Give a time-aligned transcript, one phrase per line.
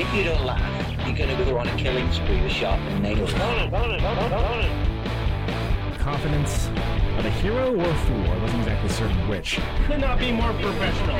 [0.00, 3.32] if you don't laugh, you're going to go on a killing spree with sharpened nails.
[5.98, 6.68] Confidence
[7.18, 8.24] of a hero or a fool.
[8.30, 9.60] I wasn't exactly certain which.
[9.86, 11.16] Could not be more professional.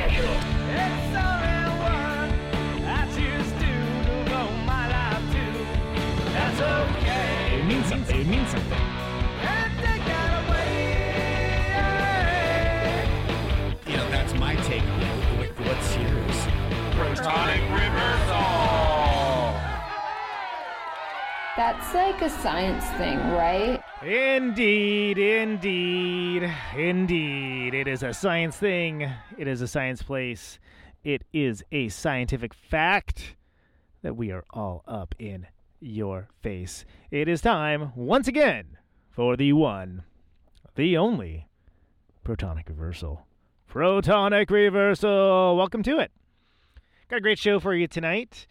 [7.53, 8.19] It means something.
[8.19, 8.77] It means something.
[13.87, 14.81] You know, that's my take.
[14.83, 16.37] What- What's yours?
[16.95, 18.50] Protonic reversal.
[21.61, 23.79] That's like a science thing, right?
[24.01, 27.75] Indeed, indeed, indeed.
[27.75, 29.07] It is a science thing.
[29.37, 30.57] It is a science place.
[31.03, 33.35] It is a scientific fact
[34.01, 35.45] that we are all up in
[35.79, 36.83] your face.
[37.11, 38.79] It is time, once again,
[39.11, 40.01] for the one,
[40.73, 41.47] the only
[42.25, 43.27] protonic reversal.
[43.69, 45.55] Protonic reversal.
[45.55, 46.11] Welcome to it.
[47.07, 48.47] Got a great show for you tonight.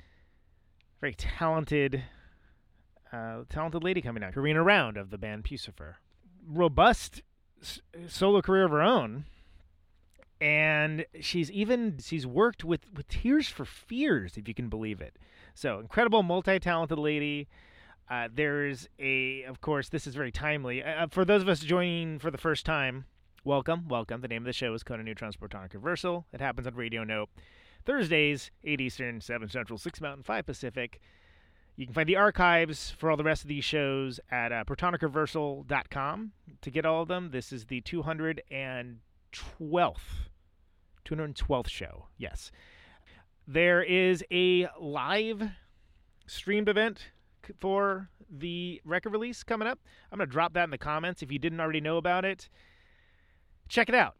[1.00, 2.04] Very talented
[3.12, 5.94] uh, talented lady coming out, Carina Round of the band Puscifer.
[6.46, 7.22] Robust
[7.60, 9.24] s- solo career of her own,
[10.40, 15.16] and she's even she's worked with with Tears for Fears, if you can believe it.
[15.54, 17.48] So incredible, multi-talented lady.
[18.08, 22.18] Uh, there's a, of course, this is very timely uh, for those of us joining
[22.18, 23.04] for the first time.
[23.44, 24.20] Welcome, welcome.
[24.20, 26.26] The name of the show is Conan Neutron's Protonic Reversal.
[26.32, 27.28] It happens on Radio Note
[27.84, 31.00] Thursdays, 8 Eastern, 7 Central, 6 Mountain, 5 Pacific.
[31.80, 36.32] You can find the archives for all the rest of these shows at uh, protonicreversal.com
[36.60, 37.30] to get all of them.
[37.30, 38.92] This is the 212th,
[41.06, 42.08] 212th show.
[42.18, 42.52] Yes.
[43.48, 45.52] There is a live
[46.26, 47.12] streamed event
[47.58, 49.78] for the record release coming up.
[50.12, 52.50] I'm going to drop that in the comments if you didn't already know about it.
[53.70, 54.16] Check it out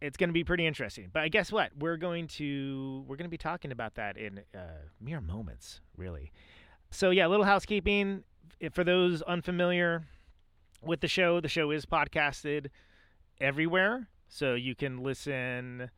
[0.00, 1.08] it's going to be pretty interesting.
[1.10, 1.70] But guess what?
[1.78, 4.58] We're going to we're going to be talking about that in uh,
[5.00, 6.30] mere moments, really.
[6.90, 8.24] So yeah, a little housekeeping
[8.72, 10.04] for those unfamiliar
[10.82, 11.40] with the show.
[11.40, 12.68] The show is podcasted
[13.40, 15.90] everywhere, so you can listen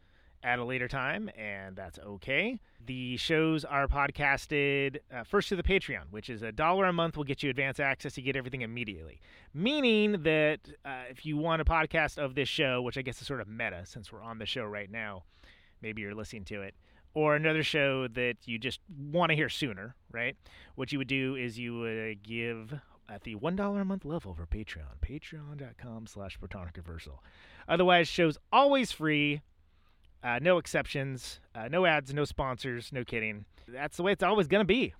[0.42, 2.60] at a later time, and that's okay.
[2.84, 7.16] The shows are podcasted uh, first to the Patreon, which is a dollar a month
[7.16, 8.16] will get you advance access.
[8.16, 9.20] You get everything immediately.
[9.52, 13.26] Meaning that uh, if you want a podcast of this show, which I guess is
[13.26, 15.24] sort of meta since we're on the show right now,
[15.82, 16.74] maybe you're listening to it,
[17.16, 18.78] or another show that you just
[19.10, 20.36] want to hear sooner, right?
[20.74, 22.74] What you would do is you would give
[23.08, 27.24] at the $1 a month level over Patreon, patreon.com slash protonic reversal.
[27.66, 29.40] Otherwise, show's always free.
[30.22, 33.46] Uh, no exceptions, uh, no ads, no sponsors, no kidding.
[33.66, 34.92] That's the way it's always going to be.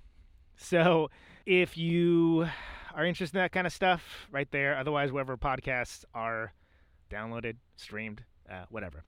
[0.57, 1.11] So
[1.45, 2.49] if you
[2.95, 4.79] are interested in that kind of stuff, right there.
[4.79, 6.55] Otherwise, wherever podcasts are
[7.11, 9.05] downloaded, streamed, uh, whatever.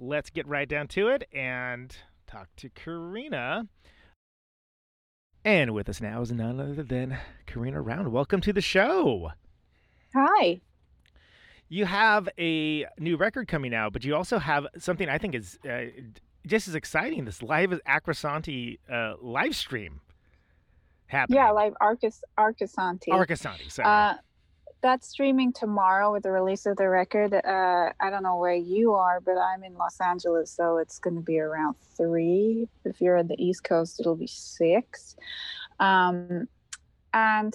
[0.00, 1.94] Let's get right down to it and
[2.32, 3.68] talk to Carina.
[5.44, 8.10] And with us now is none other than Carina Round.
[8.10, 9.32] Welcome to the show.
[10.14, 10.62] Hi.
[11.68, 15.58] You have a new record coming out, but you also have something I think is
[15.68, 15.86] uh,
[16.46, 20.00] just as exciting this live Acrosanti uh, live stream
[21.08, 21.36] happening.
[21.36, 23.08] Yeah, live Arcus Arcosanti.
[23.08, 23.88] Arcosanti, sorry.
[23.88, 24.14] Uh,
[24.82, 27.32] that's streaming tomorrow with the release of the record.
[27.32, 31.14] Uh, I don't know where you are, but I'm in Los Angeles, so it's going
[31.14, 32.68] to be around three.
[32.84, 35.16] If you're on the East Coast, it'll be six.
[35.78, 36.48] Um,
[37.14, 37.54] and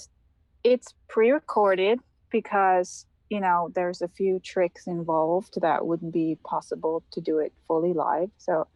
[0.64, 2.00] it's pre-recorded
[2.30, 7.54] because you know there's a few tricks involved that wouldn't be possible to do it
[7.68, 8.30] fully live.
[8.38, 8.68] So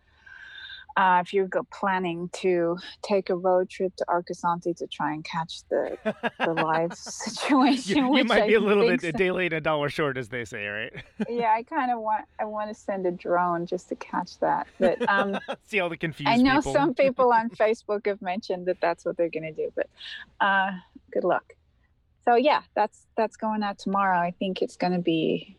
[0.97, 5.61] uh, if you're planning to take a road trip to Arcosanti to try and catch
[5.69, 5.97] the,
[6.39, 9.53] the live situation, you, you might I be a little bit a so- day late,
[9.53, 10.93] a dollar short, as they say, right?
[11.29, 14.67] yeah, I kind of want I want to send a drone just to catch that.
[14.79, 16.73] But um, See all the confused I know people.
[16.73, 19.71] some people on Facebook have mentioned that that's what they're going to do.
[19.75, 19.87] But
[20.39, 20.71] uh,
[21.11, 21.53] good luck.
[22.25, 24.19] So yeah, that's that's going out tomorrow.
[24.19, 25.57] I think it's going to be.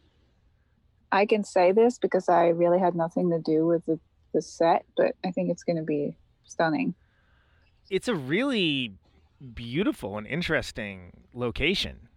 [1.10, 4.00] I can say this because I really had nothing to do with the,
[4.32, 6.94] the set, but I think it's going to be stunning.
[7.90, 8.94] It's a really
[9.54, 12.08] beautiful and interesting location.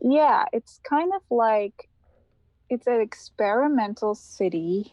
[0.00, 1.88] Yeah, it's kind of like
[2.70, 4.92] it's an experimental city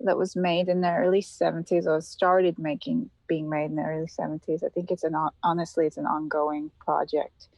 [0.00, 4.06] that was made in the early 70s or started making being made in the early
[4.06, 4.64] 70s.
[4.64, 7.48] I think it's an honestly it's an ongoing project.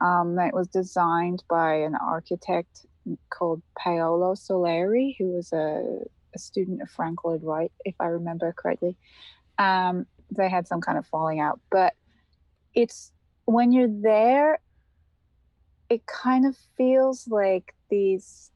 [0.00, 2.86] Um, it was designed by an architect
[3.30, 8.52] called Paolo Soleri, who was a, a student of Frank Lloyd Wright, if I remember
[8.52, 8.96] correctly.
[9.58, 11.94] Um, they had some kind of falling out, but
[12.74, 13.12] it's
[13.46, 14.60] when you're there,
[15.88, 18.50] it kind of feels like these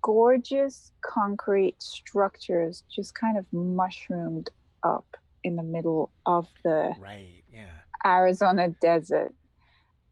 [0.00, 4.50] gorgeous concrete structures just kind of mushroomed
[4.82, 7.66] up in the middle of the right, yeah.
[8.04, 9.34] Arizona desert.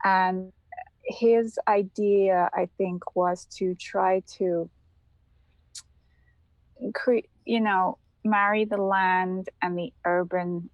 [0.04, 0.52] And
[1.02, 4.68] his idea, I think, was to try to
[7.44, 10.70] you know, marry the land and the urban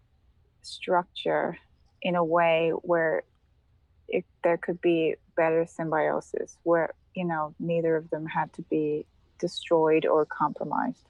[0.62, 1.58] structure
[2.03, 3.23] in a way where
[4.08, 9.06] it, there could be better symbiosis, where you know neither of them had to be
[9.38, 11.08] destroyed or compromised.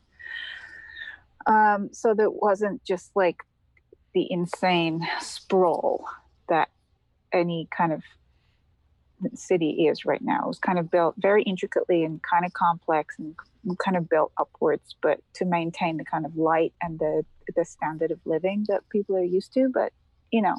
[1.46, 3.42] Um, so that wasn't just like
[4.14, 6.04] the insane sprawl
[6.48, 6.70] that
[7.32, 8.02] any kind of
[9.34, 10.44] city is right now.
[10.44, 13.34] It was kind of built very intricately and kind of complex and
[13.78, 17.24] kind of built upwards, but to maintain the kind of light and the
[17.54, 19.70] the standard of living that people are used to.
[19.72, 19.92] But
[20.30, 20.56] you know,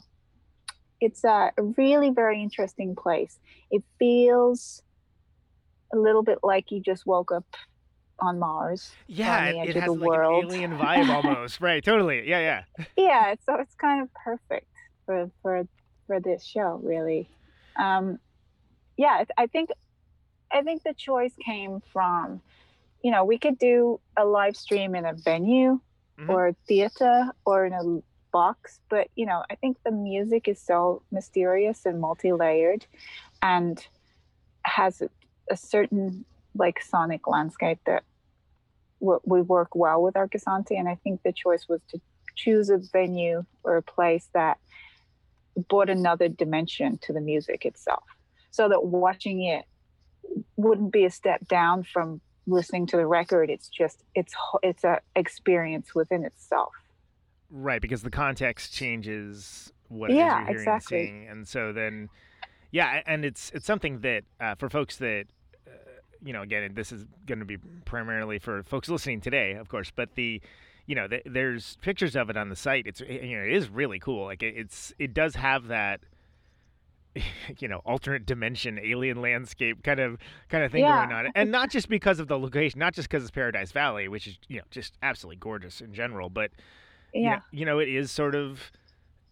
[1.00, 3.39] it's a really very interesting place.
[3.69, 4.81] It feels
[5.94, 7.45] a little bit like you just woke up
[8.19, 8.92] on Mars.
[9.07, 10.45] Yeah, on it of has like world.
[10.45, 11.62] an alien vibe almost.
[11.62, 12.27] right, totally.
[12.27, 12.86] Yeah, yeah.
[12.98, 14.71] yeah, so it's kind of perfect
[15.06, 15.68] for for
[16.07, 17.30] for this show, really.
[17.77, 18.18] Um,
[18.98, 19.70] yeah, I think
[20.52, 22.42] I think the choice came from,
[23.04, 25.80] you know, we could do a live stream in a venue
[26.20, 26.30] Mhm.
[26.30, 28.02] or a theater or in a
[28.32, 32.86] box, but you know, I think the music is so mysterious and multi-layered,
[33.42, 33.86] and
[34.66, 35.10] has a,
[35.52, 38.04] a certain like sonic landscape that
[39.02, 42.00] w- we work well with Arcosanti, and I think the choice was to
[42.36, 44.58] choose a venue or a place that
[45.70, 48.04] brought another dimension to the music itself,
[48.52, 49.66] so that watching it
[50.56, 53.50] wouldn't be a step down from listening to the record.
[53.50, 54.34] It's just it's
[54.64, 56.74] it's a experience within itself.
[57.50, 61.00] Right, because the context changes what Yeah, you're hearing exactly.
[61.00, 62.10] and seeing, and so then,
[62.72, 65.26] yeah, and it's it's something that uh, for folks that,
[65.66, 65.72] uh,
[66.22, 69.92] you know, again, this is going to be primarily for folks listening today, of course,
[69.96, 70.42] but the,
[70.88, 72.86] you know, the, there's pictures of it on the site.
[72.86, 74.26] It's you know, it is really cool.
[74.26, 76.02] Like it, it's it does have that.
[77.60, 80.18] You know, alternate dimension, alien landscape kind of
[80.50, 81.06] kind of thing Yeah.
[81.08, 84.08] going on, and not just because of the location, not just because it's Paradise Valley,
[84.08, 86.52] which is you know just absolutely gorgeous in general, but
[87.14, 88.72] you know- Yeah, you know, it is sort of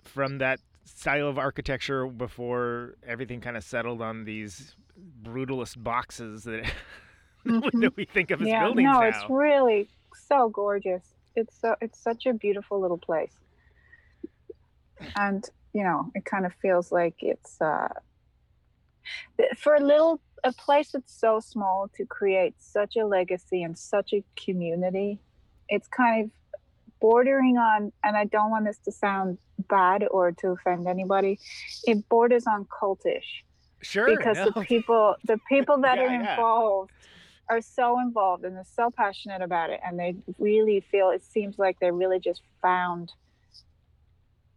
[0.04, 4.76] from that style of architecture before everything kind of settled on these
[5.24, 6.64] brutalist boxes that,
[7.46, 8.54] that we think of as Mm-hmm.
[8.54, 8.64] yeah.
[8.64, 9.08] buildings No, now.
[9.08, 9.90] it's really
[10.28, 11.04] so gorgeous.
[11.36, 13.34] It's so it's such a beautiful little place,
[15.18, 15.44] and
[15.76, 17.90] you know, it kind of feels like it's uh,
[19.58, 24.14] for a little a place that's so small to create such a legacy and such
[24.14, 25.20] a community.
[25.68, 26.32] It's kind of
[27.02, 29.38] bordering on, and I don't want this to sound
[29.68, 31.40] bad or to offend anybody.
[31.84, 33.44] It borders on cultish
[33.82, 34.52] sure, because no.
[34.56, 36.32] the people the people that Yeah, are yeah.
[36.32, 36.92] involved
[37.50, 41.60] are so involved and they're so passionate about it and they really feel it seems
[41.60, 43.12] like they really just found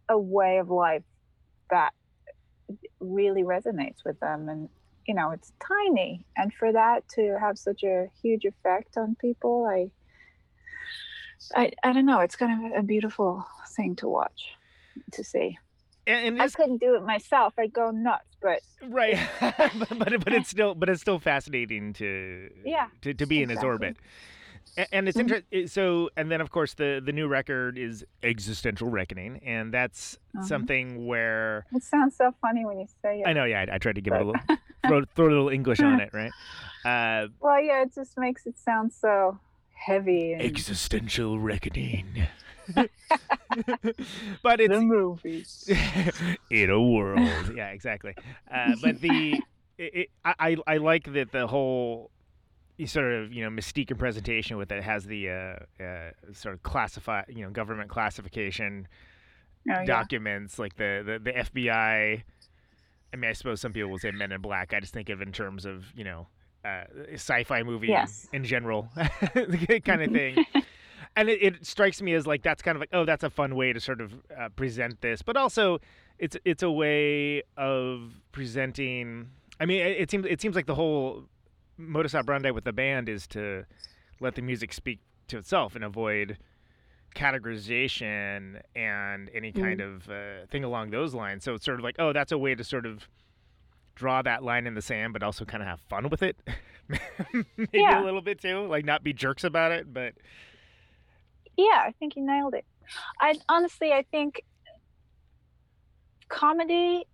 [0.09, 1.03] a way of life
[1.69, 1.93] that
[2.99, 4.49] really resonates with them.
[4.49, 4.69] And
[5.07, 6.25] you know it's tiny.
[6.37, 9.91] And for that to have such a huge effect on people i
[11.55, 12.19] i, I don't know.
[12.19, 14.43] It's kind of a beautiful thing to watch
[15.13, 15.57] to see.
[16.07, 17.53] And, and i couldn't do it myself.
[17.57, 22.49] I'd go nuts but right, but, but but it's still but it's still fascinating to
[22.65, 23.97] Yeah, to, to be in his orbit.
[24.91, 25.21] And it's Mhm.
[25.21, 25.67] interesting.
[25.67, 30.47] So, and then of course the the new record is Existential Reckoning, and that's Uh-huh.
[30.47, 33.27] something where It sounds so funny when you say it.
[33.27, 34.41] I know, yeah, I, I tried to give it a little
[34.87, 36.33] throw, throw a little English on it, right?
[36.85, 39.39] Uh, Well, yeah, it just makes it sound so
[39.73, 40.31] heavy.
[40.33, 42.27] And existential reckoning.
[44.43, 45.65] but it's the movies.
[46.49, 48.15] in a world, yeah, exactly.
[48.49, 49.43] Uh, but the
[49.77, 52.11] it, it, I I I like that the whole
[52.87, 56.63] sort of you know mystique and presentation with it has the uh, uh, sort of
[56.63, 58.87] classify you know government classification
[59.69, 59.83] Oh, yeah.
[59.85, 62.23] documents like the, the the FBI.
[63.11, 64.73] I mean, I suppose some people will say Men in Black.
[64.73, 66.27] I just think of in terms of you know
[66.63, 68.27] uh, sci-fi movie Yes.
[68.31, 70.45] in general kind of thing.
[71.17, 73.55] and it, it strikes me as like that's kind of like oh that's a fun
[73.55, 75.79] way to sort of uh, present this, but also
[76.19, 79.27] it's it's a way of presenting.
[79.59, 81.25] I mean, it, it seems it seems like the whole
[81.79, 83.65] modus operandi with the band is to
[84.19, 86.37] let the music speak to itself and avoid
[87.15, 89.61] categorization and any Mm.
[89.61, 91.43] kind of uh, thing along those lines.
[91.43, 93.07] So it's sort of like, oh, that's a way to sort of
[93.95, 96.37] draw that line in the sand, but also kind of have fun with it.
[97.57, 98.01] Maybe Yeah.
[98.01, 100.13] a little bit too, like not be jerks about it, but
[101.57, 102.65] Yeah, I think you nailed it.
[103.21, 104.41] I honestly, I think
[106.29, 107.05] comedy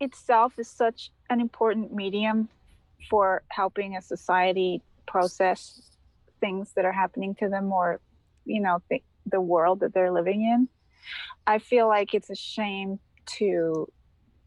[0.00, 2.48] itself is such an important medium
[3.10, 5.80] for helping a society process
[6.40, 8.00] things that are happening to them or,
[8.44, 10.68] you know, th- the world that they're living in.
[11.46, 13.00] I feel like it's a shame
[13.38, 13.88] to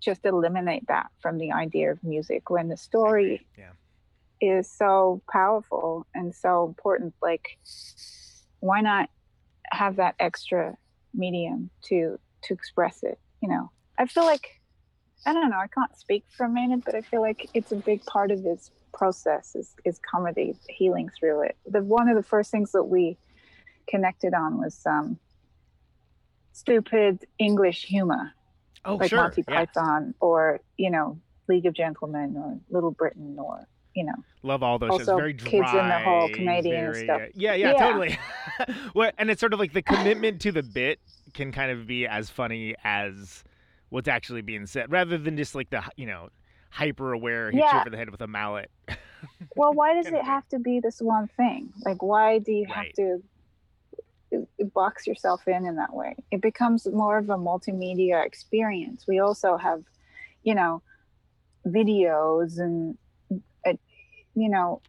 [0.01, 3.71] just eliminate that from the idea of music when the story Yeah.
[4.39, 7.15] is so powerful and so important.
[7.21, 7.57] Like,
[8.59, 9.09] why not
[9.71, 10.77] have that extra
[11.13, 13.19] medium to to express it?
[13.41, 14.56] You know, I feel like
[15.25, 15.57] I don't know.
[15.57, 18.71] I can't speak for Maynard, but I feel like it's a big part of his
[18.93, 21.57] process is is comedy, healing through it.
[21.65, 23.17] The one of the first things that we
[23.87, 25.17] connected on was um,
[26.53, 28.33] stupid English humor,
[28.85, 29.65] oh like sure, Monty yeah.
[29.65, 34.79] Python or you know League of Gentlemen or Little Britain or you know Love all
[34.79, 34.99] those shows.
[35.01, 35.49] Also, Very dry.
[35.49, 37.21] kids in the whole Canadian very, stuff.
[37.21, 37.77] uh, yeah, yeah, Yeah.
[37.77, 38.19] totally.
[38.93, 40.99] well, and it's sort of like the commitment to the bit
[41.33, 43.43] can kind of be as funny as
[43.89, 46.29] what's actually being said, rather than just like the you know
[46.69, 48.69] hyper aware hit you over the head with a mallet.
[49.55, 51.71] well why does it have to be this one thing?
[51.85, 53.23] Like why do you have to
[54.35, 56.15] uh, box yourself in in that way?
[56.31, 59.05] It becomes more of a multimedia experience.
[59.07, 59.83] We also have
[60.43, 60.81] you know
[61.65, 62.97] videos and
[63.65, 63.73] uh,
[64.35, 64.81] you know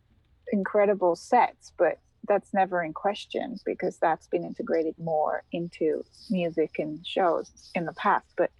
[0.50, 7.04] incredible sets but that's never in question because that's been integrated more into music and
[7.04, 8.26] shows in the past.
[8.36, 8.50] But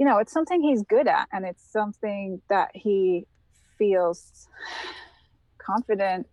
[0.00, 3.26] you know it's something he's good at and it's something that he
[3.78, 4.48] feels
[5.58, 6.26] confident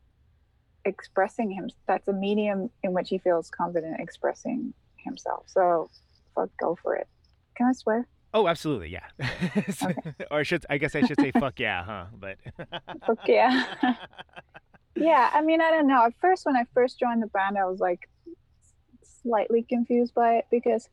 [0.86, 5.44] expressing him that's a medium in which he feels confident expressing himself.
[5.48, 5.90] So
[6.34, 7.08] fuck go for it.
[7.56, 8.08] Can i swear?
[8.34, 9.08] Oh, absolutely, yeah.
[10.32, 12.06] or I should, I guess I should say, "Fuck yeah," huh?
[12.18, 12.38] But
[13.06, 13.66] fuck yeah.
[15.00, 16.06] Yeah i mean i don't know.
[16.06, 18.10] At first when i first joined the band i was like
[19.22, 20.90] slightly confused by it because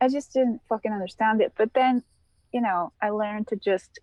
[0.00, 2.02] i just didn't fucking understand it but then
[2.52, 3.98] you know i learned to just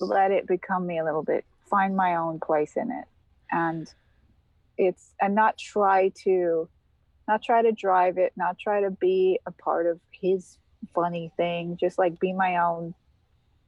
[0.00, 3.06] let it become me a little bit find my own place in it
[3.50, 3.92] and
[4.76, 6.68] it's and not try to
[7.26, 10.58] not try to drive it not try to be a part of his
[10.94, 12.94] funny thing just like be my own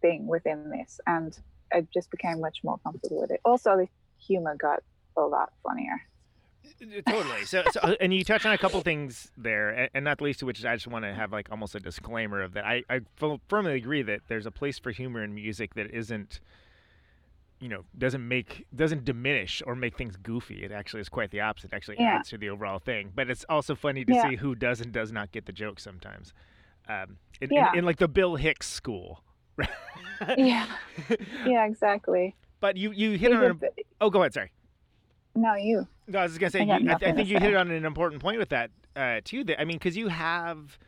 [0.01, 1.39] thing within this and
[1.73, 3.41] I just became much more comfortable with it.
[3.45, 3.89] Also, the
[4.19, 4.83] humor got
[5.17, 6.03] a lot funnier.
[7.09, 7.45] totally.
[7.45, 10.25] So, so, uh, and you touch on a couple things there, and, and not the
[10.25, 12.65] least of which is I just want to have like almost a disclaimer of that.
[12.65, 13.01] I, I
[13.49, 16.41] firmly agree that there's a place for humor in music that isn't,
[17.61, 20.63] you know, doesn't make doesn't diminish or make things goofy.
[20.65, 21.73] It actually is quite the opposite.
[21.73, 22.17] It actually Yeah.
[22.17, 23.13] adds to the overall thing.
[23.15, 24.29] But it's also funny to Yeah.
[24.31, 26.33] see who does and does not get the joke sometimes.
[26.89, 27.73] Um, in, Yeah.
[27.73, 29.23] in, in like the Bill Hicks school.
[30.37, 30.67] Yeah,
[31.47, 32.35] yeah, exactly.
[32.61, 34.51] But you you hit on Even a, th- oh go ahead sorry.
[35.37, 35.87] No, you.
[36.09, 36.61] No, I was just gonna say.
[36.61, 39.21] I You, I, th- I think you hit on an important point with that uh,
[39.25, 39.45] too.
[39.45, 40.79] That I mean, because you have,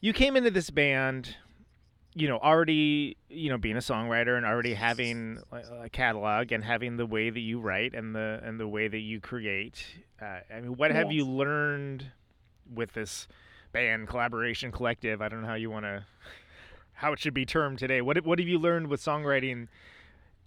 [0.00, 1.36] you came into this band,
[2.14, 6.96] you know, already, you know, being a songwriter and already having a- catalog and having
[6.96, 9.84] the way that you write and the and the way that you create.
[10.20, 12.06] Uh, I mean, what have you learned
[12.72, 13.26] with this
[13.72, 15.20] band collaboration collective?
[15.22, 16.04] I don't know how you want to,
[16.94, 18.00] how it should be termed today.
[18.00, 19.68] What what have you learned with songwriting?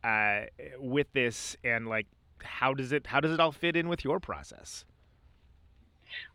[0.03, 0.48] Uh,
[0.79, 2.08] with this and like
[2.43, 4.85] how does it how does it all fit in with your process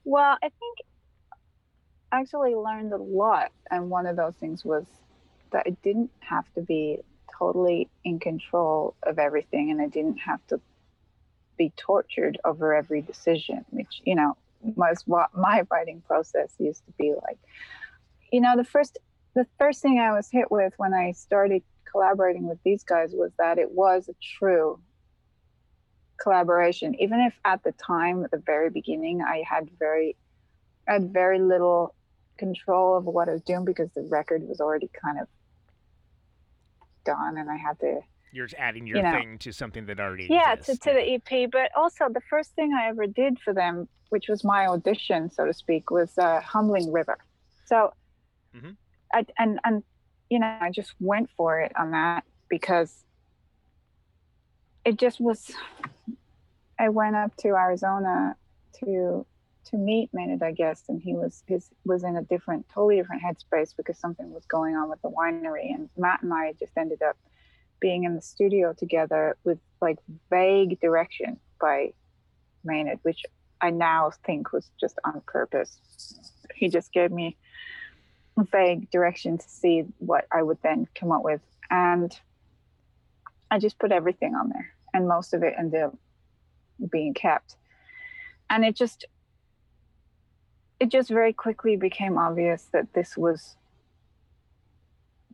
[0.05, 0.79] Well, I think
[2.13, 4.85] I actually learned a lot, and one of those things was
[5.53, 6.99] that I didn't have to be
[7.39, 10.61] totally in control of everything, and I didn't have to
[11.57, 16.93] be tortured over every decision, which you know was what my writing process used to
[16.93, 17.39] be like.
[18.33, 18.99] You know, the first
[19.35, 23.33] the first thing I was hit with when I started collaborating with these guys was
[23.39, 24.79] that it was a true
[26.21, 30.17] collaboration even if at the time at the very beginning i had very
[30.89, 31.95] i had very little
[32.39, 35.27] control of what i was doing because the record was already kind of
[37.05, 38.01] done and i had to
[38.33, 39.13] you're just adding your You know.
[39.13, 42.51] thing to something that already yeah to, exists to the ep but also the first
[42.55, 46.41] thing i ever did for them which was my audition so to speak was uh,
[46.41, 47.19] humbling river
[47.67, 47.93] so
[48.57, 48.77] Mhm.
[49.13, 49.83] I, and and
[50.31, 53.05] you know i just went for it on that because
[54.85, 55.51] it just was
[56.79, 58.37] i went up to arizona
[58.73, 59.27] to
[59.71, 63.23] to meet Maynard, I guess, and he was his was in a different, totally different
[63.23, 65.75] headspace because something was going on with the winery.
[65.75, 67.17] And Matt and I just ended up
[67.81, 69.99] being in the studio together with like
[70.31, 71.93] vague direction by
[72.65, 73.25] Maynard, which
[73.61, 75.79] I now think was just on purpose.
[76.55, 77.37] He just gave me
[78.39, 81.43] vague direction to see what I would then come up with.
[81.71, 82.19] And
[83.51, 85.97] I just put everything on there, and most of it ended up
[86.91, 87.57] being kept.
[88.51, 89.05] And it just,
[90.81, 93.57] it just very quickly became obvious that this was,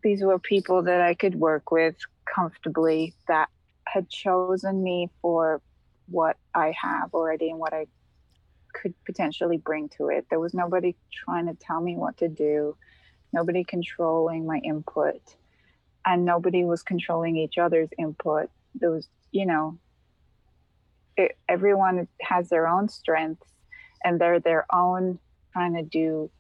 [0.02, 1.96] these were people that I could work with
[2.32, 3.48] comfortably that
[3.86, 5.60] had chosen me for
[6.08, 7.86] what I have already and what I
[8.72, 10.26] could potentially bring to it.
[10.28, 12.76] There was nobody trying to tell me what to do,
[13.32, 15.20] nobody controlling my input,
[16.04, 18.50] and nobody was controlling each other's input.
[18.74, 19.78] There was, you know,
[21.16, 23.49] it, everyone has their own strengths
[24.04, 25.18] and they're their own
[25.52, 26.30] trying to do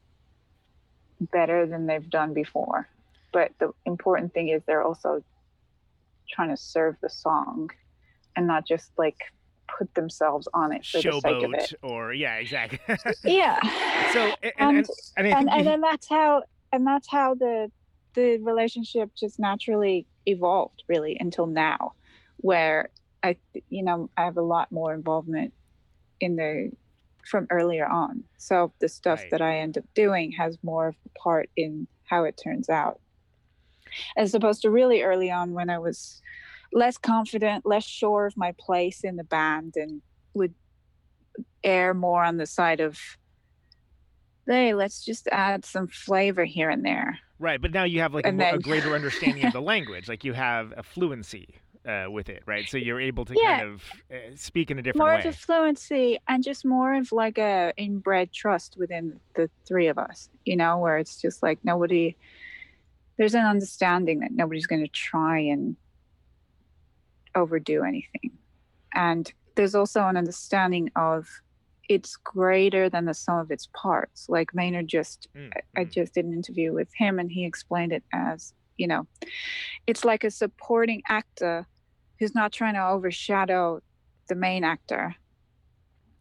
[1.32, 2.88] better than they've done before.
[3.32, 5.22] But the important thing is they're also
[6.30, 7.70] trying to serve the song
[8.36, 9.16] and not just like
[9.78, 11.74] put themselves on it for the sake of Showboat it.
[11.82, 12.78] or yeah, exactly.
[13.24, 13.58] Yeah.
[14.12, 17.70] so and, And- and, and, and then that's how and that's how the
[18.14, 21.92] the relationship just naturally evolved really until now
[22.38, 22.90] where
[23.24, 23.36] i
[23.68, 25.52] you know i have a lot more involvement
[26.20, 26.70] in the
[27.28, 29.30] from earlier on so the stuff Right.
[29.32, 33.00] that i end up doing has more of a part in how it turns out
[34.16, 36.20] as opposed to really early on when i was
[36.72, 40.02] less confident less sure of my place in the band and
[40.34, 40.54] would
[41.64, 42.98] err more on the side of
[44.46, 47.18] hey, let's just add some flavor here and there.
[47.38, 50.06] right, but now you have like a, mo- a greater understanding of the language.
[50.06, 51.54] Like you have a fluency
[51.86, 52.68] uh, with it, right?
[52.68, 53.58] So you're able to Yeah.
[53.58, 55.20] kind of uh, speak in a different More way.
[55.20, 59.98] of a fluency and just more of like a inbred trust within the three of
[59.98, 62.16] us, you know, where it's just like nobody,
[63.18, 65.76] there's an understanding that nobody's going to try and
[67.34, 68.32] overdo anything.
[68.94, 71.28] And there's also an understanding of
[71.88, 74.26] it's greater than the sum of its parts.
[74.28, 75.90] Like Maynard just Mm, I mm.
[75.92, 79.06] just did an interview with him and he explained it as, you know,
[79.86, 81.66] it's like a supporting actor
[82.18, 83.82] who's not trying to overshadow
[84.28, 85.14] the main actor.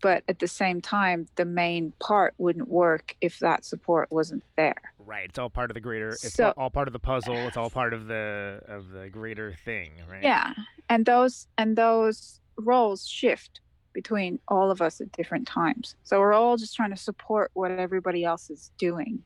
[0.01, 4.75] But at the same time, the main part wouldn't work if that support wasn't there.
[4.99, 6.09] Right, it's all part of the greater.
[6.09, 7.35] It's So- all part of the puzzle.
[7.35, 10.21] It's all part of the of the greater thing, right?
[10.23, 10.53] Yeah.
[10.89, 13.61] And those and those roles shift
[13.93, 15.95] between all of us at different times.
[16.03, 19.23] So we're all just trying to support what everybody else is doing.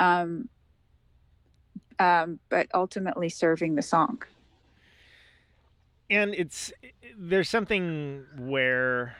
[0.00, 0.48] Um,
[2.00, 4.22] um, but ultimately serving the song.
[6.10, 6.88] And it's eh,
[7.18, 9.16] there's something where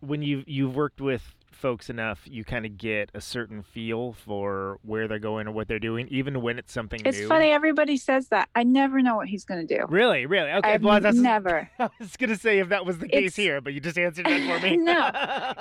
[0.00, 4.78] when you you've worked with folks enough you kind of get a certain feel for
[4.82, 7.96] where they're going or what they're doing even when it's something It's new funny, everybody
[7.96, 8.50] says that.
[8.54, 9.86] I never know what he's going to do.
[9.88, 11.70] really really okay I've well that's never.
[11.78, 14.26] i was gonna say if that was the case It's- here but you just answered
[14.28, 15.10] it for me No,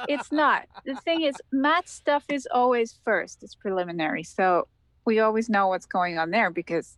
[0.09, 0.67] It's not.
[0.83, 3.41] The thing is, Matt's stuff is always first.
[3.43, 4.23] It's preliminary.
[4.23, 4.67] So
[5.05, 6.97] we always know what's going on there because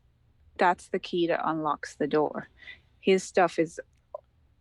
[0.57, 2.47] that's the key that unlocks the door.
[3.05, 3.79] His stuff is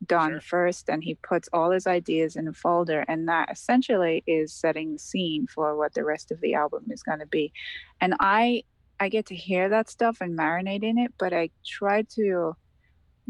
[0.07, 0.41] done Sure.
[0.41, 4.93] first and he puts all his ideas in a folder and that essentially is setting
[4.93, 7.53] the scene for what the rest of the album is going to be.
[8.01, 8.65] And I
[9.01, 12.55] I get to hear that stuff and marinate in it, but I try to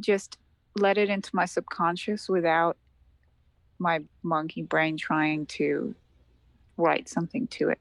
[0.00, 0.38] just
[0.76, 2.76] let it into my subconscious without
[3.78, 5.94] my monkey brain trying to
[6.76, 7.80] write something to it.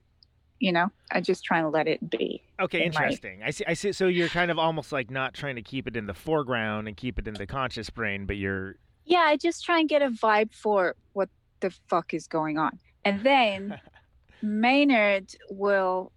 [0.63, 2.41] You know, I just try and let it be.
[2.61, 5.33] okay in my- interesting i see i see so you're kind of almost like not
[5.33, 8.37] trying to keep it in the foreground and keep it in the conscious brain but
[8.37, 11.27] you're Yeah, I just try and get a vibe for what
[11.59, 12.79] the fuck is going on.
[13.03, 13.77] And then
[14.41, 16.13] Maynard will,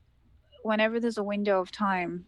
[0.63, 2.25] whenever there's a window of time,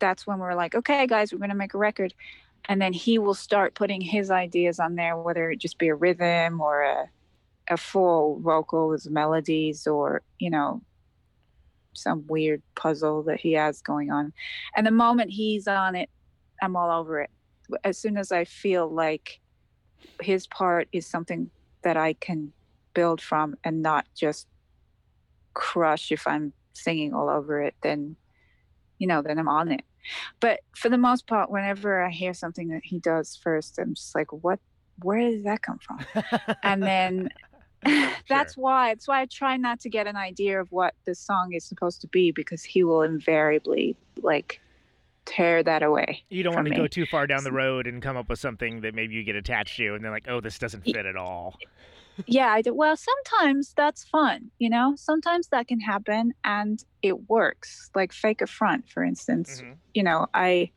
[0.00, 2.12] that's when we're like, okay, guys, we're going to make a record.
[2.68, 5.94] And then he will start putting his ideas on there, whether it just be a
[5.94, 7.08] rhythm or a,
[7.68, 10.82] a full vocal with melodies or, you know,
[11.92, 14.32] some weird puzzle that he has going on.
[14.76, 16.10] And the moment he's on it,
[16.62, 17.30] I'm all over it.
[17.84, 19.40] As soon as I feel like
[20.20, 21.50] his part is something
[21.82, 22.52] that I can
[22.94, 24.46] build from and not just
[25.54, 28.16] crush if I'm singing all over it, then,
[28.98, 29.82] you know, then I'm on it.
[30.40, 34.14] But for the most part, whenever I hear something that he does first, I'm just
[34.14, 34.60] like, what,
[35.02, 36.04] where did that come from?
[36.62, 37.30] And then
[38.28, 41.52] that's why that's why I try not to get an idea of what the song
[41.52, 44.60] is supposed to be because he will invariably like
[45.24, 46.22] tear that away.
[46.30, 48.80] you don't want to go too far down the road and come up with something
[48.82, 51.56] that maybe you get attached to and they're like oh this doesn't fit at all
[52.26, 52.72] Yeah, I do.
[52.72, 54.94] Well, sometimes that's fun, you know.
[54.96, 57.90] Sometimes that can happen and it works.
[57.94, 59.60] Like Fake Affront, for instance.
[59.60, 59.74] Mhm.
[59.92, 60.70] You know, I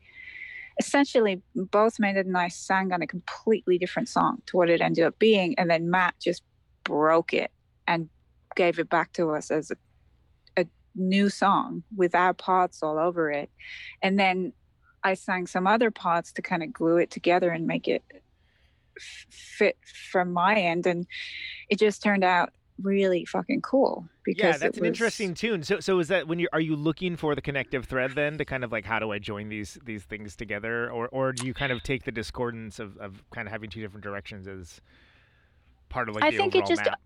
[0.78, 5.04] essentially both Maynard and I sang on a completely different song to what it ended
[5.04, 6.42] up being, and then Matt just
[6.84, 7.50] broke it
[7.86, 8.08] and
[8.56, 9.76] gave it back to us as a,
[10.62, 13.50] a new song with our parts all over it,
[14.02, 14.52] and then
[15.02, 18.02] I sang some other parts to kind of glue it together and make it
[18.98, 19.78] fit
[20.10, 21.06] from my end, and
[21.68, 25.62] it just turned out really fucking cool because yeah that's an was- interesting tune.
[25.62, 28.44] So so is that when you are you looking for the connective thread then to
[28.44, 30.90] kind of like how do i join these these things together?
[30.90, 33.80] Or or do you kind of take the discordance of, of kind of having two
[33.80, 34.80] different directions as
[35.90, 36.98] part of like I think it just- map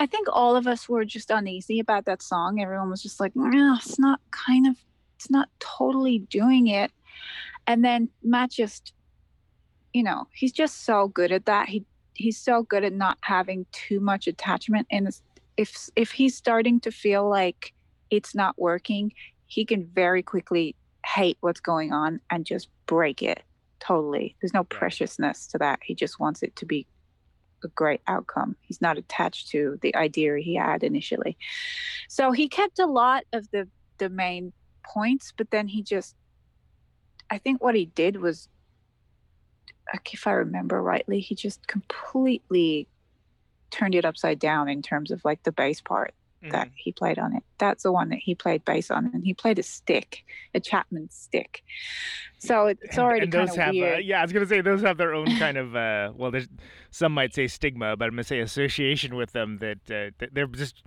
[0.00, 2.60] I think all of us were just uneasy about that song.
[2.60, 4.76] Everyone was just like, no, it's not kind of,
[5.16, 6.92] it's not totally doing it.
[7.66, 8.92] And then Matt just,
[9.92, 11.68] you know, he's just so good at that.
[11.68, 14.86] He he's so good at not having too much attachment.
[14.90, 15.08] And
[15.56, 17.74] if if he's starting to feel like
[18.10, 19.12] it's not working,
[19.46, 20.74] he can very quickly
[21.06, 23.42] hate what's going on and just break it
[23.80, 24.36] totally.
[24.40, 25.80] There's no preciousness to that.
[25.82, 26.86] He just wants it to be
[27.64, 28.56] a great outcome.
[28.60, 31.36] He's not attached to the idea he had initially.
[32.08, 33.68] So he kept a lot of the
[33.98, 34.52] the main
[34.84, 36.14] points, but then he just
[37.30, 38.48] I think what he did was
[40.12, 42.88] if I remember rightly, he just completely
[43.70, 46.72] turned it upside down in terms of like the bass part that Mhm.
[46.76, 47.42] he played on it.
[47.58, 50.24] That's the one that he played bass on, and he played a stick,
[50.54, 51.62] a Chapman stick.
[52.38, 53.96] So it's And- already and kind those have weird.
[53.96, 56.46] Uh, yeah i was gonna say those have their own kind of uh well there's
[56.92, 60.46] some might say stigma but i'm gonna say association with them that uh, that they're
[60.46, 60.82] just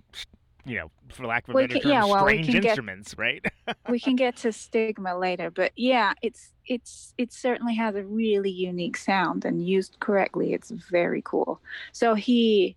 [0.64, 2.64] you know for lack of a We better can- term yeah, well, we strange get-
[2.64, 3.44] instruments right
[3.90, 8.50] we can get to stigma later but yeah it's it's it certainly has a really
[8.50, 11.60] unique sound and used correctly it's very cool
[11.92, 12.74] so he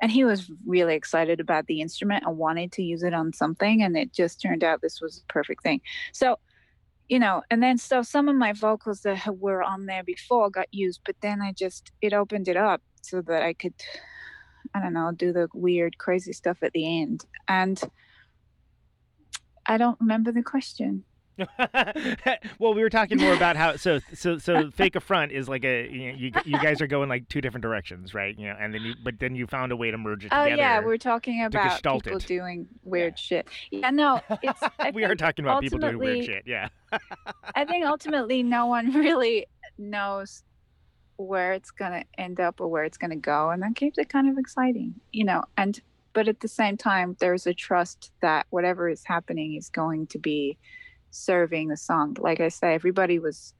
[0.00, 3.82] and he was really excited about the instrument and wanted to use it on something
[3.82, 5.80] and it just turned out this was the perfect thing.
[6.12, 6.38] So
[7.08, 10.66] you know and then so some of my vocals that were on there before got
[10.72, 13.74] used but then i just it opened it up so that i could
[14.74, 17.24] i don't know do the weird crazy stuff at the end.
[17.48, 17.80] And
[19.66, 21.04] i don't remember the question
[22.58, 25.88] well, we were talking more about how so so so Fake Affront is like a
[25.90, 28.38] you, know, you you guys are going like two different directions, right?
[28.38, 30.44] You know, and then you but then you found a way to merge it Oh
[30.44, 32.26] yeah, we're talking about people it.
[32.26, 33.48] doing weird shit.
[33.70, 34.60] Yeah, no, it's.
[34.94, 36.44] We are talking about people doing weird shit.
[36.46, 36.68] Yeah.
[37.54, 39.46] I think ultimately no one really
[39.78, 40.42] knows
[41.16, 44.28] where it's gonna end up or where it's gonna go, and that keeps it kind
[44.30, 45.42] of exciting, you know.
[45.56, 45.80] And
[46.16, 50.18] but at the same time, there's a trust that whatever is happening is going to
[50.18, 50.56] be
[51.16, 52.16] serving the song.
[52.18, 53.54] Like I say, everybody was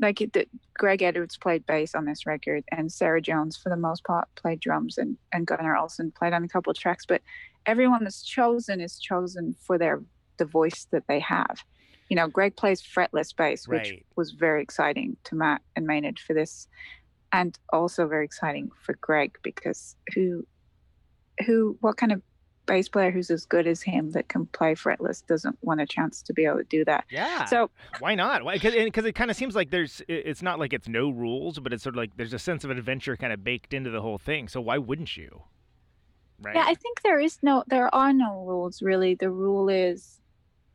[0.00, 4.04] like the, Greg Edwards played bass on this record, and Sarah Jones, for the most
[4.04, 7.04] part, played drums, and and Gunnar Olsen played on a couple of tracks.
[7.06, 7.22] But
[7.66, 10.02] everyone that's chosen is chosen for their
[10.38, 11.64] the voice that they have.
[12.08, 14.06] You know, Greg plays fretless bass, which Right.
[14.16, 16.68] was very exciting to Matt and Maynard for this,
[17.32, 20.46] and also very exciting for Greg because who,
[21.44, 22.22] who, what kind of
[22.68, 26.22] bass player who's as good as him that can play fretless doesn't want a chance
[26.22, 27.04] to be able to do that.
[27.10, 27.46] Yeah.
[27.46, 28.42] So why not?
[28.44, 31.82] Because it kind of seems like there's it's not like it's no rules, but it's
[31.82, 34.46] sort of like there's a sense of adventure kind of baked into the whole thing.
[34.46, 35.42] So why wouldn't you?
[36.40, 36.54] Right.
[36.54, 39.16] Yeah, I think there is no, there are no rules really.
[39.16, 40.20] The rule is,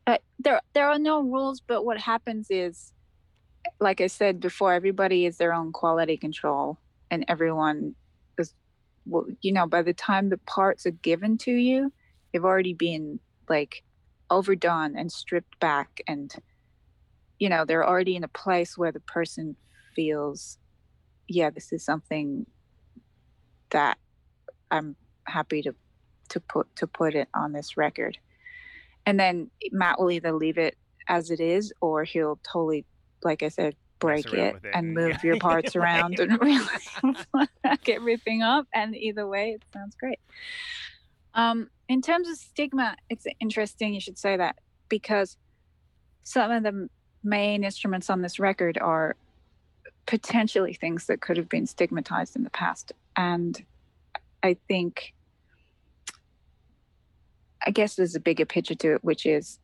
[0.06, 2.92] uh, there there are no rules, but what happens is,
[3.80, 6.76] like I said before, everybody is their own quality control,
[7.10, 7.94] and everyone
[9.06, 11.92] well, you know, by the time the parts are given to you,
[12.32, 13.82] they've already been like
[14.30, 16.34] overdone and stripped back, and
[17.38, 19.56] you know they're already in a place where the person
[19.94, 20.58] feels,
[21.28, 22.46] yeah, this is something
[23.70, 23.98] that
[24.70, 25.74] I'm happy to
[26.30, 28.18] to put to put it on this record.
[29.06, 30.76] And then Matt will either leave it
[31.08, 32.86] as it is or he'll totally
[33.22, 36.66] like I said break it, it and move your parts around and really
[37.32, 40.18] fuck everything up and either way it sounds great.
[41.34, 44.56] Um in terms of stigma it's interesting you should say that
[44.88, 45.36] because
[46.22, 46.88] some of the
[47.22, 49.16] main instruments on this record are
[50.06, 53.64] potentially things that could have been stigmatized in the past and
[54.42, 55.14] I think
[57.66, 59.58] I guess there's a bigger picture to it, which is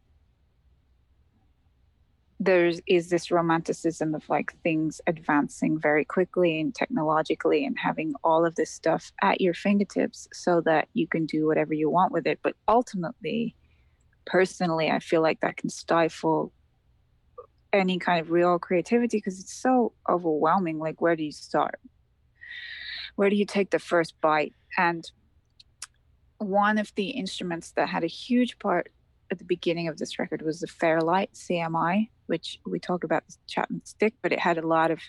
[2.43, 8.47] there is this romanticism of like things advancing very quickly and technologically and having all
[8.47, 12.27] of this stuff at your fingertips so that you can do whatever you want with
[12.27, 12.41] it.
[12.43, 13.55] But ultimately,
[14.25, 16.51] personally, I feel like that can stifle
[17.75, 20.79] any kind of real creativity because it's so overwhelming.
[20.79, 21.79] Like, where do you start?
[23.17, 24.55] Where do you take the first bite?
[24.79, 25.05] And
[26.39, 28.91] one of the instruments that had a huge part
[29.31, 33.35] at the beginning of this record was the Fairlight CMI, which we talk about the
[33.47, 35.01] Chapman stick, but it had a lot of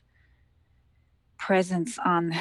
[1.38, 2.34] presence on,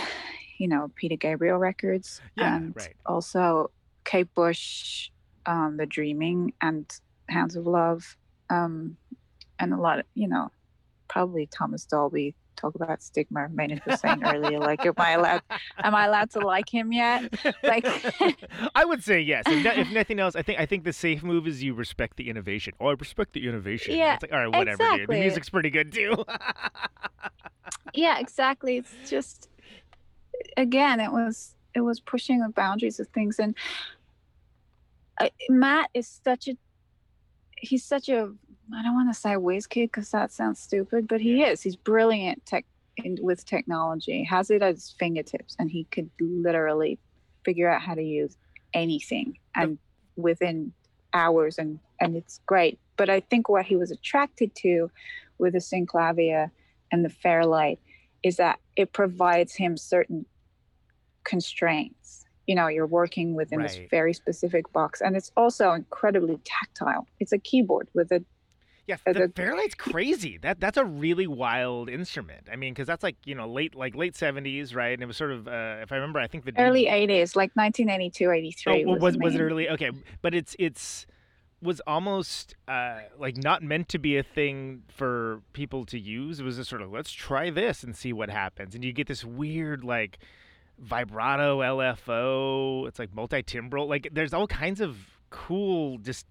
[0.58, 2.94] you know, Peter Gabriel records Yeah, and right.
[3.06, 3.70] also
[4.04, 5.10] Kate Bush,
[5.46, 6.90] um, The Dreaming, and
[7.28, 8.16] Hounds of Love,
[8.50, 8.96] um,
[9.58, 10.50] and a lot of, you know,
[11.08, 12.34] probably Thomas Dolby.
[12.60, 13.48] Talk about stigma.
[13.48, 15.42] Maynard was saying earlier, like, am I allowed?
[15.78, 17.32] Am I allowed to like him yet?
[17.62, 17.86] Like,
[18.74, 19.44] I would say yes.
[19.46, 22.28] If, if nothing else, I think I think the safe move is you respect the
[22.28, 22.74] innovation.
[22.80, 23.94] Oh, I respect the innovation.
[23.96, 25.08] Yeah, It's like, all right, whatever, dude.
[25.08, 26.24] The music's pretty good too.
[27.94, 29.48] yeah exactly it's just
[30.56, 33.54] again it was it was pushing the boundaries of things and
[35.18, 36.56] I, matt is such a
[37.56, 38.32] he's such a
[38.76, 41.62] i don't want to say whiz kid because that sounds stupid but he is.
[41.62, 42.64] He's brilliant tech
[43.04, 44.24] in, with technology.
[44.24, 46.98] Has it at his fingertips and he could literally
[47.44, 48.36] figure out how to use
[48.74, 49.78] anything and
[50.16, 50.72] within
[51.12, 52.78] hours and and it's great.
[52.96, 54.90] But i think what he was attracted to
[55.38, 56.50] with the Synclavier
[56.92, 57.78] and the fairlight
[58.22, 60.26] is that it provides him certain
[61.24, 62.24] constraints.
[62.46, 67.06] You know you're working within this very specific box and it's also incredibly tactile.
[67.18, 68.24] It's a keyboard with a
[68.86, 70.38] yeah, the the- Fairlight's crazy.
[70.38, 72.48] That that's a really wild instrument.
[72.50, 74.92] I mean, because that's like you know late like late seventies, right?
[74.92, 77.50] And it was sort of uh, if I remember, I think the early 80s like
[77.54, 79.68] 1982 83 Oh, was, was was it early?
[79.68, 79.90] Okay,
[80.22, 81.06] but it's it's
[81.62, 86.40] was almost uh, like not meant to be a thing for people to use.
[86.40, 89.06] It was just sort of let's try this and see what happens, and you get
[89.06, 90.18] this weird like
[90.78, 92.88] vibrato LFO.
[92.88, 93.88] It's like multi timbral.
[93.88, 94.96] Like there's all kinds of
[95.28, 96.26] cool, just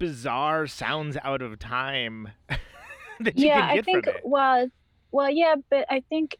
[0.00, 2.28] bizarre sounds out of time
[3.20, 4.20] that you yeah can i get think from it.
[4.24, 4.68] well
[5.12, 6.36] well yeah but i think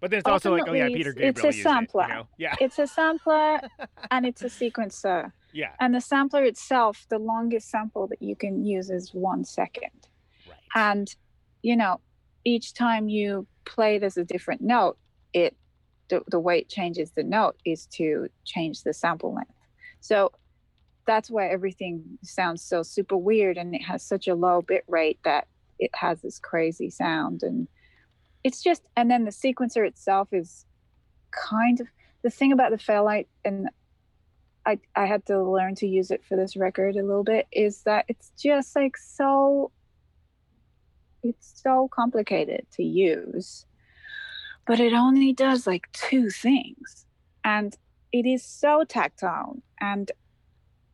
[0.00, 2.08] But then it's also like, oh yeah, Peter Gabriel it's a used it, you sampler.
[2.08, 2.26] know?
[2.36, 3.60] Yeah, it's a sampler
[4.10, 8.64] and it's a sequencer yeah, and the sampler itself the longest sample that you can
[8.64, 10.08] use is one second
[10.48, 10.58] right.
[10.74, 11.14] and
[11.62, 12.00] you know
[12.44, 14.98] each time you play as a different note
[15.32, 15.56] it
[16.08, 19.52] the, the way it changes the note is to change the sample length
[20.00, 20.32] so
[21.06, 25.18] that's why everything sounds so super weird and it has such a low bit rate
[25.24, 25.46] that
[25.78, 27.68] it has this crazy sound and
[28.44, 30.66] it's just and then the sequencer itself is
[31.30, 31.86] kind of
[32.22, 33.68] the thing about the fairlight and
[34.64, 37.82] I, I had to learn to use it for this record a little bit is
[37.82, 39.72] that it's just like so
[41.24, 43.66] it's so complicated to use
[44.66, 47.06] but it only does like two things
[47.44, 47.76] and
[48.12, 50.12] it is so tactile and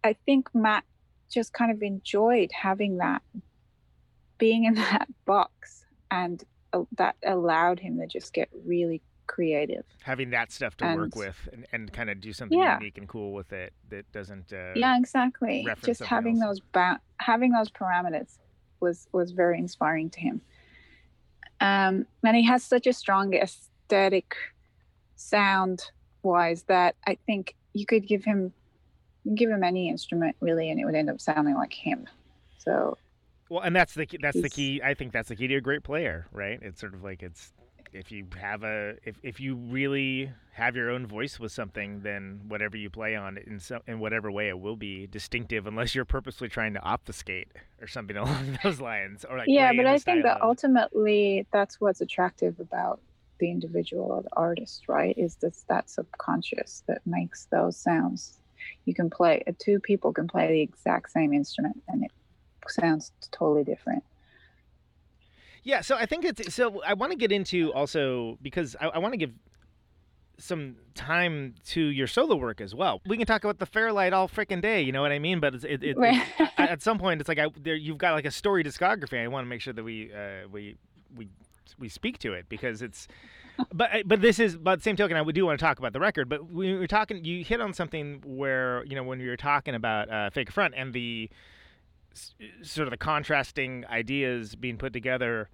[0.04, 0.84] i think matt
[1.30, 3.22] just kind of enjoyed having that
[4.38, 10.30] being in that box and uh, that allowed him to just get really creative having
[10.30, 12.78] that stuff to work with and, and kind of do something Yeah.
[12.78, 16.58] unique and cool with it that doesn't uh, yeah exactly just having else.
[16.58, 18.38] those ba- having those parameters
[18.80, 20.40] was was very inspiring to him
[21.60, 24.34] um and he has such a strong aesthetic
[25.16, 25.82] sound
[26.22, 28.52] wise that i think you could give him
[29.34, 32.06] give him any instrument really and it would end up sounding like him.
[32.58, 32.96] So
[33.48, 35.60] well and that's the key, that's the key i think that's the key to a
[35.60, 36.58] great player right?
[36.62, 37.52] It's sort of like it's
[37.92, 42.40] if you have a if, if you really have your own voice with something then
[42.48, 46.04] whatever you play on in some in whatever way it will be distinctive unless you're
[46.04, 47.48] purposely trying to obfuscate
[47.80, 51.80] or something along those lines or like yeah but i think that of- ultimately that's
[51.80, 53.00] what's attractive about
[53.40, 58.37] the individual or the artist right is this that subconscious that makes those sounds
[58.84, 62.10] you can play two people can play the exact same instrument and it
[62.68, 64.02] sounds totally different
[65.64, 66.82] Yeah, so I think it's so.
[66.86, 69.32] I want to get into also because I, I want to give
[70.38, 73.00] some time to your solo work as well.
[73.06, 75.40] We can talk about the Fairlight all freaking day, you know what I mean?
[75.40, 76.22] But it's, it, it, Right.
[76.38, 79.22] it- at some point, it's like I, there, you've got like a story discography.
[79.22, 80.76] I want to make sure that we uh, we
[81.14, 81.28] we
[81.78, 83.08] we speak to it because it's.
[83.72, 86.00] But but this is but the same token, I do want to talk about the
[86.00, 86.28] record.
[86.28, 89.74] But we were talking, you hit on something where you know when we were talking
[89.74, 91.28] about uh, Fake Front and the
[92.12, 95.48] s- sort of the contrasting ideas being put together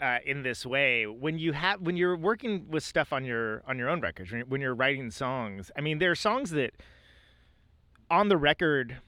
[0.00, 3.78] uh, in this way when you have when you're working with stuff on your on
[3.78, 6.74] your own records when you're writing songs i mean there are songs that
[8.10, 8.98] on the record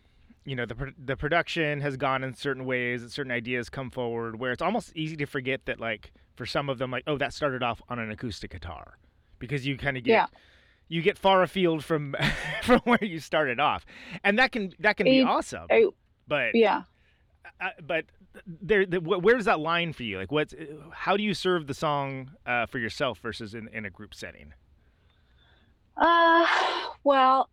[0.48, 4.50] you know the the production has gone in certain ways certain ideas come forward where
[4.52, 7.62] it's almost easy to forget that like for some of them like oh that started
[7.62, 8.98] off on an acoustic guitar
[9.38, 10.26] because you kind of get Yeah.
[10.88, 12.14] you get far afield from
[12.62, 13.84] from where you started off
[14.24, 15.66] and that can that can be It- awesome
[16.26, 16.82] but yeah
[17.60, 18.04] uh, but
[18.46, 20.16] there, the, where's that line for you?
[20.18, 20.54] Like, what's
[20.92, 24.52] how do you serve the song uh, for yourself versus in, in a group setting?
[25.96, 26.46] Uh,
[27.04, 27.48] well,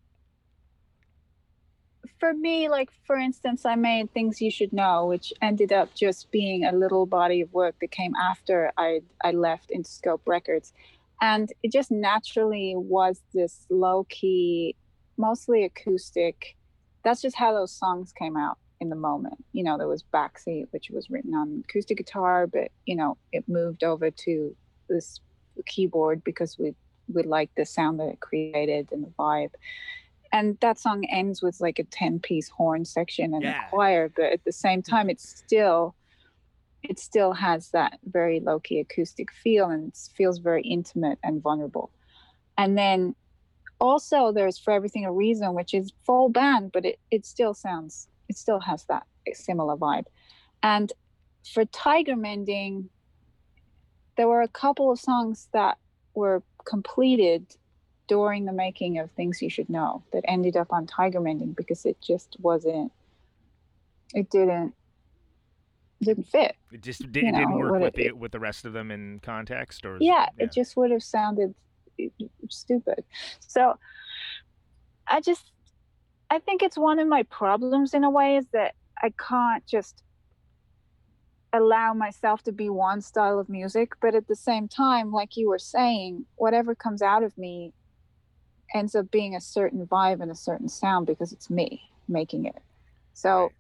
[2.20, 6.32] for me, like for instance, I made Things You Should Know, which ended up just
[6.32, 10.74] being a little body of work that came after I I left Interscope Records.
[11.22, 14.76] And it just naturally was this low key,
[15.18, 16.56] mostly acoustic.
[17.04, 19.44] That's just how those songs came out in the moment.
[19.54, 23.48] You know, there was Backseat, which was written on acoustic guitar, but you know, it
[23.48, 24.56] moved over to
[24.90, 25.20] this
[25.66, 26.76] keyboard because we
[27.08, 29.52] we liked the sound that it created and the vibe
[30.36, 33.66] and that song ends with like a 10 piece horn section and Yeah.
[33.66, 34.96] a choir but at the same mm-hmm.
[34.96, 35.96] time it's still
[36.84, 41.90] it still has that very low-key acoustic feel and it feels very intimate and vulnerable.
[42.60, 43.16] And then
[43.80, 48.08] also there's for everything a reason which is full band but it, it still sounds
[48.30, 50.06] it still has that similar vibe.
[50.62, 50.92] And
[51.54, 52.90] for tiger mending
[54.18, 55.78] there were a couple of songs that
[56.14, 57.56] were completed
[58.08, 61.86] during the making of Things You Should Know that ended up on Tiger Mending because
[61.86, 62.92] it just wasn't,
[64.14, 64.74] it didn't,
[66.02, 66.56] didn't fit.
[66.72, 69.20] It just did, it didn't work with it- the with the rest of them in
[69.20, 71.56] context, or Yeah, it just would have sounded
[72.50, 73.04] stupid.
[73.40, 73.76] So
[75.08, 75.52] I just,
[76.30, 80.04] I think it's one of my problems in a way is that I can't just
[81.54, 85.48] allow myself to be one style of music, but at the same time, like you
[85.48, 87.72] were saying, whatever comes out of me
[88.76, 92.62] ends up being a certain vibe and a certain sound because it's me making it.
[93.14, 93.52] So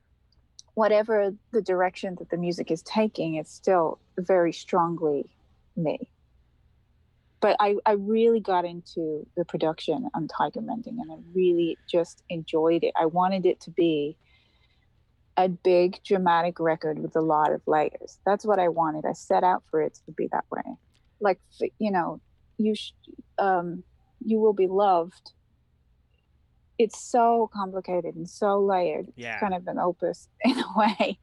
[0.75, 5.25] whatever the direction that the music is taking, it's still very strongly
[5.75, 6.10] me.
[7.39, 12.23] But I, I really got into the production on Tiger Mending and I really just
[12.30, 12.93] enjoyed it.
[12.99, 14.17] I wanted it to be
[15.38, 18.19] a big dramatic record with a lot of layers.
[18.25, 19.06] That's what I wanted.
[19.06, 20.62] I set out for it to be that way.
[21.19, 21.39] Like
[21.80, 22.21] you know,
[22.58, 22.93] you sh-
[23.38, 23.84] um,
[24.25, 25.31] you will be loved.
[26.77, 29.07] It's so complicated and so layered.
[29.09, 29.39] It's Yeah.
[29.39, 31.19] kind of an opus in a way.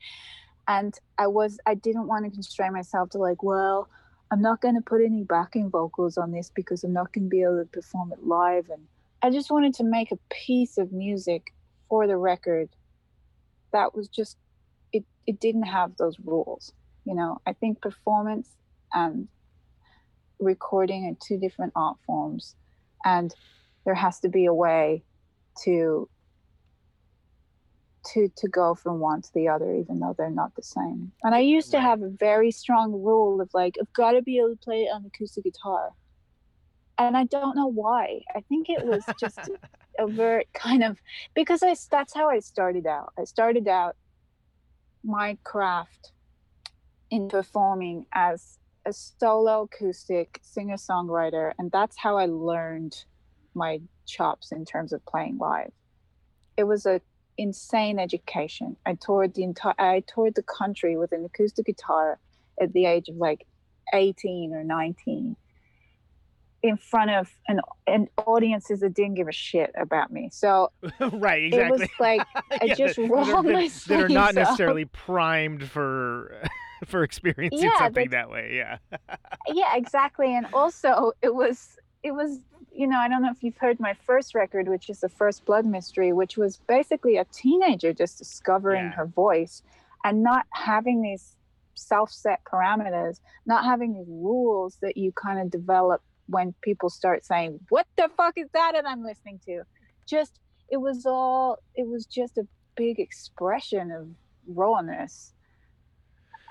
[0.68, 3.88] And I was I didn't want to constrain myself to like, well,
[4.30, 7.28] I'm not going to put any backing vocals on this because I'm not going to
[7.28, 8.86] be able to perform it live and
[9.24, 11.52] I just wanted to make a piece of music
[11.88, 12.70] for the record
[13.72, 14.36] that was just
[14.92, 16.72] it it didn't have those rules
[17.04, 18.48] you know i think performance
[18.92, 19.28] and
[20.40, 22.54] recording are two different art forms
[23.04, 23.34] and
[23.84, 25.02] there has to be a way
[25.64, 26.08] to
[28.04, 31.12] to to go from one to the other even though they're not the same.
[31.22, 34.38] And i used to have a very strong rule of like i've got to be
[34.38, 35.90] able to play it on acoustic guitar.
[36.98, 38.20] And i don't know why.
[38.34, 39.38] I think it was just
[39.98, 40.98] a very kind of
[41.34, 43.12] because I that's how I started out.
[43.18, 43.96] I started out
[45.04, 46.12] my craft
[47.10, 53.04] in performing as a solo acoustic singer songwriter, and that's how I learned
[53.54, 55.70] my chops in terms of playing live.
[56.56, 57.00] It was a
[57.38, 58.76] insane education.
[58.84, 62.18] I toured the entire I toured the country with an acoustic guitar
[62.60, 63.46] at the age of like
[63.94, 65.36] 18 or 19
[66.62, 70.28] in front of an, an audiences that didn't give a shit about me.
[70.32, 70.70] So
[71.12, 71.58] right, exactly.
[71.66, 72.20] it was like
[72.52, 74.50] I Yeah, just that- rolled my that, that are not sleeves up.
[74.50, 76.36] necessarily primed for
[76.86, 78.52] for experiencing Yeah, something that way.
[78.54, 78.78] Yeah.
[79.48, 80.34] yeah, exactly.
[80.34, 82.38] And also it was it was
[82.74, 85.44] you know, I don't know if you've heard my first record, which is the first
[85.44, 88.92] blood mystery, which was basically a teenager just discovering Yeah.
[88.92, 89.62] her voice
[90.04, 91.36] and not having these
[91.74, 97.60] self-set parameters, not having these rules that you kind of develop when people start saying,
[97.68, 99.62] What the fuck is that that I'm listening to?
[100.06, 100.40] Just
[100.70, 104.08] it was all it was just a big expression of
[104.46, 105.34] rawness.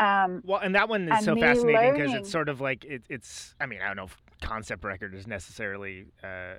[0.02, 3.54] Um Well, and that one is so fascinating because it's sort of like it, it's.
[3.62, 6.56] I mean, I don't know if concept record is necessarily uh,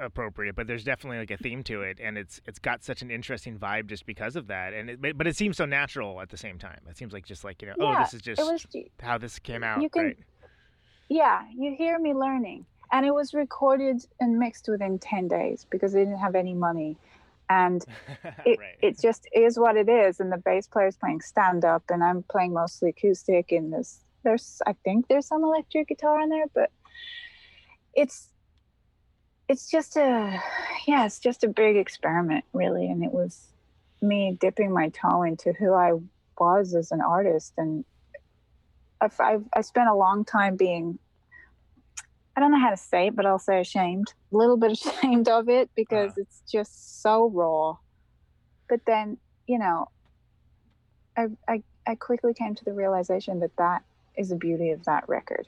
[0.00, 3.10] appropriate, but there's definitely like a theme to it, and it's it's got such an
[3.10, 6.36] interesting vibe just because of that, and it, but- it seems so natural at the
[6.36, 6.80] same time.
[6.90, 8.66] It seems like just like you know, oh, this is just was
[9.00, 10.18] how this came out, you can- right?
[11.10, 15.92] yeah you hear me learning and it was recorded and mixed within 10 days because
[15.92, 16.96] they didn't have any money
[17.54, 17.84] and
[18.44, 18.76] it, right.
[18.82, 20.20] it just is what it is.
[20.20, 24.00] And the bass player is playing stand up and i'm playing mostly acoustic and there's
[24.24, 26.70] there's i think there's some electric guitar in there but
[27.94, 28.28] it's
[29.48, 30.40] it's just a
[30.86, 32.86] yeah it's just a big experiment really.
[32.88, 33.48] And it was
[34.00, 35.92] me dipping my toe into who i
[36.38, 37.52] was as an artist.
[37.56, 37.84] And
[39.00, 40.98] I've, I've I spent a long time being
[42.36, 44.12] I don't know how to say it, but I'll say ashamed.
[44.32, 46.22] A little bit ashamed of it because Uh-huh.
[46.22, 47.76] it's just so raw.
[48.68, 49.86] But then, you know,
[51.16, 53.84] I, I I quickly came to the realization that that
[54.16, 55.46] is the beauty of that record,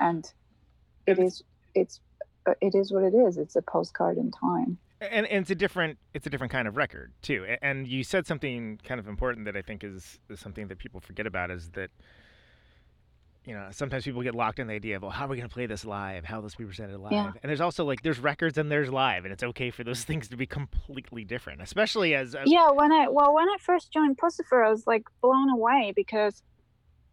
[0.00, 0.30] and
[1.06, 1.42] it's,
[1.74, 2.00] it's
[2.46, 3.36] uh, it is what it is.
[3.36, 4.78] It's a postcard in time.
[5.00, 7.46] and, and it's a different it's a different kind of record too.
[7.62, 11.00] And you said something kind of important that I think is, is something that people
[11.00, 11.90] forget about is that
[13.44, 15.48] you know sometimes people get locked in the idea of well how are we going
[15.48, 17.32] to play this live how will this be presented live Yeah.
[17.42, 20.28] and there's also like there's records and there's live and it's okay for those things
[20.28, 24.18] to be completely different especially as a, Yeah, when I well when I first joined
[24.18, 26.42] Puscifer, I was like blown away because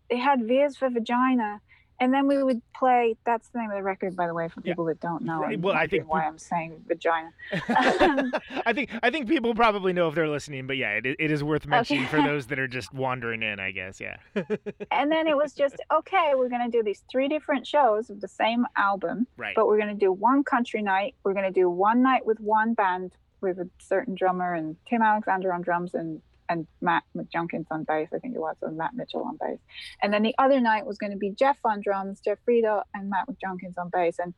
[0.10, 1.62] they had V Is for Vagina,
[2.00, 3.16] and then we would play.
[3.26, 4.74] That's the name of the record, by the way, for Yeah.
[4.74, 5.43] people that don't know.
[5.43, 7.32] And well, I think why I'm saying vagina.
[7.70, 11.43] I think I think people probably know if they're listening, but yeah, it, it is
[11.43, 14.02] worth mentioning for those that are just wandering in, I guess.
[14.02, 14.18] Yeah.
[14.91, 16.34] and then it was just okay.
[16.36, 19.56] We're gonna do these three different shows of the same album, right.
[19.56, 21.16] but we're gonna do one country night.
[21.24, 25.54] We're gonna do one night with one band with a certain drummer and Tim Alexander
[25.54, 29.24] on drums and and Matt McJunkins on bass, I think it was, and Matt Mitchell
[29.24, 29.60] on bass.
[30.02, 33.10] And then the other night was going to be Jeff on drums, Jeff Friedl, and
[33.10, 34.34] Matt McJunkins on bass, and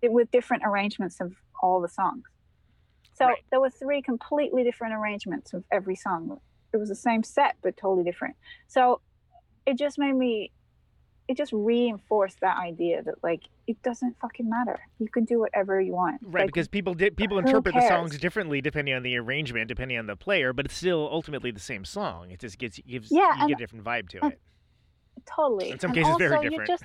[0.00, 2.24] d- with different arrangements of all the songs.
[3.14, 3.38] So Right.
[3.50, 6.40] there were three completely different arrangements of every song.
[6.72, 8.36] It was the same set, but totally different.
[8.68, 9.00] So
[9.64, 10.52] it just made me,
[11.28, 14.78] it just reinforced that idea that like it doesn't fucking matter.
[14.98, 16.20] You can do whatever you want.
[16.22, 19.98] Right, Like, because people did people interpret the songs differently depending on the arrangement, depending
[19.98, 22.30] on the player, but it's still ultimately the same song.
[22.30, 24.40] It just gets gives Yeah, you and- get a different vibe to and- it.
[25.26, 25.70] totally.
[25.70, 26.68] In some And cases, also, very different.
[26.70, 26.84] just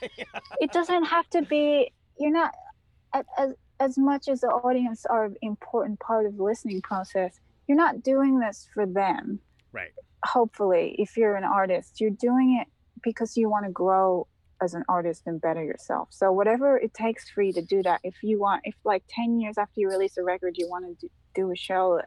[0.60, 2.52] it doesn't have to be you're not
[3.38, 7.76] as as much as the audience are an important part of the listening process you're
[7.78, 9.38] not doing this for them
[9.72, 9.90] Right.
[10.24, 12.68] hopefully if you're an artist you're doing it
[13.02, 14.26] because you want to grow
[14.62, 18.00] as an artist and better yourself so whatever it takes for you to do that
[18.04, 21.06] if you want if like 10 years after you release a record you want to
[21.06, 22.00] do, do a show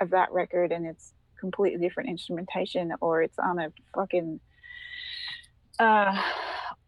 [0.00, 4.40] of that record and it's completely different instrumentation or it's on a fucking
[5.78, 6.20] uh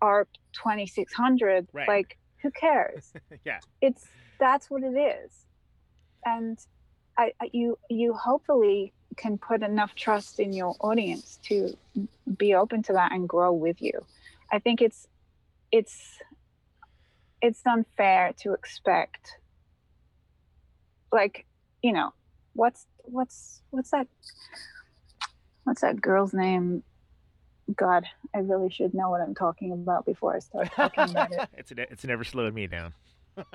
[0.01, 1.89] ARP 2600 Right.
[1.89, 3.13] like who cares
[3.45, 3.59] yeah.
[3.81, 4.07] it's
[4.39, 5.47] that's what it is
[6.25, 6.59] and
[7.21, 11.77] I, you you hopefully can put enough trust in your audience to
[12.39, 13.93] be open to that and grow with you.
[14.51, 15.07] I think it's
[15.71, 16.19] it's
[17.43, 19.37] it's unfair to expect
[21.13, 21.45] like
[21.83, 22.13] you know
[22.55, 24.07] what's what's what's that
[25.65, 26.83] what's that girl's name?
[27.77, 28.05] God
[28.35, 31.49] i really should know what i'm talking about before i start talking about it.
[31.57, 32.95] It's it's never slowed me down.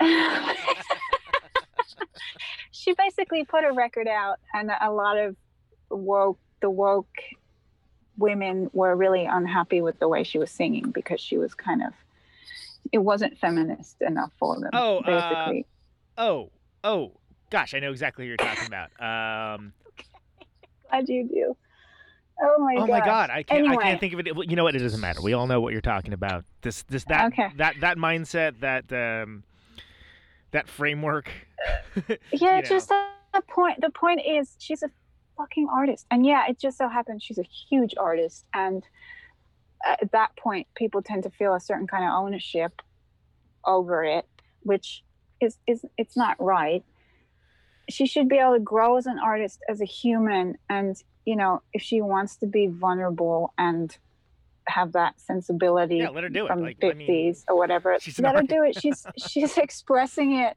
[2.86, 5.34] she basically put a record out and a lot of
[5.90, 7.18] woke the woke
[8.16, 11.92] women were really unhappy with the way she was singing because she was kind of
[12.92, 15.52] it wasn't feminist enough for them Oh, uh,
[16.18, 16.50] Oh,
[16.82, 17.12] oh,
[17.50, 18.88] gosh, I know exactly who you're talking about.
[19.00, 19.72] Um,
[20.90, 21.56] glad you do
[22.42, 24.28] oh my oh god my God, I can't, I can't think of it.
[24.48, 24.76] You know what?
[24.76, 25.20] It doesn't matter.
[25.20, 26.44] We all know what you're talking about.
[26.62, 27.48] This, this, that, Okay.
[27.56, 29.42] that, that mindset, that, um,
[30.56, 31.30] that framework.
[32.32, 32.62] yeah know.
[32.62, 34.90] just the the point the point is she's a
[35.36, 38.84] fucking artist and yeah it just so happens she's a huge artist and
[39.84, 42.80] at that point people tend to feel a certain kind of ownership
[43.66, 44.26] over it
[44.62, 45.04] which
[45.40, 46.82] is is it's not right
[47.90, 51.60] she should be able to grow as an artist as a human and you know
[51.74, 53.98] if she wants to be vulnerable and
[54.68, 56.48] have that sensibility Yeah, let her do it.
[56.48, 57.96] from Like, the I mean, 50s or whatever.
[58.18, 58.80] let her do it.
[58.80, 60.56] She's she's expressing it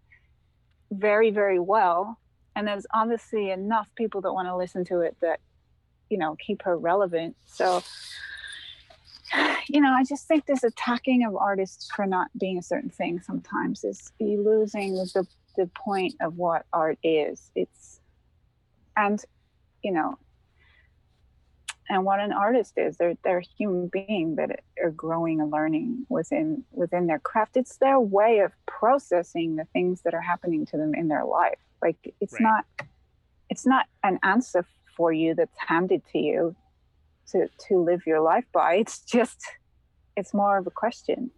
[0.92, 2.18] very very well.
[2.56, 5.40] And there's obviously enough people that want to listen to it that
[6.10, 7.36] you know keep her relevant.
[7.46, 7.82] So
[9.68, 13.22] you know i just think this attacking of artists for not being a certain thing
[13.22, 17.52] sometimes is you losing the the point of what art is.
[17.54, 18.00] It's
[18.96, 19.24] and
[19.84, 20.18] you know
[21.90, 26.06] and what an artist is they're they're a human being that are growing and learning
[26.10, 30.78] within within their craft it's their way of processing the things that are happening to
[30.78, 32.42] them in their life like it's Right.
[32.42, 32.66] not
[33.50, 34.66] it's not an answer
[34.96, 36.56] for you that's handed to you
[37.32, 39.42] to to live your life by it's just
[40.16, 41.32] it's more of a question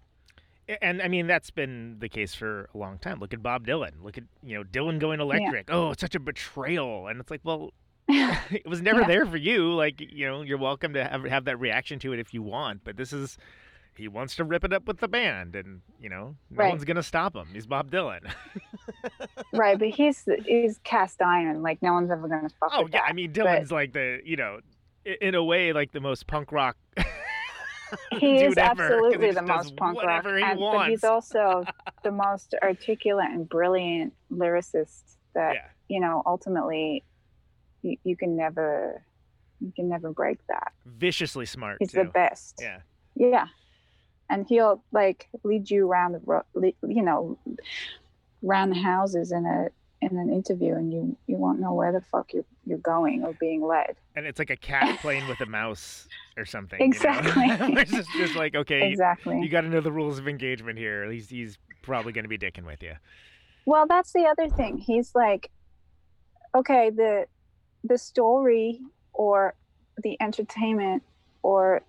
[0.81, 3.19] And I mean that's been the case for a long time.
[3.19, 4.01] Look at Bob Dylan.
[4.01, 5.69] Look at you know Dylan going electric.
[5.69, 7.07] Oh, it's such a betrayal.
[7.07, 7.71] And it's like, well,
[8.51, 9.07] it was never Yeah.
[9.07, 9.71] there for you.
[9.73, 12.83] Like you know, you're welcome to have have that reaction to it if you want.
[12.83, 13.37] But this is
[13.95, 16.69] he wants to rip it up with the band, and you know, no Right.
[16.69, 17.47] one's gonna stop him.
[17.53, 18.31] He's Bob Dylan.
[19.53, 22.79] right but he's he's cast iron like no one's ever gonna fuck him.
[22.79, 23.09] oh yeah, that.
[23.09, 24.59] I mean But- Dylan's like the you know,
[25.05, 26.77] in a way like the most punk rock.
[28.19, 31.65] he is ever, 'cause he absolutely the most punk rock, and, but he's also
[32.03, 35.65] the most articulate and brilliant lyricist that Yeah.
[35.89, 37.03] you know ultimately
[37.81, 39.03] you, you can never
[39.59, 40.71] you can never break that.
[40.85, 41.99] Viciously smart He's too.
[41.99, 42.59] the best.
[42.61, 42.79] Yeah.
[43.15, 43.47] Yeah,
[44.29, 47.37] and he'll like lead you around the ro- le- you know,
[48.45, 49.67] around the houses in a
[50.03, 53.33] in an interview and you you won't know where the fuck you're you're going or
[53.39, 53.95] being led.
[54.15, 56.07] And it's like a cat playing with a mouse
[56.37, 56.79] or something.
[56.79, 56.91] you know?
[56.91, 57.45] Exactly.
[57.81, 59.41] it's just, just like okay, Exactly.
[59.41, 61.11] you got to know the rules of engagement here.
[61.11, 62.93] He's he's probably going to be dicking with you.
[63.65, 64.77] Well, that's the other thing.
[64.77, 65.51] He's like,
[66.55, 67.25] okay, the
[67.83, 68.79] the story
[69.13, 69.53] or
[70.03, 71.03] the entertainment
[71.43, 71.81] or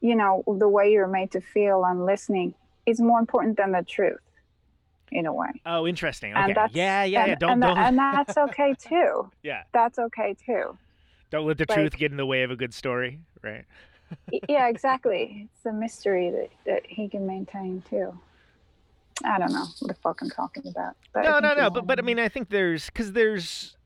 [0.00, 2.54] you know the way you're made to feel on listening
[2.86, 4.18] is more important than the truth,
[5.12, 5.50] in a way.
[5.64, 6.32] Oh, interesting.
[6.32, 6.52] And Okay.
[6.54, 7.34] that's Yeah, yeah, and, yeah.
[7.36, 9.30] Don't and, don't and that's okay too.
[9.42, 9.62] yeah.
[9.72, 10.76] That's okay too.
[11.30, 13.64] Don't let the like- truth get in the way of a good story, right?
[14.48, 15.48] Yeah, exactly.
[15.54, 18.18] It's a mystery that that he can maintain too.
[19.24, 20.96] I don't know what the fuck I'm talking about.
[21.14, 21.70] But no, no, no.
[21.70, 23.76] But but I mean, I think there's because there's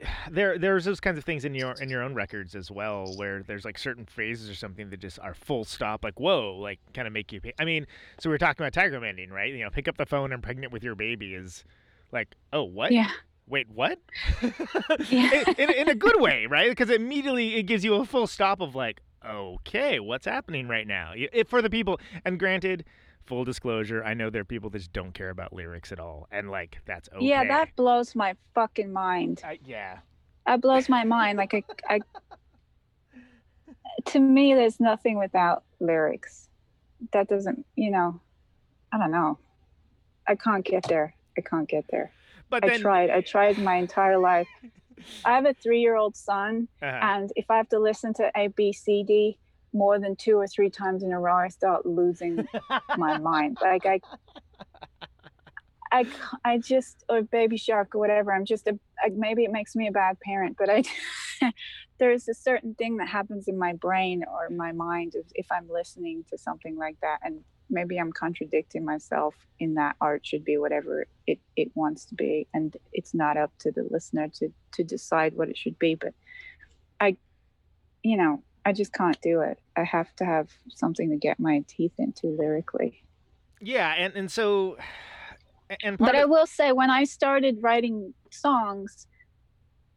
[0.30, 3.42] there there's those kinds of things in your in your own records as well, where
[3.42, 7.06] there's like certain phrases or something that just are full stop, like whoa, like kind
[7.06, 7.40] of make you.
[7.40, 7.52] Pay.
[7.58, 7.86] I mean,
[8.20, 9.52] so we were talking about Tiger Mending, right?
[9.52, 10.32] You know, pick up the phone.
[10.32, 11.34] I'm pregnant with your baby.
[11.34, 11.64] Is
[12.12, 12.92] like, oh, what?
[12.92, 13.10] Yeah.
[13.48, 13.98] Wait, what?
[15.08, 15.44] Yeah.
[15.46, 16.68] in, in, in a good way, right?
[16.70, 21.12] Because immediately it gives you a full stop of like, okay, what's happening right now?
[21.14, 22.84] If for the people, and granted,
[23.28, 26.26] full disclosure, I know there are people that just don't care about lyrics at all,
[26.32, 27.24] and like that's okay.
[27.24, 29.42] Yeah, that blows my fucking mind.
[29.44, 29.98] I, yeah.
[30.46, 31.36] That blows my mind.
[31.36, 32.00] Like I, I
[34.06, 36.48] to me, there's nothing without lyrics.
[37.12, 38.20] That doesn't, you know,
[38.92, 39.38] I don't know.
[40.26, 41.14] I can't get there.
[41.36, 42.10] I can't get there.
[42.50, 43.10] But I tried.
[43.10, 44.48] I tried my entire life.
[45.24, 48.72] I have a three-year-old son, uh and if I have to listen to A, B,
[48.72, 49.38] C, D
[49.78, 52.46] more than two or three times in a row, I start losing
[52.96, 53.58] my mind.
[53.62, 54.00] Like I,
[55.90, 56.06] I,
[56.44, 58.32] I just or Baby Shark or whatever.
[58.32, 60.82] I'm just a like, maybe it makes me a bad parent, but I
[61.98, 65.68] there's a certain thing that happens in my brain or my mind if, if I'm
[65.70, 70.58] listening to something like that, and maybe I'm contradicting myself in that art should be
[70.58, 74.84] whatever it it wants to be, and it's not up to the listener to to
[74.84, 75.94] decide what it should be.
[75.94, 76.14] But
[77.00, 77.16] I,
[78.02, 78.42] you know.
[78.64, 79.58] I just can't do it.
[79.76, 83.02] I have to have something to get my teeth into lyrically.
[83.60, 84.76] yeah, and and so,
[85.82, 89.06] and but I will say, when I started writing songs,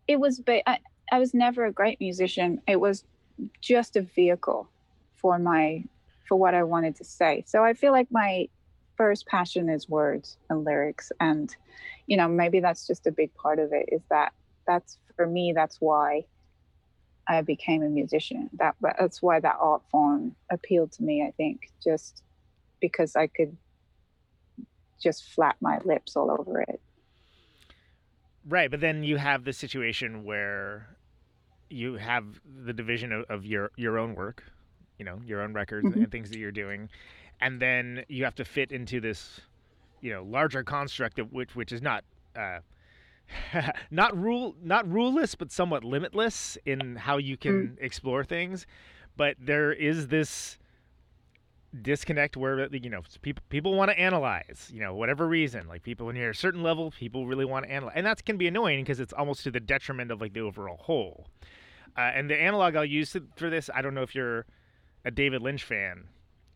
[0.08, 0.80] it was ba- I,
[1.12, 2.62] I was never a great musician.
[2.68, 3.04] It was
[3.62, 4.70] just a vehicle
[5.16, 5.84] for my
[6.28, 7.44] for what I wanted to say.
[7.48, 8.48] So I feel like my
[8.96, 11.54] first passion is words and lyrics, and
[12.08, 13.90] you know maybe that's just a big part of it.
[13.92, 14.34] Is that
[14.68, 15.54] that's for me?
[15.56, 16.26] That's why
[17.32, 18.50] I became a musician.
[18.54, 21.24] That that's why that art form appealed to me.
[21.26, 22.24] I think just
[22.82, 23.58] because I could
[25.02, 26.82] just flap my lips all over it.
[28.48, 30.98] right, but then you have the situation where
[31.70, 34.44] you have the division of, of your your own work,
[34.98, 36.04] you know, your own records Mhm.
[36.04, 36.90] and things that you're doing,
[37.40, 39.42] and then you have to fit into this,
[40.02, 42.04] you know, larger construct of which which is not.
[42.36, 42.60] Uh,
[43.92, 48.66] not rule not ruleless but somewhat limitless in how you can explore things.
[49.18, 50.58] But there is this
[51.82, 55.68] disconnect where you know people people want to analyze you know whatever reason.
[55.68, 58.26] Like people when you're at a certain level people really want to analyze and that
[58.26, 61.28] can be annoying because it's almost to the detriment of like the overall whole.
[61.98, 64.46] Uh, and the analog i'll use to- for this i don't know if you're
[65.04, 66.06] a david lynch fan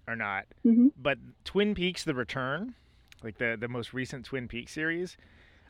[0.07, 0.91] or not Mhm.
[0.95, 2.73] but twin peaks the return
[3.21, 5.17] like the the most recent twin peaks series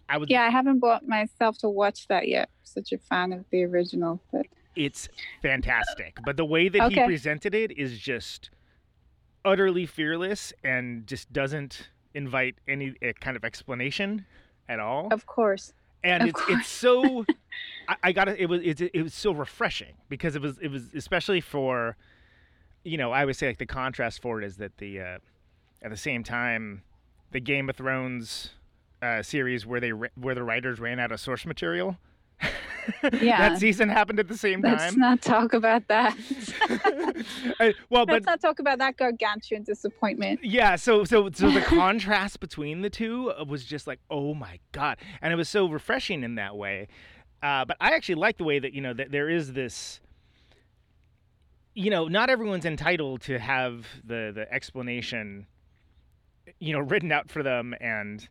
[0.10, 2.50] i would Yeah, I haven't bought myself to watch that yet.
[2.64, 4.46] Such a fan of the original, but
[4.76, 5.08] it's
[5.42, 6.18] fantastic.
[6.26, 8.50] But the way that he presented it is just
[9.44, 14.26] utterly fearless and just doesn't invite any uh, kind of explanation
[14.68, 15.08] at all.
[15.12, 15.74] of course.
[16.04, 16.60] and of it's course.
[16.60, 17.26] it's so
[17.88, 20.90] I, I got it was it, it was so refreshing because it was it was
[20.96, 21.96] especially for
[22.84, 25.18] you know I would say like the contrast for it is that the uh,
[25.82, 26.84] at the same time
[27.32, 28.52] the Game of Thrones
[29.06, 31.98] uh, series where they where the writers ran out of source material.
[33.20, 33.50] Yeah.
[33.50, 34.78] that season happened at the same time.
[34.78, 36.16] Let's not talk about that.
[37.60, 40.44] Uh, well, but Let's not talk about that gargantuan disappointment.
[40.44, 44.98] yeah, so so so the contrast between the two was just like, oh my god,
[45.22, 46.88] and it was so refreshing in that way.
[47.42, 50.00] Uh, but I actually like the way that you know that there is this.
[51.74, 55.48] You know, not everyone's entitled to have the the explanation,
[56.60, 58.28] you know, written out for them and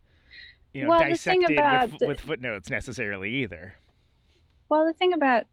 [0.75, 3.77] you know Well, the thing dissected about with, the- with footnotes necessarily either.
[4.68, 5.45] Well, the thing about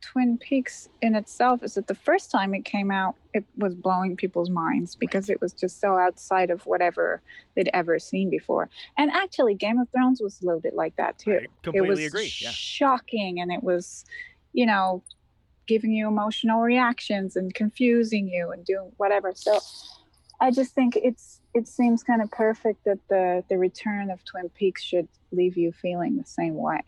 [0.00, 4.16] Twin Peaks in itself is that the first time it came out, it was blowing
[4.16, 7.22] people's minds because it was just so outside of whatever
[7.54, 8.68] they'd ever seen before.
[8.98, 11.40] And actually, Game of Thrones was a little bit like that too.
[11.42, 12.32] I completely it was agree.
[12.40, 12.50] Yeah.
[12.50, 14.04] shocking and it was,
[14.52, 15.02] you know,
[15.66, 19.32] giving you emotional reactions and confusing you and doing whatever.
[19.34, 19.58] So
[20.40, 24.48] I just think it's it seems kind of perfect that the the return of Twin
[24.50, 26.82] Peaks should leave you feeling the same way.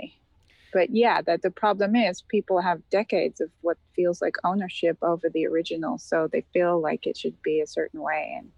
[0.73, 5.31] But yeah, that the problem is people have decades of what feels like ownership over
[5.31, 8.35] the original, so they feel like it should be a certain way.
[8.37, 8.51] And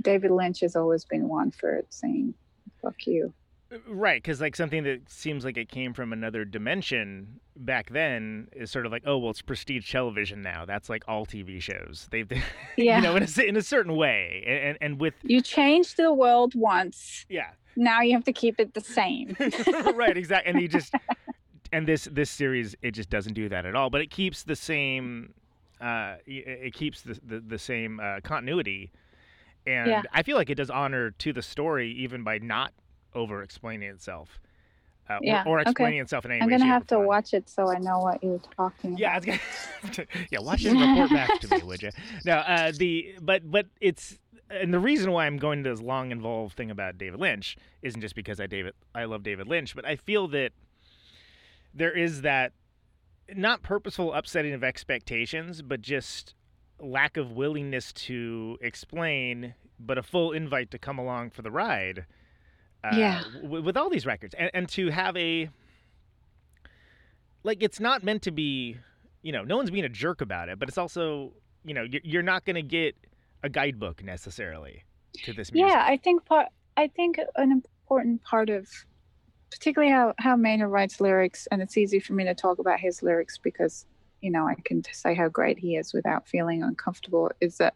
[0.00, 2.34] David Lynch has always been one for saying
[2.80, 3.34] "fuck you."
[3.88, 8.70] Right, because like something that seems like it came from another dimension back then is
[8.70, 10.64] sort of like, oh well, it's prestige television now.
[10.64, 12.08] That's like all TV shows.
[12.10, 12.30] They've,
[12.76, 12.96] Yeah.
[12.96, 16.54] you know, in a, in a certain way, and and, with You changed the world
[16.54, 17.26] once.
[17.28, 19.36] yeah, Now you have to keep it the same.
[19.94, 20.50] right, exactly.
[20.50, 20.94] And he just
[21.72, 23.90] and this this series it just doesn't do that at all.
[23.90, 25.34] But it keeps the same,
[25.80, 28.92] uh, it it keeps the the, the same uh, continuity,
[29.66, 30.02] and Yeah.
[30.12, 32.72] I feel like it does honor to the story even by not
[33.14, 34.40] over explaining itself.
[35.08, 35.70] Uh, Yeah, or, or okay.
[35.70, 36.44] explaining itself in any way.
[36.44, 39.16] I'm way, gonna have to watch it so I know what you're talking Yeah, I
[39.16, 39.40] about.
[39.96, 40.40] gonna, yeah.
[40.40, 41.90] Watch it and report back to me, would you?
[42.24, 44.18] No, uh, the but but it's
[44.50, 48.00] and the reason why I'm going to this long involved thing about David Lynch isn't
[48.00, 50.52] just because I David I love David Lynch, but I feel that
[51.74, 52.52] there is that
[53.34, 56.34] not purposeful upsetting of expectations, but just
[56.78, 62.06] lack of willingness to explain, but a full invite to come along for the ride.
[62.84, 63.22] Uh, Yeah.
[63.42, 65.48] w- with all these records, and, and to have a
[67.42, 68.76] like it's not meant to be
[69.22, 71.32] you know no one's being a jerk about it but it's also
[71.64, 72.94] you know you're, you're not going to get
[73.42, 74.84] a guidebook necessarily
[75.22, 76.48] to this music Yeah, I think part.
[76.76, 78.68] I think an important part of,
[79.50, 83.02] particularly how how Maynard writes lyrics, and it's easy for me to talk about his
[83.02, 83.86] lyrics because,
[84.20, 87.30] you know, I can say how great he is without feeling uncomfortable.
[87.40, 87.74] Is that,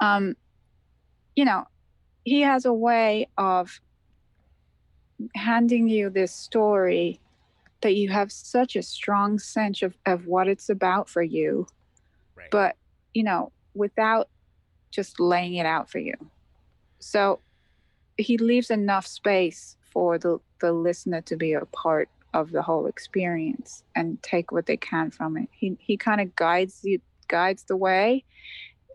[0.00, 0.36] um,
[1.36, 1.64] you know,
[2.24, 3.80] he has a way of
[5.34, 7.20] handing you this story
[7.80, 11.66] that you have such a strong sense of, of what it's about for you.
[12.36, 12.50] Right.
[12.52, 12.76] but
[13.14, 14.28] you know without
[14.90, 16.14] just laying it out for you.
[16.98, 17.40] So
[18.16, 22.86] he leaves enough space for the, the listener to be a part of the whole
[22.86, 25.48] experience and take what they can from it.
[25.52, 28.24] He, he kind of guides you guides the way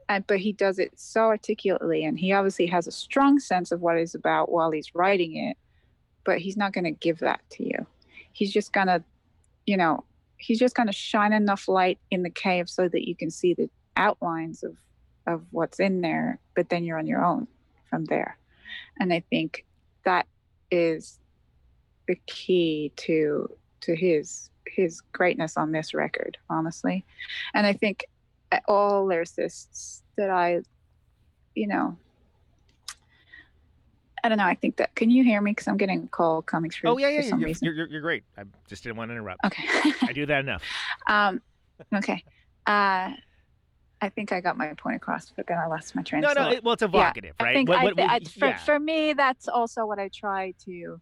[0.10, 3.80] and but he does it so articulately and he obviously has a strong sense of
[3.80, 5.56] what it's about while he's writing it
[6.24, 7.86] but he's not going to give that to you.
[8.32, 9.04] He's just going to
[9.66, 10.04] you know
[10.38, 13.54] he's just going to shine enough light in the cave so that you can see
[13.54, 14.76] the outlines of
[15.26, 17.48] of what's in there but then you're on your own
[17.90, 18.38] from there.
[19.00, 19.66] And i think
[20.04, 20.28] that
[20.72, 21.20] is
[22.08, 23.50] the key to
[23.82, 27.06] to his his greatness on this record honestly.
[27.54, 28.06] And i think
[28.68, 30.62] all lyricists that i
[31.56, 31.98] you know
[34.24, 35.52] i don't know i think that can you hear me?
[35.52, 37.88] Because i'm getting a call coming through oh yeah yeah for some you're, you're, you're,
[37.90, 38.24] you're great.
[38.38, 39.44] I just didn't want to interrupt.
[39.46, 39.64] Okay.
[40.02, 40.62] I do that enough.
[41.08, 41.42] Um
[41.94, 42.24] okay.
[42.66, 43.12] Uh
[44.02, 46.50] i think i got my point across but then i lost my train no no
[46.50, 47.54] it, well it's evocative I right?
[47.56, 48.58] think What- I what- what- I- for, yeah.
[48.58, 51.00] for me, that's also what I try to,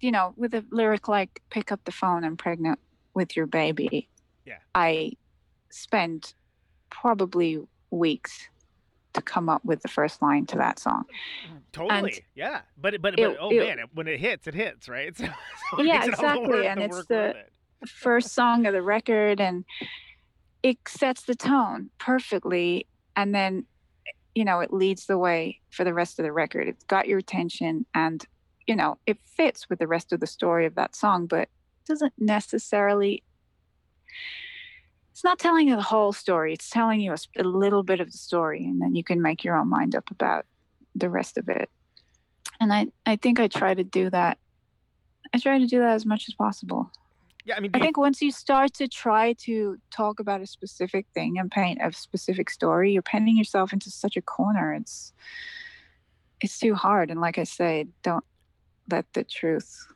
[0.00, 2.78] you know, with a lyric like "Pick up the phone, I'm pregnant
[3.14, 4.08] with your baby."
[4.46, 4.58] Yeah.
[4.74, 5.12] I
[5.70, 6.32] spend
[6.90, 7.60] probably
[7.90, 8.48] weeks
[9.14, 11.04] to come up with the first line to that song.
[11.72, 14.88] totally yeah but but, but it- oh it- man it, when it hits it hits
[14.88, 15.26] right so,
[15.76, 17.34] so Yeah, exactly, and it's the-.
[17.86, 19.64] First song of the record, and
[20.62, 22.86] it sets the tone perfectly,
[23.16, 23.66] and then,
[24.36, 26.68] you know, it leads the way for the rest of the record.
[26.68, 28.24] It's got your attention, and
[28.68, 31.48] you know, it fits with the rest of the story of that song, but
[31.88, 33.24] doesn't necessarily
[35.12, 38.18] it's not telling you the whole story it's telling you a little bit of the
[38.18, 40.46] story and then you can make your own mind up about
[40.94, 41.68] the rest of it.
[42.60, 44.38] And i i think i try to do that
[45.34, 46.90] i try to do that as much as possible.
[47.44, 50.40] Yeah i mean i do you- think once you start to try to talk about
[50.40, 54.72] a specific thing and paint a specific story you're painting yourself into such a corner
[54.74, 55.12] it's
[56.40, 58.24] it's too hard and like i say don't
[58.90, 59.86] let the truth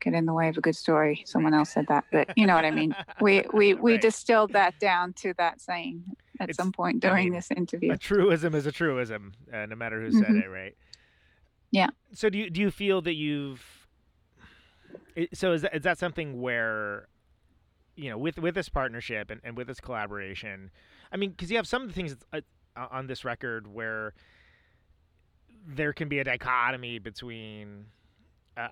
[0.00, 2.54] get in the way of a good story someone else said that but you know
[2.54, 4.00] what i mean we we we Right.
[4.00, 6.04] distilled that down to that saying
[6.40, 9.66] at It's- some point I during mean, this interview a truism is a truism, uh,
[9.66, 10.44] no matter who said Mhm.
[10.44, 10.76] it, right?
[11.70, 11.88] Yeah.
[12.12, 13.86] So do you do you feel that you've?
[15.34, 17.08] So is that, is that something where,
[17.96, 20.70] you know, with with this partnership and, and with this collaboration,
[21.12, 22.40] I mean, because you have some of the things uh,
[22.76, 24.14] on this record where
[25.66, 27.86] there can be a dichotomy between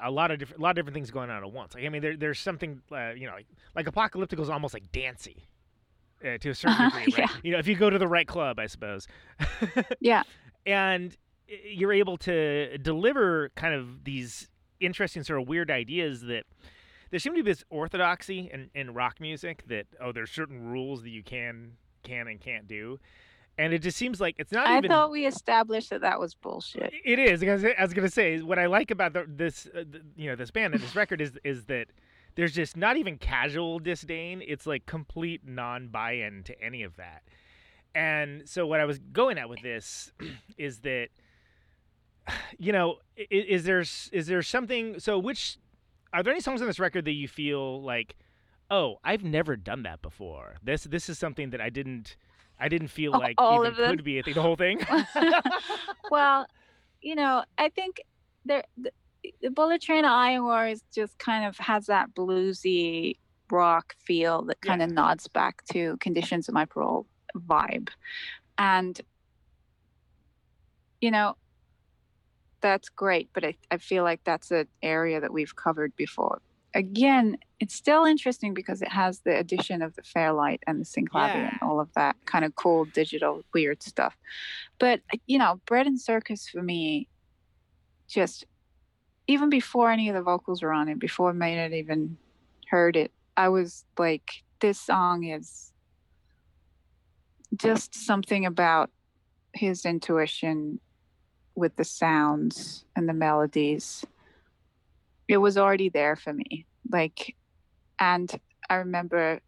[0.03, 1.75] a, lot of different a lot of different things going on at once.
[1.75, 4.91] Like I mean, there, there's something uh, you know like like apocalyptical is almost like
[4.93, 5.47] dancey.
[6.25, 7.29] Uh, to a certain Uh-huh, degree, right?
[7.31, 7.37] yeah.
[7.43, 9.07] You know, if you go to the right club, I suppose.
[10.01, 10.23] yeah
[10.65, 11.15] and
[11.47, 14.49] you're able to deliver kind of these
[14.81, 16.45] interesting sort of weird ideas that
[17.11, 21.03] there seem to be this orthodoxy in, in rock music that oh there's certain rules
[21.03, 21.73] that you can
[22.03, 22.99] can and can't do
[23.59, 24.91] and it just seems like it's not I even.
[24.91, 26.93] thought we established that that was bullshit.
[27.05, 27.41] It is.
[27.41, 30.37] because I was gonna say what I like about the, this, uh, the, you know,
[30.37, 31.89] this band and this record is is that
[32.37, 34.43] there's just not even casual disdain.
[34.47, 37.23] It's like complete non-buy-in to any of that.
[37.95, 40.13] And so what I was going at with this
[40.59, 41.09] is that,
[42.59, 45.01] you know, is, is there is there something?
[45.01, 45.59] So which
[46.13, 48.17] are there any songs on this record that you feel like,
[48.71, 50.57] oh, I've never done that before.
[50.63, 52.17] This this is something that I didn't.
[52.59, 53.91] I didn't feel like all even of them?
[53.91, 54.81] could be a thing, the whole thing.
[56.11, 56.47] well,
[57.01, 58.01] you know, I think
[58.45, 58.91] there the,
[59.43, 63.17] the Bullet Train of Iowa is just kind of has that bluesy
[63.51, 67.89] rock feel that kind of nods back to Conditions of My Parole vibe,
[68.59, 69.01] and
[71.01, 71.37] you know,
[72.61, 73.29] that's great.
[73.35, 76.41] But I I feel like that's an area that we've covered before.
[76.75, 81.35] Again, it's still interesting because it has the addition of the Fairlight and the Synclavier
[81.35, 81.49] Yeah.
[81.53, 84.15] and all of that kind of cool digital weird stuff.
[84.79, 87.09] But uh, you know, Bread and Circus for me,
[88.09, 88.45] just
[89.27, 92.19] even before any of the vocals were on it, before Maynard even
[92.69, 95.73] heard it, I was like, this song is
[97.57, 98.91] just something about
[99.55, 100.81] his intuition
[101.55, 104.05] with the sounds and the melodies.
[105.29, 106.67] It was already there for me.
[106.91, 107.35] Like,
[107.99, 108.31] and
[108.69, 109.41] I remember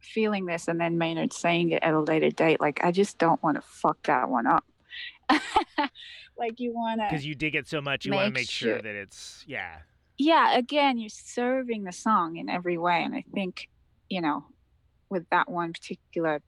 [0.00, 2.60] feeling this and then Maynard saying it at a later date.
[2.60, 4.64] Like, I just don't want to fuck that one up.
[6.36, 8.74] like, you want to because you dig it so much, you want to Make sure
[8.74, 9.76] sure- that it's yeah.
[10.18, 13.68] yeah again you're serving the song in every way and i think
[14.08, 14.44] you know
[15.10, 16.40] with that one particular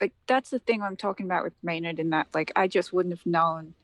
[0.00, 3.12] like that's the thing i'm talking about with maynard in that like i just wouldn't
[3.12, 3.74] have known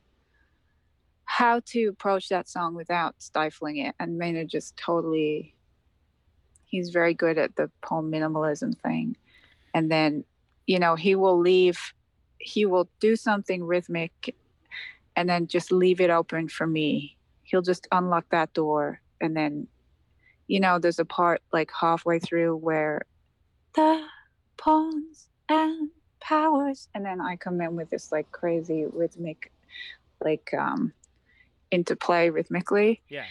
[1.32, 5.54] how to approach that song without stifling it and maynard just totally
[6.66, 9.16] he's very good at the poem minimalism thing.
[9.72, 10.24] And then
[10.66, 11.80] you know he will leave
[12.36, 14.36] he will do something rhythmic
[15.16, 17.16] and then just leave it open for me.
[17.44, 19.68] He'll just unlock that door and then
[20.48, 23.00] you know there's a part like halfway through where
[23.74, 24.04] the
[24.58, 25.88] pawns and
[26.20, 29.50] powers and then i come in with this like crazy rhythmic
[30.20, 30.92] like um
[31.72, 33.24] interplay rhythmically Yeah.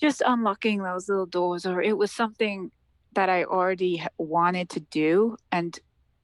[0.00, 2.70] just unlocking those little doors or it was something
[3.12, 5.78] that i already wanted to do and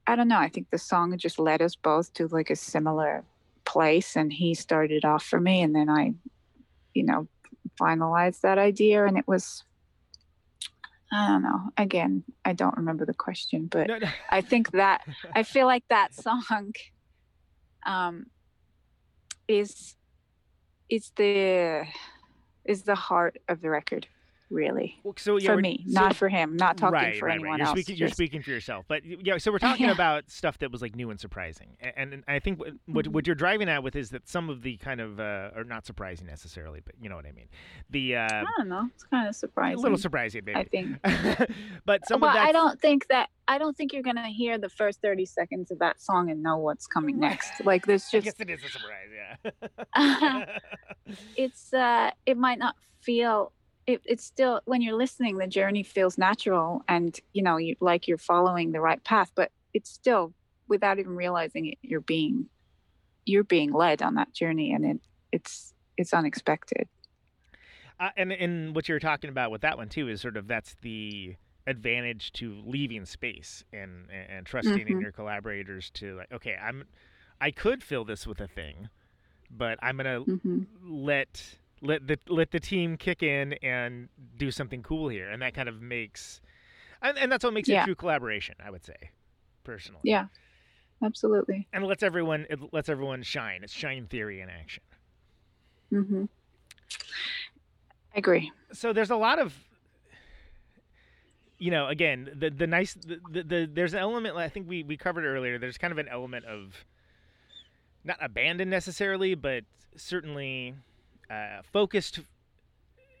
[0.07, 3.23] i don't know i think the song just led us both to like a similar
[3.65, 6.13] place and he started off for me and then i
[6.93, 7.27] you know
[7.81, 9.63] finalized that idea and it was
[11.11, 14.09] i don't know again i don't remember the question but No, no.
[14.29, 15.01] i think that
[15.35, 16.71] i feel like that song
[17.85, 18.25] um
[19.47, 19.95] is
[20.89, 21.85] is the
[22.63, 24.07] is the heart of the record
[24.49, 27.35] really Well, so yeah, for me so- not for him not talking right, for right,
[27.35, 27.57] anyone right.
[27.59, 29.37] You're else speaking, you're just- speaking for yourself, but yeah.
[29.37, 29.91] So we're talking Yeah.
[29.93, 33.11] about stuff that was like new and surprising, and, and I think what, what Mhm.
[33.13, 35.85] what you're driving at with is that some of the kind of uh, or not
[35.85, 37.47] surprising necessarily, but you know what I mean.
[37.89, 39.79] The uh, i don't know it's kind of surprising.
[39.79, 40.59] a little surprising, maybe.
[40.59, 40.99] i think
[41.85, 42.47] but some well, of that.
[42.47, 45.79] I don't think that I don't think you're gonna hear the first thirty seconds of
[45.79, 47.63] that song and know what's coming next.
[47.65, 48.15] Like there's just.
[48.15, 49.09] I guess it is a surprise,
[49.95, 50.45] yeah.
[51.35, 53.51] it's uh it might not feel
[53.87, 58.07] it, it's still when you're listening the journey feels natural and you know you like
[58.07, 60.33] you're following the right path but it's still
[60.67, 62.49] without even realizing it you're being
[63.25, 66.87] you're being led on that journey and it it's it's unexpected
[67.99, 70.75] Uh, and and what you're talking about with that one too is sort of that's
[70.81, 71.35] the
[71.67, 74.99] advantage to leaving space and and, and trusting in Mhm.
[74.99, 76.85] your collaborators to like okay I'm
[77.41, 78.89] I could fill this with a thing,
[79.51, 84.83] but I'm gonna hmm let let the let the team kick in and do something
[84.83, 86.41] cool here, and that kind of makes
[87.01, 87.85] and, and that's what makes it Yeah.
[87.85, 88.55] true collaboration.
[88.63, 89.11] I would say
[89.63, 90.27] personally, yeah
[91.03, 93.61] absolutely and it lets everyone it lets everyone shine.
[93.63, 94.83] It's shine theory in action.
[95.93, 96.25] Mm-hmm.
[98.15, 99.53] i agree so there's a lot of
[101.59, 104.83] you know again the the nice the, the, the there's an element i think we
[104.83, 106.85] we covered earlier there's kind of an element of
[108.03, 109.63] not abandon necessarily but
[109.95, 110.73] certainly
[111.29, 112.19] uh, focused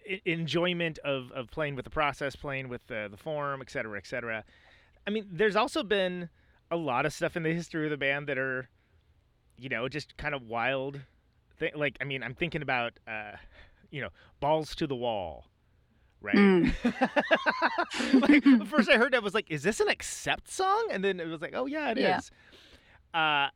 [0.09, 3.97] e- enjoyment of of playing with the process playing with the the form et cetera
[3.97, 4.43] et cetera
[5.07, 6.29] i mean there's also been
[6.71, 8.69] a lot of stuff in the history of the band that are
[9.57, 10.99] you know just kind of wild
[11.59, 13.31] thi- like i mean i'm thinking about uh
[13.91, 15.45] you know balls to the wall
[16.21, 16.73] right Mm.
[18.27, 21.19] like the first i heard that was like is this an accept song and then
[21.19, 22.31] it was like oh yeah it is.
[23.13, 23.45] Yeah.
[23.45, 23.49] uh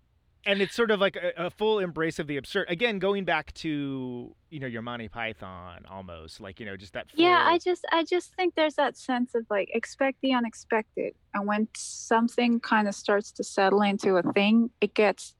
[0.45, 2.65] and it's sort of like a, a, full embrace of the absurd.
[2.69, 7.11] Again, going back to you know your Monty Python almost, like you know just that.
[7.11, 7.23] Full...
[7.23, 11.47] Yeah, I just I just think there's that sense of like expect the unexpected, and
[11.47, 15.35] when something kind of starts to settle into a thing, it gets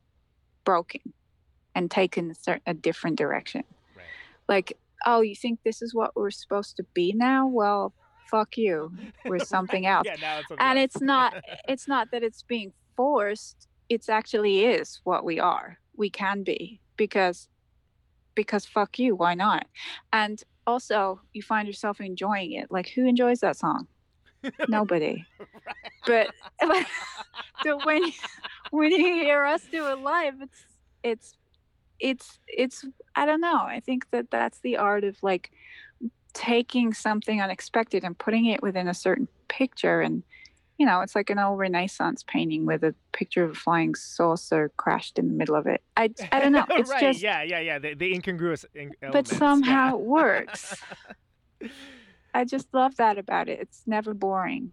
[0.65, 1.01] broken
[1.75, 3.63] and taken a, certain, a different direction.
[3.95, 4.05] Right.
[4.47, 7.47] Like, oh, you think this is what we're supposed to be now?
[7.47, 7.93] Well,
[8.29, 8.91] fuck you.
[9.25, 10.05] We're something else.
[10.05, 10.85] yeah, now it's and else.
[10.85, 11.35] it's not.
[11.67, 15.79] It's not that it's being forced it actually is what we are.
[15.97, 17.47] We can be because
[18.35, 19.65] because fuck you why not?
[20.13, 22.71] And also you find yourself enjoying it.
[22.71, 23.87] Like who enjoys that song?
[24.69, 25.25] Nobody.
[26.05, 26.29] But,
[27.63, 28.03] but when
[28.71, 30.65] when you hear us do it live it's
[31.03, 31.33] it's
[31.99, 32.85] it's it's
[33.15, 33.61] i don't know.
[33.61, 35.51] I think that that's the art of like
[36.33, 40.23] taking something unexpected and putting it within a certain picture and
[40.79, 44.71] you know, it's like an old Renaissance painting with a picture of a flying saucer
[44.77, 45.83] crashed in the middle of it.
[45.97, 46.65] I, I don't know.
[46.69, 47.01] It's right.
[47.01, 47.79] just yeah, yeah, yeah.
[47.79, 49.93] The, the incongruous, in- but somehow yeah.
[49.93, 50.81] it works.
[52.33, 53.59] I just love that about it.
[53.59, 54.71] It's never boring,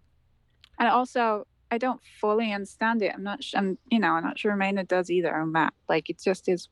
[0.79, 3.11] and also I don't fully understand it.
[3.13, 3.41] I'm not.
[3.53, 5.73] I'm you know I'm not sure Maynard does either on Matt.
[5.89, 6.69] Like it just is.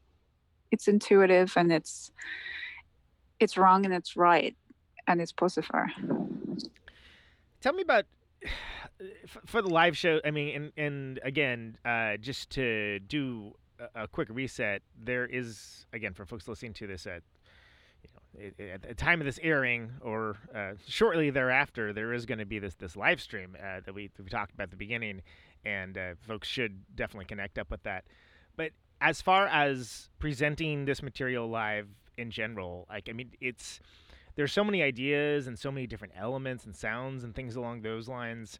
[0.72, 2.12] It's intuitive and it's
[3.40, 4.56] it's wrong and it's right
[5.08, 5.88] and it's Puscifer.
[7.62, 8.06] Tell me about
[9.46, 14.08] for the live show, I mean, and and again, uh, just to do a, a,
[14.08, 17.22] quick reset, there is again for folks listening to this at
[18.40, 22.40] you know at the time of this airing or uh, shortly thereafter, there is going
[22.40, 25.22] to be this this live stream uh, that we we talked about at the beginning,
[25.66, 28.06] and uh, folks should definitely connect up with that.
[28.56, 28.72] But
[29.02, 33.82] as far as presenting this material live in general, like I mean, it's
[34.36, 38.08] there's so many ideas and so many different elements and sounds and things along those
[38.08, 38.60] lines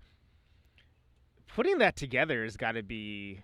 [1.56, 3.40] putting that together has got to be.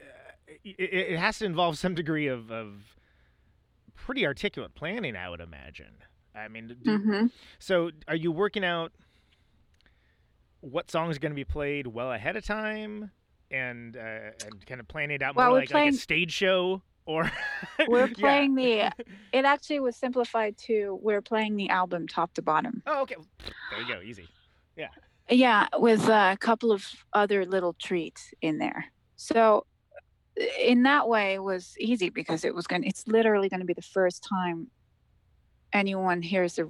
[0.00, 2.96] Uh, it, it, has to involve some degree of, of
[3.94, 5.98] pretty articulate planning, I would imagine.
[6.34, 7.26] I mean, do, mm-hmm.
[7.58, 8.92] so are you working out
[10.60, 13.10] what songs are going to be played well ahead of time,
[13.50, 15.88] and uh, and kind of planning it out well, more like, playing...
[15.88, 16.82] like a stage show?
[17.04, 17.30] Or
[17.88, 18.90] we're playing yeah.
[18.96, 19.04] the.
[19.32, 22.82] It actually was simplified to we're playing the album top to bottom.
[22.86, 23.16] Oh, okay.
[23.70, 24.00] There you go.
[24.00, 24.26] Easy.
[24.76, 24.88] Yeah.
[25.28, 28.86] Yeah, with a couple of other little treats in there.
[29.16, 29.66] So
[30.58, 33.66] in that way it was easy because it was going to it's literally going to
[33.66, 34.66] be the first time
[35.72, 36.68] anyone hears a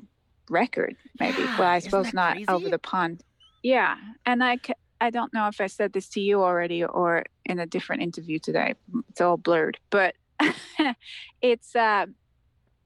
[0.48, 2.48] record maybe well i suppose not crazy?
[2.48, 3.24] over the pond
[3.62, 4.56] yeah and i
[5.00, 8.38] i don't know if i said this to you already or in a different interview
[8.38, 8.74] today
[9.08, 10.14] it's all blurred but
[11.42, 12.06] it's uh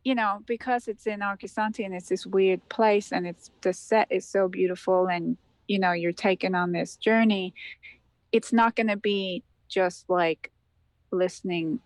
[0.02, 4.06] you know because it's in Arcosanti and it's this weird place and it's the set
[4.10, 5.36] is so beautiful and
[5.70, 7.54] you know you're taken on this journey
[8.32, 10.50] it's not going to be just like
[11.10, 11.80] listening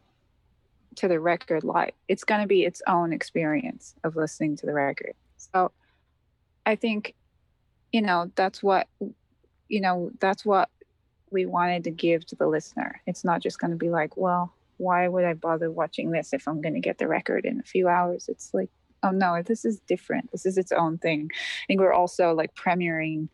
[0.96, 1.92] to the record live.
[2.08, 5.14] It's going to be its own experience of listening to the record.
[5.36, 5.70] So
[6.66, 7.14] i think
[7.92, 8.88] you know that's what
[9.68, 10.70] you know that's what
[11.30, 13.02] we wanted to give to the listener.
[13.06, 16.48] It's not just going to be like well why would i bother watching this if
[16.48, 18.28] i'm going to get the record in a few hours?
[18.28, 18.70] It's like
[19.02, 20.32] oh no this is different.
[20.32, 21.28] This is its own thing.
[21.32, 23.28] I think we're also like premiering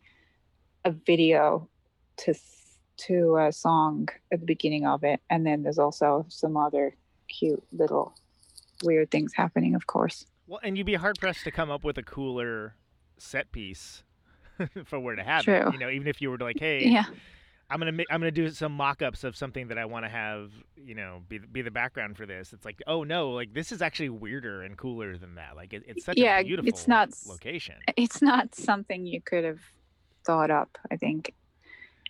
[0.85, 1.69] a video
[2.19, 2.35] to
[2.97, 6.95] to a song at the beginning of it, and then there's also some other
[7.29, 8.15] cute little
[8.83, 10.27] weird things happening, of course.
[10.47, 12.75] Well, and you'd be hard pressed to come up with a cooler
[13.19, 14.03] set piece
[14.85, 15.69] for where to have True.
[15.69, 15.73] it.
[15.73, 17.05] You know, even if you were like, hey, yeah.
[17.71, 20.97] I'm gonna I'm gonna do some mock-ups of something that I want to have, you
[20.97, 22.53] know, be be the background for this.
[22.53, 25.55] It's like, oh no, like this is actually weirder and cooler than that.
[25.55, 27.77] Like it, it's such yeah, a beautiful it's not, location.
[27.97, 29.61] It's not something you could have
[30.25, 31.35] thought up, I think.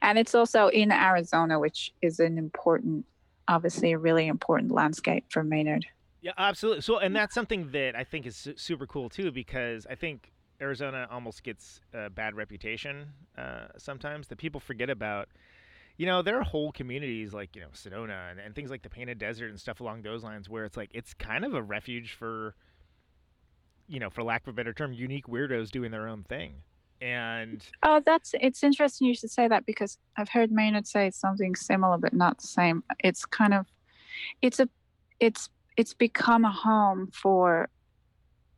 [0.02, 3.04] And it's also in Arizona, which is an important,
[3.48, 5.86] obviously, a really important landscape for Maynard.
[6.22, 6.82] Yeah, absolutely.
[6.82, 11.08] So, and that's something that I think is super cool too, because I think Arizona
[11.10, 13.06] almost gets a bad reputation
[13.38, 15.28] uh, sometimes that people forget about.
[15.96, 18.88] You know, there are whole communities like you know Sedona and, and things like the
[18.88, 22.12] Painted Desert and stuff along those lines, where it's like it's kind of a refuge
[22.12, 22.54] for,
[23.86, 26.62] you know, for lack of a better term, unique weirdos doing their own thing
[27.00, 31.54] and oh that's it's interesting you should say that because i've heard maynard say something
[31.54, 32.82] similar but not the same.
[33.02, 33.66] It's kind of
[34.42, 34.68] it's a
[35.18, 37.70] it's it's become a home for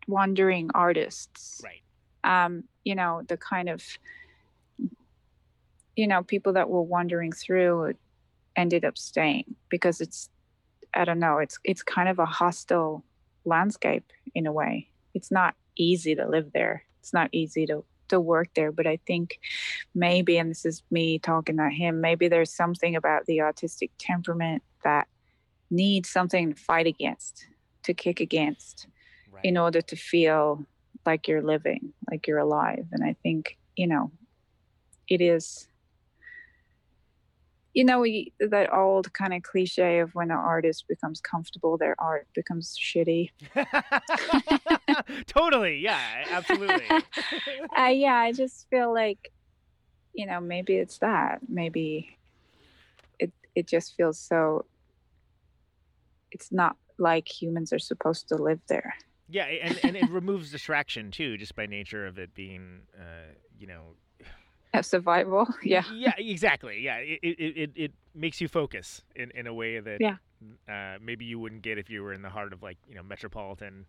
[0.08, 1.62] wandering artists.
[1.62, 1.82] Right.
[2.24, 3.84] Um you know the kind of
[5.94, 7.94] you know people that were wandering through
[8.56, 10.28] ended up staying because it's
[10.94, 13.04] i don't know it's it's kind of a hostile
[13.44, 14.88] landscape in a way.
[15.14, 16.84] It's not easy to live there.
[17.00, 19.38] It's not easy to to work there but i think
[19.94, 24.62] maybe and this is me talking at him maybe there's something about the autistic temperament
[24.84, 25.06] that
[25.72, 27.46] needs something to fight against,
[27.82, 28.86] to kick against,
[29.32, 29.46] Right.
[29.46, 30.66] in order to feel
[31.06, 32.84] like you're living, like you're alive.
[32.92, 34.12] And I think, you know,
[35.08, 35.66] it is,
[37.74, 41.96] you know, we, that old kind of cliche of when an artist becomes comfortable, their
[41.98, 43.30] art becomes shitty.
[45.26, 45.78] totally.
[45.78, 46.24] Yeah.
[46.30, 46.84] Absolutely.
[47.78, 49.32] uh, yeah, I just feel like,
[50.12, 51.40] you know, maybe it's that.
[51.48, 52.18] Maybe
[53.18, 54.66] it it just feels so.
[56.30, 58.94] It's not like humans are supposed to live there.
[59.28, 63.66] Yeah, and and it removes distraction too, just by nature of it being, uh, you
[63.66, 63.96] know.
[64.74, 65.84] Have survival, yeah.
[65.92, 66.80] Yeah, exactly.
[66.80, 70.16] Yeah, it it, it, it makes you focus in, in a way that Yeah.
[70.68, 73.02] uh, maybe you wouldn't get if you were in the heart of like you know
[73.02, 73.86] metropolitan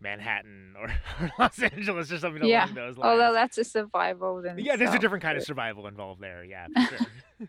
[0.00, 0.88] Manhattan or,
[1.20, 3.12] or Los Angeles or something Yeah, along those lines.
[3.20, 4.42] Although that's a survival.
[4.42, 6.44] Then yeah, there's a different kind of survival involved there.
[6.44, 7.48] Yeah, for sure.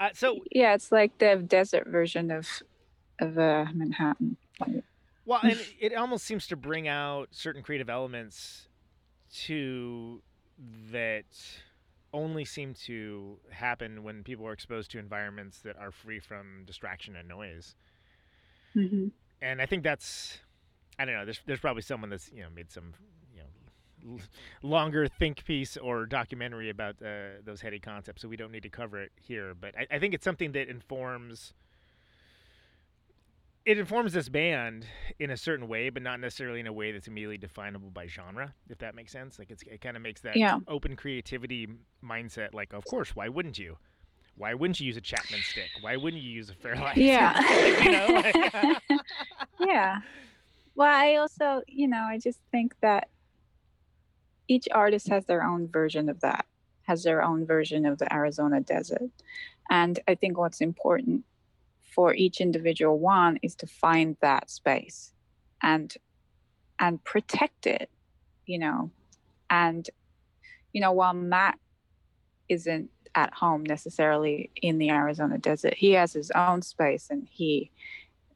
[0.00, 2.48] uh, so Yeah, it's like the desert version of
[3.20, 4.36] of uh, Manhattan.
[5.26, 8.68] Well, and it almost seems to bring out certain creative elements
[9.46, 10.22] to
[10.92, 11.24] that
[12.14, 17.16] only seem to happen when people are exposed to environments that are free from distraction
[17.16, 17.76] and noise.
[18.74, 19.08] hmm
[19.42, 20.38] And I think that's
[20.98, 22.94] I don't know, there's there's probably someone that's, you know, made some,
[23.34, 28.36] you know, l- longer think piece or documentary about uh, those heady concepts, so we
[28.36, 29.54] don't need to cover it here.
[29.54, 31.52] But I, I think it's something that informs
[33.66, 34.86] it informs this band
[35.18, 38.52] in a certain way, but not necessarily in a way that's immediately definable by genre,
[38.68, 39.38] if that makes sense.
[39.38, 40.58] Like it's, it kind of makes that Yeah.
[40.68, 41.68] open creativity
[42.04, 42.52] mindset.
[42.52, 43.78] Like, of course, why wouldn't you?
[44.36, 45.70] Why wouldn't you use a Chapman stick?
[45.80, 46.96] Why wouldn't you use a Fairlight?
[46.96, 47.40] Yeah.
[47.84, 49.00] you know, like-
[49.60, 50.00] yeah.
[50.74, 53.08] Well, I also, you know, I just think that
[54.48, 56.44] each artist has their own version of that,
[56.82, 59.08] has their own version of the Arizona desert.
[59.70, 61.24] And I think what's important
[61.94, 65.12] for each individual one is to find that space
[65.62, 65.94] and
[66.78, 67.88] and protect it,
[68.46, 68.90] you know.
[69.50, 69.88] And
[70.72, 71.58] you know, while Matt
[72.48, 77.70] isn't at home necessarily in the Arizona desert, he has his own space and he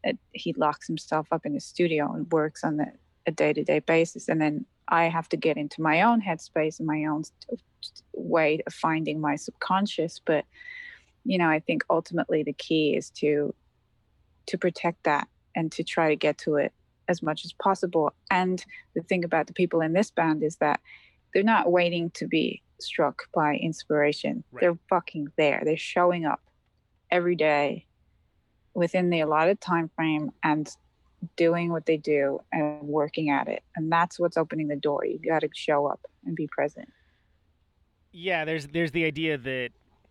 [0.06, 2.86] uh, he locks himself up in his studio and works on the,
[3.26, 7.04] a day-to-day basis and then i have to get into my own headspace and my
[7.04, 7.22] own
[8.14, 10.44] way of finding my subconscious but
[11.28, 13.54] you know i think ultimately the key is to
[14.46, 16.72] to protect that and to try to get to it
[17.08, 18.12] as much as possible.
[18.30, 18.64] And
[18.94, 20.80] the thing about the people in this band is that
[21.32, 24.44] they're not waiting to be struck by inspiration.
[24.52, 24.60] Right.
[24.60, 25.62] they're fucking there.
[25.64, 26.40] They're showing up
[27.10, 27.86] every day
[28.74, 30.70] within the allotted time frame and
[31.36, 33.62] doing what they do and working at it.
[33.74, 35.04] And that's what's opening the door.
[35.04, 36.88] You got to show up and be present.
[38.12, 39.70] Yeah, there's there's the idea that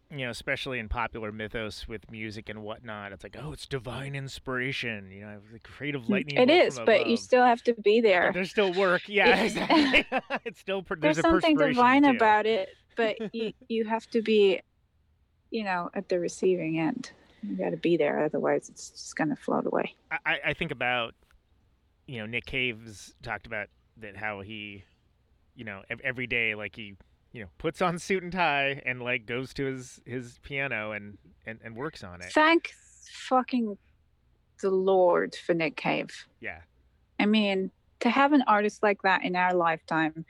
[0.09, 4.15] you know, especially in popular mythos with music and whatnot, it's like, oh, it's divine
[4.15, 5.11] inspiration.
[5.11, 6.37] You know, the creative lightning.
[6.37, 9.01] Mm, it bolt is but you still have to be there There's still work.
[9.07, 10.05] Yeah, It- exactly.
[10.45, 12.11] it's still there's, there's, something divine too.
[12.11, 14.59] about it but you you have to be
[15.51, 17.11] you know at the receiving end
[17.43, 20.71] you got to be there otherwise it's just going to float away I, I think
[20.71, 21.15] about,
[22.07, 24.83] you know, Nick Cave's talked about that how he,
[25.55, 26.95] you know, every day like he,
[27.37, 31.19] you know, puts on suit and tie and like goes to his his piano and
[31.45, 32.31] and, and works on it.
[32.33, 32.71] thank
[33.11, 33.77] fucking
[34.61, 36.61] the lord for nick cave Yeah.
[37.19, 37.71] I mean,
[38.01, 40.25] to have an artist like that in our lifetime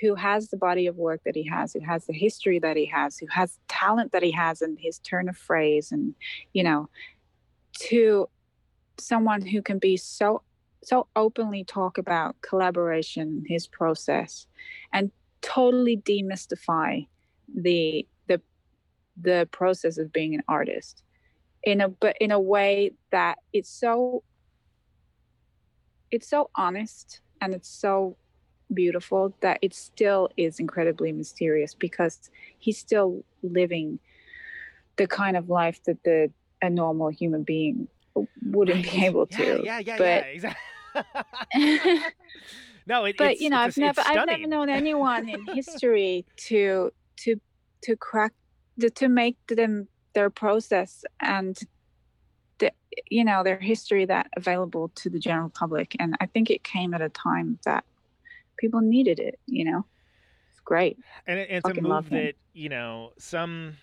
[0.00, 2.86] who has the body of work that he has, who has the history that he
[2.86, 6.14] has, who has talent that he has and his turn of phrase and
[6.52, 6.88] you know,
[7.78, 8.28] to
[8.98, 10.42] someone who can be so
[10.84, 14.46] so openly talk about collaboration, his process,
[14.92, 17.06] and totally demystify
[17.54, 18.40] the the
[19.20, 21.02] the process of being an artist
[21.64, 24.22] in a but in a way that it's so
[26.10, 28.16] it's so honest and it's so
[28.72, 33.98] beautiful that it still is incredibly mysterious because he's still living
[34.96, 36.30] the kind of life that the
[36.62, 37.88] a normal human being
[38.42, 39.62] wouldn't be able yeah, to.
[39.64, 40.62] Yeah, yeah, but- yeah, exactly.
[42.86, 47.40] no, it, but you know, I've never I've never known anyone in history to to
[47.82, 48.32] to crack
[48.80, 51.58] to, to make them their process and
[52.58, 52.72] the
[53.10, 55.96] you know their history that available to the general public.
[55.98, 57.84] And i think it came at a time that
[58.58, 59.84] people needed it you know?
[60.50, 60.98] It's great.
[61.26, 63.76] And it, it's a fucking love move that you know some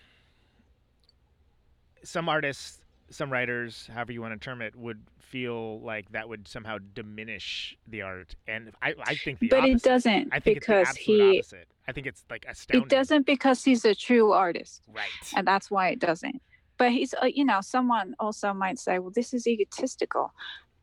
[2.02, 2.79] some artists
[3.10, 7.76] some writers however you want to term it would feel like that would somehow diminish
[7.88, 11.02] the art and i, I think the but it doesn't i think because it's the
[11.04, 11.68] he opposite.
[11.90, 12.84] I think it's like astounding.
[12.84, 14.82] it doesn't because he's a true artist.
[14.92, 15.08] Right.
[15.34, 16.40] And that's why it doesn't.
[16.78, 20.32] But he's uh, you know someone also might say well this is egotistical.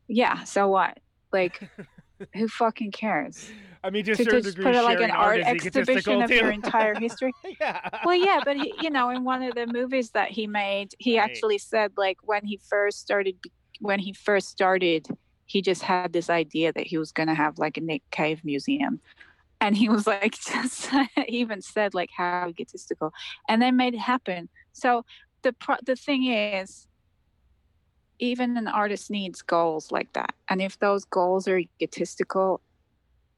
[0.06, 0.98] Yeah so what?
[1.32, 1.66] Like
[2.34, 3.50] who fucking cares
[3.84, 6.50] I mean, just to, certain just degree, put it like an art exhibition of your
[6.50, 7.34] entire history.
[7.60, 7.80] Yeah.
[8.04, 11.18] well yeah but he, you know in one of the movies that he made he
[11.18, 11.24] Right.
[11.30, 13.36] actually said like when he first started
[13.80, 15.06] when he first started
[15.46, 18.42] he just had this idea that he was going to have like a nick cave
[18.44, 19.00] museum.
[19.60, 20.90] And he was like just
[21.26, 23.12] he even said like how egotistical.
[23.48, 24.50] And they made it happen.
[24.72, 25.04] So
[25.42, 26.86] the pro- the thing is
[28.18, 30.34] even an artist needs goals like that.
[30.50, 32.60] And if those goals are egotistical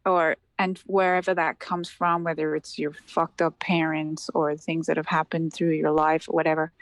[0.07, 4.97] or and wherever that comes from whether it's your fucked up parents or things that
[4.97, 6.73] have happened through your life or whatever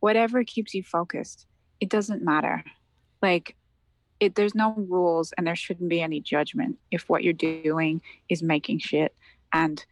[0.00, 1.46] whatever keeps you focused
[1.80, 2.64] it doesn't matter.
[3.22, 3.56] Like
[4.20, 8.42] it there's no rules and there shouldn't be any judgment if what you're doing is
[8.42, 9.14] making shit
[9.52, 9.84] and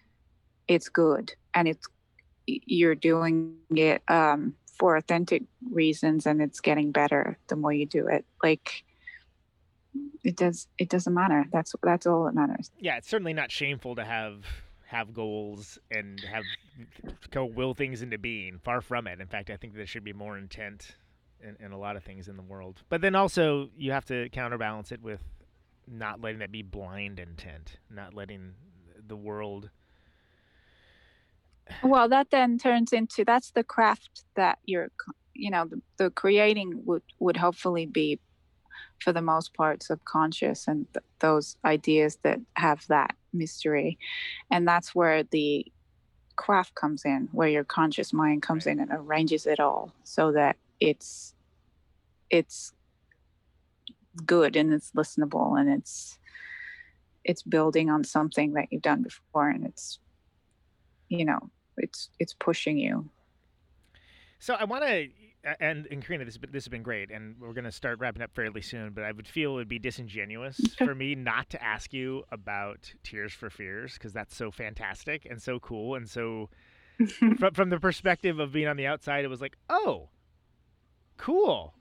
[0.66, 1.86] it's good and it's
[2.46, 8.06] you're doing it um for authentic reasons and it's getting better the more you do
[8.08, 8.24] it.
[8.42, 8.84] Like
[10.24, 13.94] it does it doesn't matter that's that's all that matters yeah, it's certainly not shameful
[13.96, 14.44] to have
[14.86, 16.44] have goals and have
[17.30, 18.58] go will things into being.
[18.58, 19.20] Far from it.
[19.20, 20.96] In fact, I think there should be more intent
[21.40, 22.82] in, in a lot of things in the world.
[22.88, 25.20] But then also you have to counterbalance it with
[25.88, 28.54] not letting it be blind intent, not letting
[29.06, 29.70] the world.
[31.82, 34.88] well that then turns into that's the craft that you're
[35.34, 38.20] you know the, the creating would would hopefully be
[39.00, 43.98] for the most part subconscious and th- those ideas that have that mystery.
[44.50, 45.66] And that's where the
[46.36, 50.56] craft comes in where your conscious mind comes in and arranges it all so that
[50.80, 51.34] it's
[52.28, 52.74] it's
[54.26, 56.18] good and it's listenable and it's
[57.24, 59.98] it's building on something that you've done before and it's
[61.08, 63.08] you know it's it's pushing you.
[64.38, 65.08] So I want to,
[65.60, 67.98] and and Carina, this has been, this has been great, and we're going to start
[67.98, 68.92] wrapping up fairly soon.
[68.92, 72.92] But I would feel it would be disingenuous for me not to ask you about
[73.02, 76.50] Tears for Fears because that's so fantastic and so cool and so.
[77.38, 80.08] from from the perspective of being on the outside, it was like, oh,
[81.18, 81.74] cool.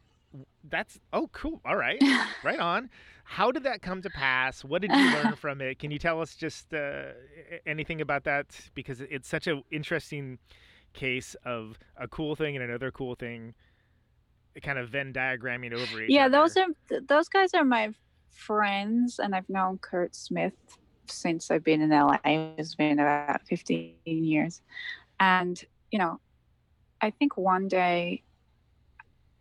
[0.68, 1.62] That's oh cool.
[1.66, 2.02] All right,
[2.44, 2.90] right on.
[3.24, 4.64] How did that come to pass?
[4.64, 5.80] What did you learn from it?
[5.80, 7.06] Can you tell us just uh,
[7.66, 8.48] anything about that?
[8.76, 10.38] Because it's such an interesting
[10.96, 13.54] case of a cool thing and another cool thing,
[14.62, 16.38] kind of Venn diagramming over each yeah other.
[16.38, 16.68] those are
[17.08, 17.94] those guys are my
[18.32, 20.54] friends and i've known curt smith
[21.08, 24.62] since i've been in la it's been about 15 years.
[25.20, 26.20] And you know
[27.02, 28.24] i think one day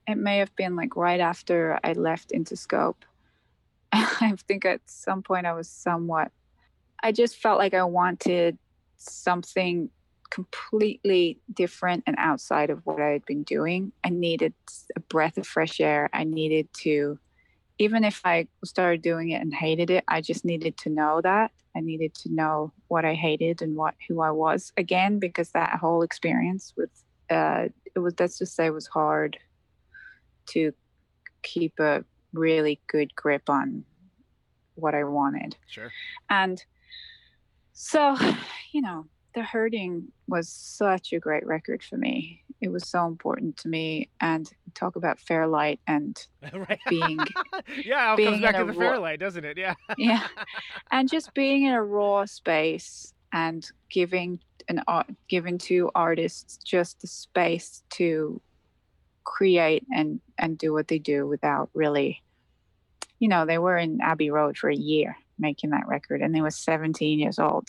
[0.06, 2.96] it may have been like right after i left interscope.
[3.92, 6.32] I think at some point i was somewhat
[7.02, 8.58] i just felt like i wanted
[8.96, 9.90] something
[10.34, 13.92] completely different and outside of what I had been doing.
[14.02, 14.52] I needed
[14.96, 16.10] a breath of fresh air.
[16.12, 17.20] I needed to,
[17.78, 21.52] even if I started doing it and hated it, I just needed to know that.
[21.76, 25.78] I needed to know what I hated and what who I was again because that
[25.78, 26.90] whole experience with
[27.30, 29.38] uh, it was let's just say it was hard
[30.50, 30.72] to
[31.42, 33.84] keep a really good grip on
[34.74, 35.56] what I wanted.
[35.68, 35.92] Sure.
[36.28, 36.62] And
[37.72, 38.16] so,
[38.72, 42.42] you know, The Hurting was such a great record for me.
[42.60, 44.08] It was so important to me.
[44.20, 46.80] And talk about Fairlight and right.
[46.88, 47.18] being,
[47.84, 49.56] yeah, it being comes back to the ro- Fairlight, doesn't it?
[49.56, 49.74] Yeah.
[49.98, 50.26] yeah,
[50.90, 57.00] and just being in a raw space and giving an art, giving to artists just
[57.00, 58.40] the space to
[59.24, 62.22] create and and do what they do without really,
[63.18, 66.40] you know, they were in Abbey Road for a year making that record, and they
[66.40, 67.68] were 17 years old.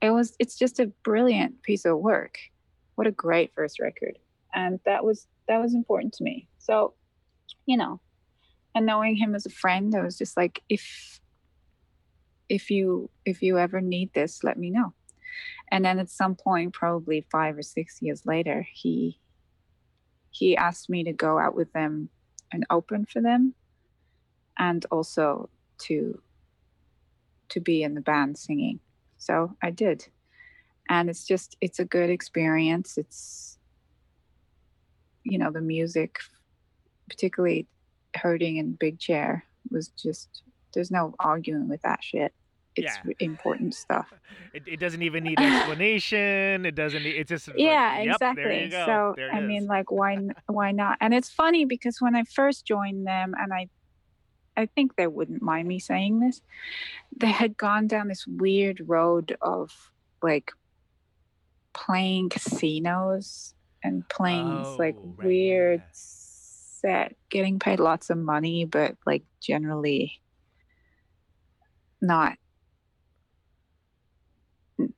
[0.00, 2.38] It was it's just a brilliant piece of work.
[2.94, 4.18] What a great first record,
[4.54, 6.48] and that was that was important to me.
[6.58, 6.94] So,
[7.66, 8.00] you know,
[8.74, 11.20] and knowing him as a friend, I was just like, if
[12.48, 14.94] if you if you ever need this, let me know.
[15.70, 19.18] And then at some point, probably five or six years later, he
[20.30, 22.10] he asked me to go out with them
[22.52, 23.54] and open for them,
[24.58, 26.22] and also to
[27.48, 28.80] to be in the band singing.
[29.18, 30.06] So I did,
[30.88, 32.96] and it's just it's a good experience.
[32.96, 33.58] It's
[35.24, 36.16] you know the music,
[37.08, 37.66] particularly
[38.16, 40.42] hurting in big chair was just
[40.74, 42.32] there's no arguing with that shit
[42.74, 43.12] it's Yeah.
[43.20, 44.12] important stuff
[44.54, 46.64] It, it doesn't even need explanation.
[46.64, 47.02] It doesn't.
[47.02, 47.48] Need, it's just.
[47.54, 48.84] like, yeah yep, exactly There you go.
[48.86, 49.46] so i is.
[49.46, 50.16] mean like why
[50.46, 53.68] why not and it's funny because when i first joined them and i
[54.58, 56.42] i think they wouldn't mind me saying this
[57.16, 59.70] they had gone down this weird road of
[60.22, 60.52] like
[61.74, 63.54] playing casinos
[63.84, 65.86] and playing this like Oh, right, weird yeah.
[65.92, 70.20] set, getting paid lots of money, but like generally
[72.00, 72.36] not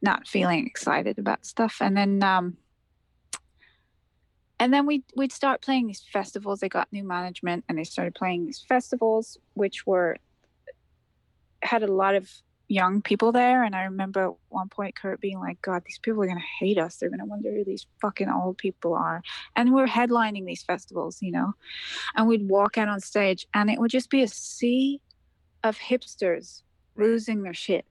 [0.03, 1.78] not feeling excited about stuff.
[1.81, 2.57] And then um
[4.61, 6.61] and then we we'd start playing these festivals.
[6.61, 10.16] They got new management and they started playing these festivals which were
[11.62, 12.31] had a lot of
[12.69, 16.23] young people there and I remember at one point Curt being like, God, these people
[16.23, 16.97] are gonna hate us.
[16.97, 19.23] They're gonna wonder who these fucking old people are.
[19.57, 21.55] And we're headlining these festivals, you know.
[22.15, 25.01] And we'd walk out on stage and it would just be a sea
[25.65, 26.62] of hipsters
[26.97, 27.87] losing their shit.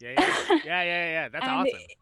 [0.00, 1.28] Yeah, yeah, yeah, yeah, yeah, yeah.
[1.28, 1.66] That's awesome.
[1.66, 1.96] it-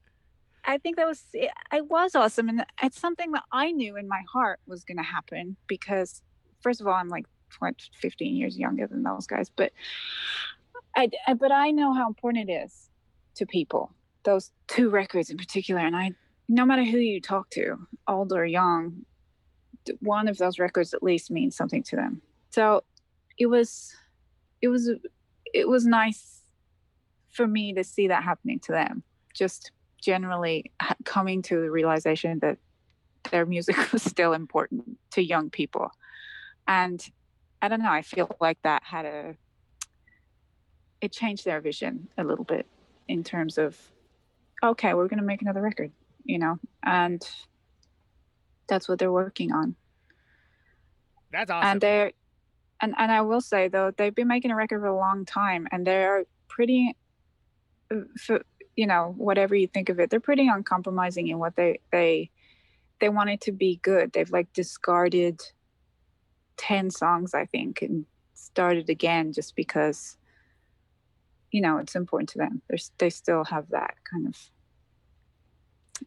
[0.64, 3.96] I think that was eh, it it was awesome, and it's something that I knew
[3.96, 6.22] in my heart was going to happen because,
[6.62, 9.72] first of all, I'm like 20, 15 years younger than those guys, but
[10.96, 12.90] I, I but I know how important it is
[13.36, 13.92] to people.
[14.24, 16.12] Those two records in particular, and I,
[16.48, 17.76] no matter who you talk to,
[18.06, 19.04] old or young,
[20.00, 22.20] one of those records at least means something to them.
[22.50, 22.84] So
[23.38, 23.94] it was,
[24.60, 24.90] it was,
[25.54, 26.42] it was nice
[27.30, 29.02] for me to see that happening to them.
[29.32, 29.70] Just
[30.00, 30.72] generally
[31.04, 32.58] coming to the realization that
[33.30, 35.90] their music was still important to young people.
[36.66, 37.04] And
[37.62, 39.34] I don't know, I feel like that had a,
[41.00, 42.66] it changed their vision a little bit
[43.08, 43.76] in terms of,
[44.62, 45.90] okay, we're going to make another record,
[46.24, 47.26] you know, and
[48.68, 49.74] that's what they're working on.
[51.32, 51.70] That's awesome.
[51.70, 52.12] And they're,
[52.80, 55.66] and, and I will say though, they've been making a record for a long time
[55.70, 56.96] and they're pretty,
[57.90, 58.42] uh, for,
[58.80, 62.30] you know, whatever you think of it, they're pretty uncompromising in what they, they,
[62.98, 64.10] they want it to be good.
[64.10, 65.38] They've like discarded
[66.56, 70.16] 10 songs, I think, and started again just because,
[71.50, 72.62] you know, it's important to them.
[72.70, 74.34] There's, they still have that kind of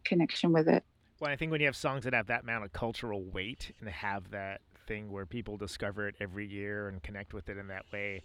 [0.04, 0.84] connection with it.
[1.20, 3.88] Well, I think when you have songs that have that amount of cultural weight and
[3.88, 7.86] have that thing where people discover it every year and connect with it in that
[7.94, 8.24] way,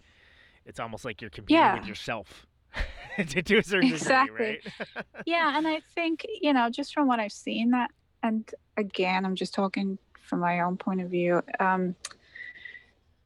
[0.65, 1.75] it's almost like you're competing Yeah.
[1.75, 2.47] with yourself
[3.27, 4.61] to, to a certain Exactly.
[4.63, 5.05] degree, right?
[5.25, 7.91] yeah and i think you know just from what i've seen that
[8.23, 11.95] and again i'm just talking from my own point of view um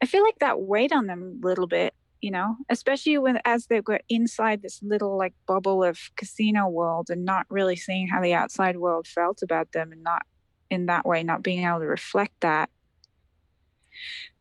[0.02, 3.68] i feel like that weighed on them a little bit you know especially when as
[3.68, 8.22] they were inside this little like bubble of casino world and not really seeing how
[8.22, 10.24] the outside world felt about them and not
[10.70, 12.70] in that way not being able to reflect that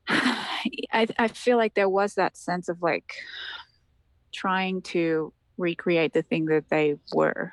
[0.08, 3.14] I, I feel like there was that sense of like
[4.32, 7.52] trying to recreate the thing that they were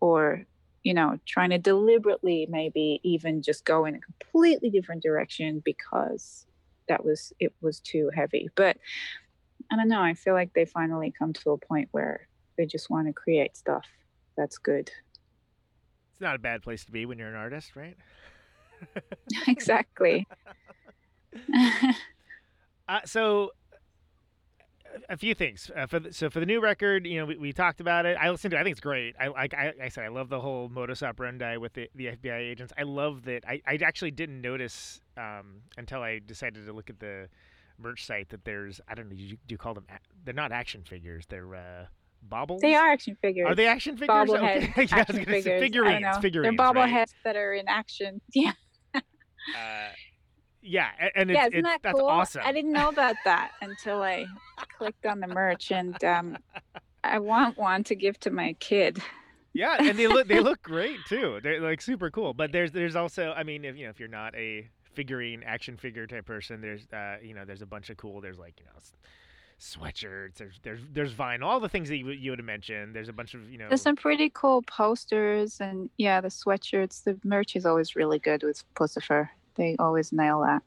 [0.00, 0.44] or
[0.82, 6.46] you know trying to deliberately maybe even just go in a completely different direction because
[6.88, 8.48] that was it was too heavy.
[8.54, 8.76] But
[9.72, 12.88] i don't know i feel like they finally come to a point where they just
[12.88, 13.84] want to create stuff
[14.36, 14.90] that's good.
[16.12, 17.96] It's not a bad place to be when you're an artist, right?
[19.48, 20.26] exactly.
[22.88, 23.50] Uh, so,
[25.08, 25.70] a- few things.
[25.74, 28.16] Uh, for the, so for the new record, you know, we, we talked about it.
[28.20, 28.56] I listened to.
[28.56, 28.60] it.
[28.60, 29.14] I think it's great.
[29.20, 29.54] I like.
[29.54, 32.72] I, I said I love the whole modus operandi with the, the FBI agents.
[32.78, 33.44] I love that.
[33.48, 37.28] I, I actually didn't notice um, until I decided to look at the
[37.78, 38.80] merch site that there's.
[38.88, 39.16] I don't know.
[39.16, 39.86] Do you, do you call them?
[40.24, 41.24] They're not action figures.
[41.28, 41.86] They're uh,
[42.22, 42.60] bobbles.
[42.60, 44.28] they are action figures Are they action figures?
[44.28, 44.82] bobblehead Okay.
[44.90, 45.60] yeah, I was action figures.
[45.60, 46.16] Figurines.
[46.20, 46.56] Figurines.
[46.56, 46.76] They're right?
[46.76, 48.20] bobbleheads that are in action.
[48.34, 48.52] Yeah.
[48.94, 49.92] Uh,
[50.66, 52.42] yeah, and it's, yeah, isn't it's that that's awesome.
[52.44, 54.26] I didn't know about that until I
[54.76, 56.38] clicked on the merch, and um,
[57.04, 58.98] I want one to give to my kid.
[59.52, 61.40] Yeah, and they look they look great too.
[61.42, 62.34] They're like super cool.
[62.34, 65.76] But there's there's also I mean if you know if you're not a figurine action
[65.76, 68.20] figure type person, there's uh you know there's a bunch of cool.
[68.20, 68.72] There's like you know
[69.58, 70.34] sweatshirts.
[70.34, 71.44] There's there's there's vinyl.
[71.44, 72.94] All the things that you, you would have mentioned.
[72.94, 73.68] There's a bunch of you know.
[73.68, 77.04] There's some pretty cool posters, and yeah, the sweatshirts.
[77.04, 79.30] The merch is always really good with Puscifer.
[79.56, 80.62] They always nail that.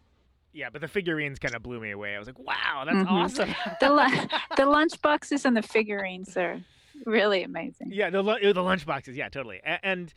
[0.52, 2.16] Yeah, but the figurines kind of blew me away.
[2.16, 3.07] I was like, wow, that's Mhm.
[3.11, 3.56] awesome.
[3.80, 6.60] The lu- the lunch boxes and the figurines are
[7.06, 7.91] really amazing.
[7.91, 9.16] Yeah, the lu- the lunchboxes.
[9.16, 9.57] Yeah, totally.
[9.64, 10.11] A- And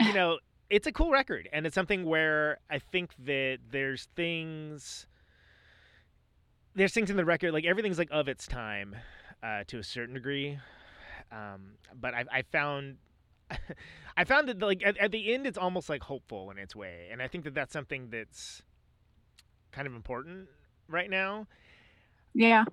[0.00, 0.38] you know,
[0.68, 5.06] it's a cool record, and it's something where I think that there's things,
[6.74, 8.94] there's things in the record like everything's like of its time,
[9.42, 10.58] uh, to a certain degree.
[11.30, 12.96] Um, but I, I found.
[14.16, 17.08] I found that like at, at the end, it's almost like hopeful in its way,
[17.10, 18.62] and I think that that's something that's
[19.72, 20.48] kind of important
[20.88, 21.46] right now.
[22.34, 22.64] Yeah,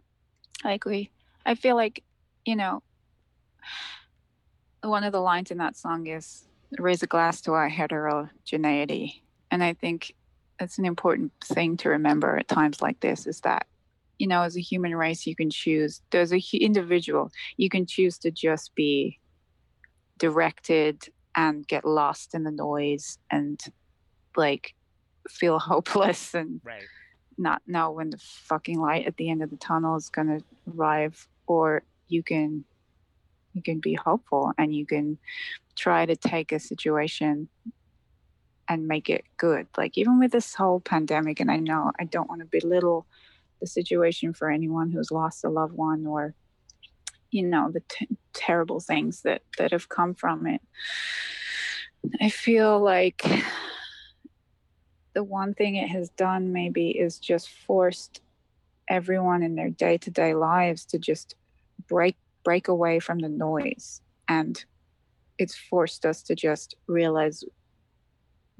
[0.63, 1.09] I agree.
[1.45, 2.03] I feel like,
[2.45, 2.81] you know,
[4.81, 6.47] one of the lines in that song is
[6.79, 9.23] raise a glass to our heterogeneity.
[9.51, 10.15] And I think
[10.59, 13.67] that's an important thing to remember at times like this is that,
[14.17, 18.17] you know, as a human race, you can choose, there's a individual, you can choose
[18.19, 19.19] to just be
[20.17, 23.59] directed and get lost in the noise and
[24.35, 24.73] like
[25.29, 26.83] feel hopeless and Right.
[27.37, 30.43] not know when the fucking light at the end of the tunnel is going to
[30.73, 32.63] arrive or you can
[33.53, 35.17] you can be hopeful and you can
[35.75, 37.47] try to take a situation
[38.67, 42.29] and make it good like even with this whole pandemic and i know i don't
[42.29, 43.05] want to belittle
[43.61, 46.33] the situation for anyone who's lost a loved one or
[47.31, 50.61] you know the t- terrible things that that have come from it.
[52.21, 53.23] I feel like
[55.13, 58.21] the one thing it has done maybe is just forced
[58.89, 61.35] everyone in their day-to-day lives to just
[61.87, 64.01] break break away from the noise.
[64.27, 64.63] And
[65.37, 67.43] it's forced us to just realize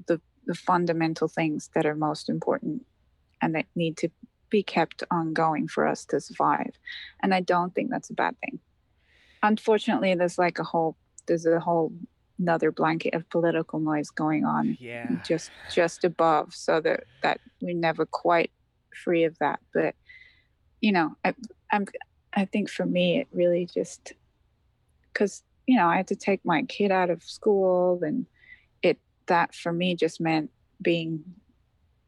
[0.06, 2.86] the the fundamental things that are most important
[3.42, 4.08] and that need to
[4.50, 6.72] be kept on going for us to survive.
[7.22, 8.60] And i don't think that's a bad thing.
[9.42, 10.96] Unfortunately there's like a whole
[11.26, 11.92] there's a whole
[12.38, 15.06] another blanket of political noise going on Yeah.
[15.22, 18.50] just just above so that that we're never quite
[19.04, 19.60] free of that.
[19.74, 19.94] But
[20.80, 21.34] you know I,
[21.72, 21.86] i'm
[22.34, 24.12] i think for me it really just
[25.12, 28.26] because you know i had to take my kid out of school and
[28.82, 30.50] it that for me just meant
[30.82, 31.24] being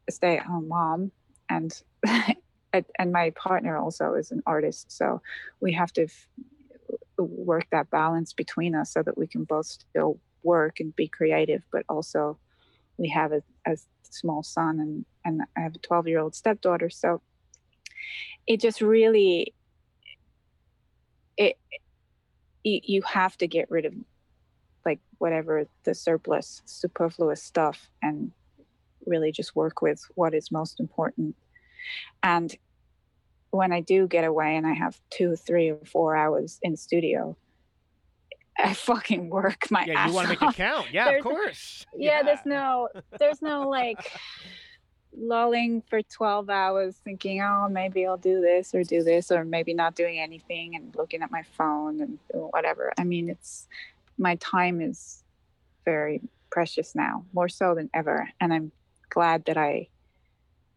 [0.07, 1.11] a stay-at-home mom.
[1.49, 1.71] And
[2.73, 5.21] and my partner also is an artist so
[5.59, 6.27] we have to f-
[7.17, 11.63] work that balance between us so that we can both still work and be creative
[11.71, 12.37] but also
[12.97, 16.89] we have a, a small son and and I have a 12 year old stepdaughter
[16.89, 17.21] so
[18.47, 19.53] it just really
[21.37, 21.57] it
[22.63, 23.93] you, you have to get rid of
[24.85, 28.31] like whatever the surplus superfluous stuff and
[29.05, 31.35] really just work with what is most important
[32.23, 32.55] and
[33.51, 37.35] when I do get away and I have two, three, or four hours in studio,
[38.57, 39.87] I fucking work my ass.
[39.87, 40.87] Yeah, you want to make it count.
[40.91, 41.85] Yeah, There's- of course.
[41.97, 44.11] yeah, there's no there's no like
[45.17, 49.73] lulling for 12 hours thinking oh maybe i'll do this or do this or maybe
[49.73, 53.67] not doing anything and looking at my phone and whatever i mean it's
[54.19, 55.23] my time is
[55.83, 58.71] very precious now more so than ever and i'm
[59.09, 59.87] glad that i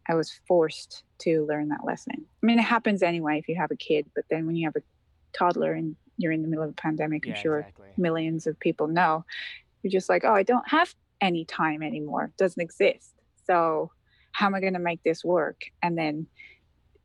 [0.07, 2.13] i was forced to learn that lesson.
[2.17, 4.75] I mean it happens anyway if you have a kid but then when you have
[4.75, 4.83] a
[5.37, 7.87] toddler and you're in the middle of a pandemic Yeah, i'm sure exactly.
[7.97, 9.25] millions of people know
[9.81, 10.93] you're just like oh i don't have
[11.23, 12.25] any time anymore.
[12.25, 13.13] It doesn't exist.
[13.47, 13.91] So
[14.33, 15.61] how am i going to make this work?
[15.81, 16.27] And then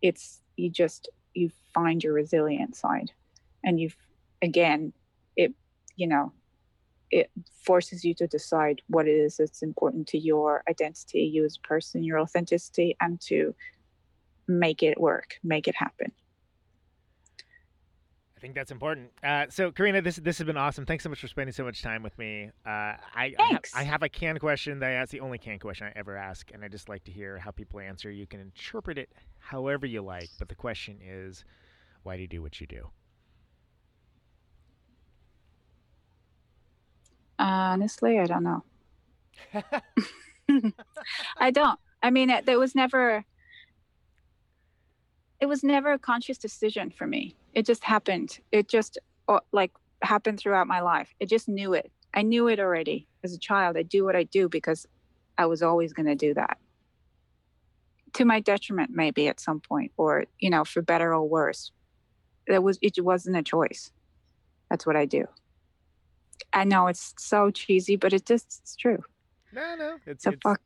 [0.03, 3.13] it's you just you find your resilient side.
[3.65, 3.97] And you've
[4.43, 4.93] again
[5.37, 5.53] it
[5.97, 6.33] you know
[7.11, 7.31] it
[7.65, 11.67] forces you to decide what it is that's important to your identity you as a
[11.67, 13.55] person your authenticity and to
[14.47, 16.13] make it work make it happen
[18.39, 19.11] I think that's important.
[19.21, 20.87] Uh, so, Carina, this this has been awesome.
[20.87, 22.53] Thanks so much for spending so much time with me.
[22.65, 23.75] Uh, I I, ha- Thanks.
[23.75, 26.49] I have a can question that I ask the only can question I ever ask,
[26.55, 28.13] and I just like to hear how people answer.
[28.13, 29.11] You can interpret it
[29.41, 31.45] however you like, but the question is,
[32.05, 32.89] why do you do what you do?
[37.39, 38.65] Honestly i don't know
[41.37, 41.79] I don't.
[42.03, 43.25] I mean, it, there was never.
[45.41, 47.37] It was never a conscious decision for me.
[47.55, 48.41] It just happened.
[48.51, 48.99] It just
[49.29, 51.15] uh, like happened throughout my life.
[51.21, 51.93] It just knew it.
[52.15, 53.77] I knew it already as a child.
[53.77, 54.87] I do what I do because
[55.37, 56.59] I was always going to do that.
[58.15, 61.71] To my detriment, maybe at some point, or you know, for better or worse.
[62.49, 62.99] That was it.
[63.03, 63.93] Wasn't a choice.
[64.71, 65.27] That's what I do.
[66.53, 69.03] I know it's so cheesy, but it just it's true.
[69.53, 70.61] No, no, it's, So it's fuck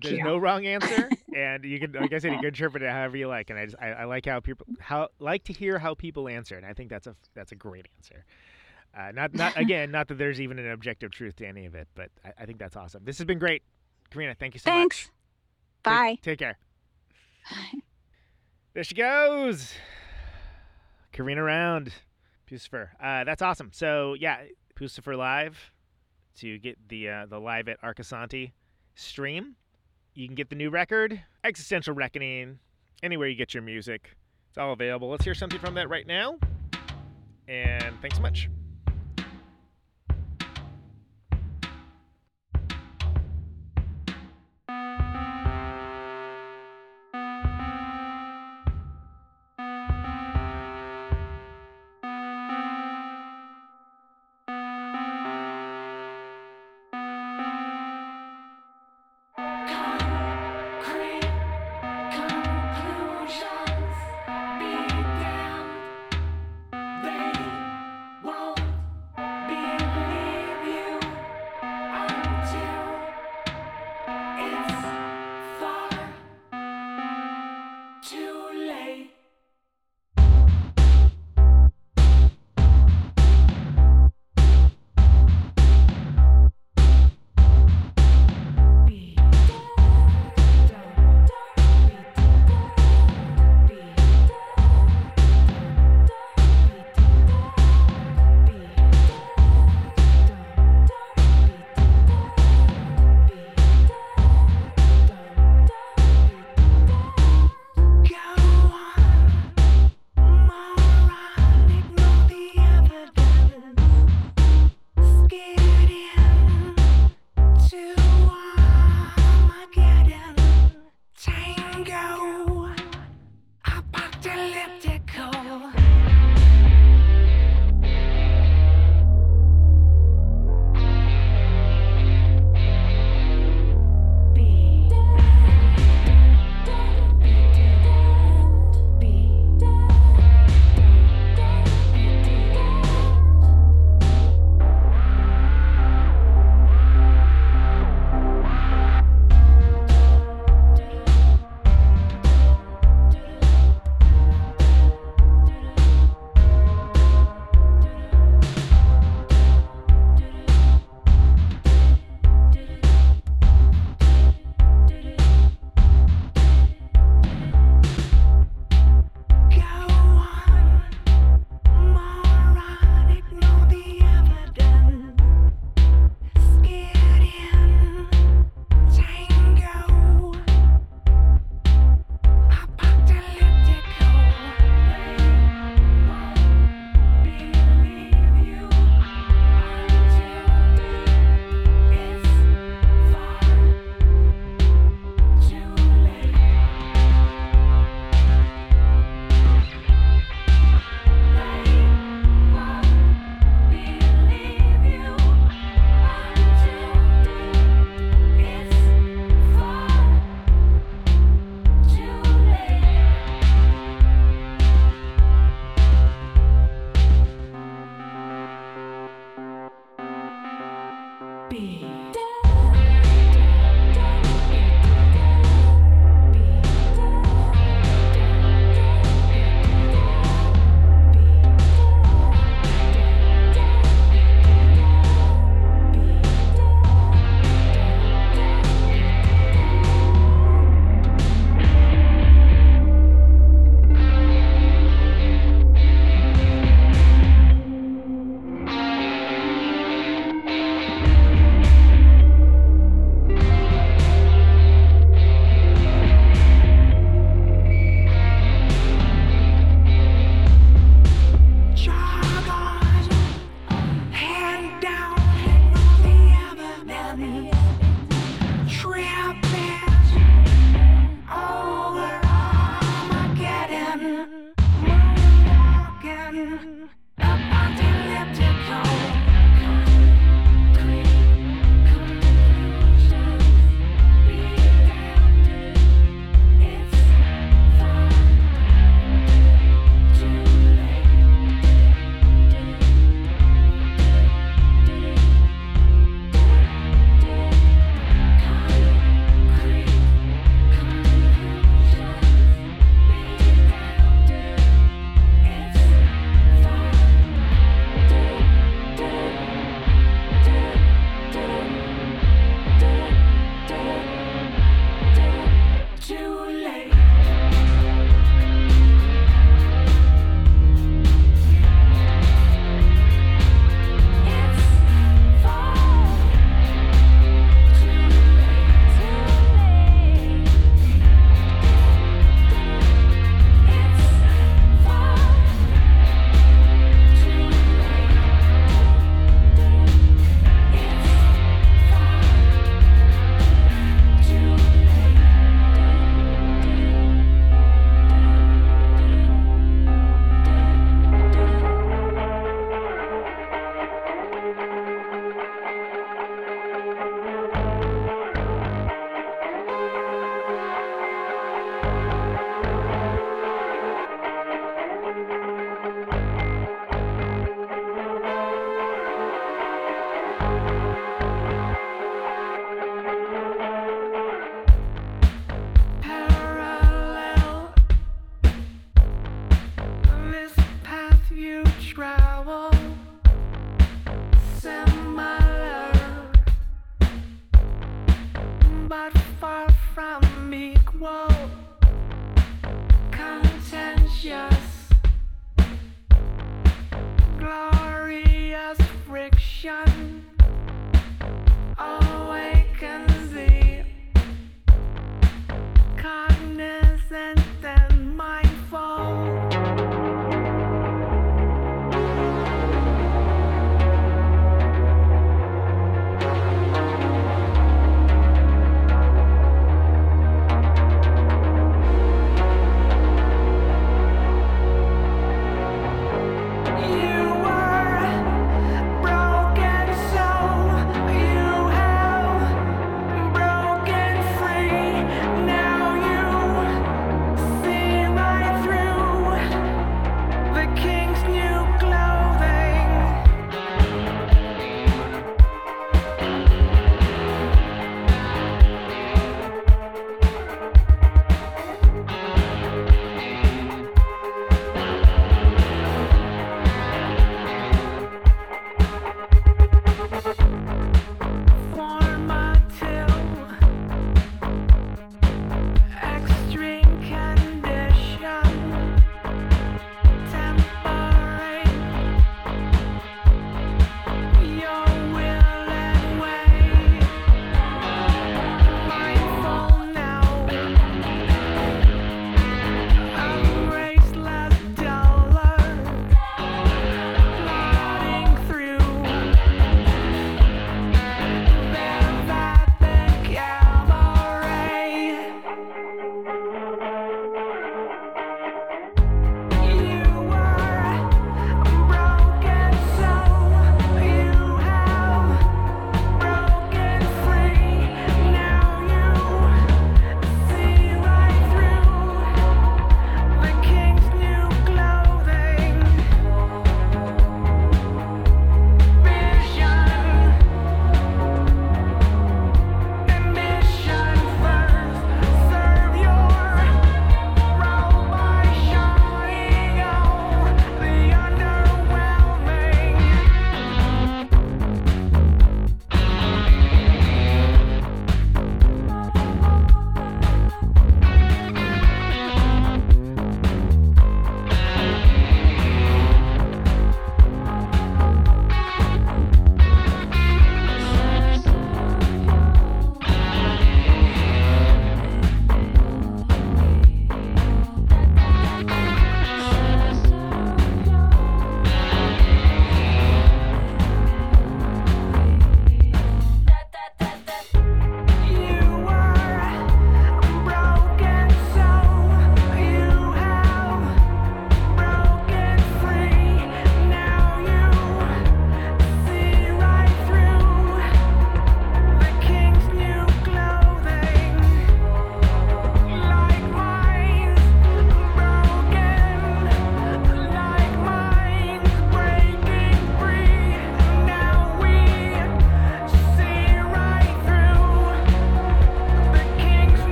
[0.00, 0.24] there's you.
[0.24, 3.28] no wrong answer, and you can, like I said, you can interpret it however you
[3.28, 3.50] like.
[3.50, 6.56] And I just I, I like how people how like to hear how people answer,
[6.56, 8.24] and I think that's a that's a great answer.
[8.96, 11.88] Uh, not not again, not that there's even an objective truth to any of it,
[11.94, 13.02] but I, I think that's awesome.
[13.04, 13.62] This has been great,
[14.10, 14.34] Carina.
[14.38, 15.04] Thank you so Thanks.
[15.04, 15.06] much.
[15.06, 15.12] Take-
[15.84, 16.18] Bye.
[16.22, 16.58] Take, care.
[17.50, 17.78] Bye.
[18.74, 19.72] There she goes.
[21.12, 21.92] Carina Round,
[22.50, 22.88] Puscifer.
[23.02, 23.70] Uh, that's awesome.
[23.72, 24.38] So yeah,
[24.76, 25.72] Puscifer Live
[26.36, 28.52] to get the uh, the live at Arcosanti
[28.94, 29.56] stream.
[30.14, 32.58] You can get the new record, Existential Reckoning,
[33.02, 34.16] anywhere you get your music.
[34.48, 35.10] It's all available.
[35.10, 36.38] Let's hear something from that right now.
[37.48, 38.48] And thanks so much.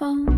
[0.00, 0.29] Phone.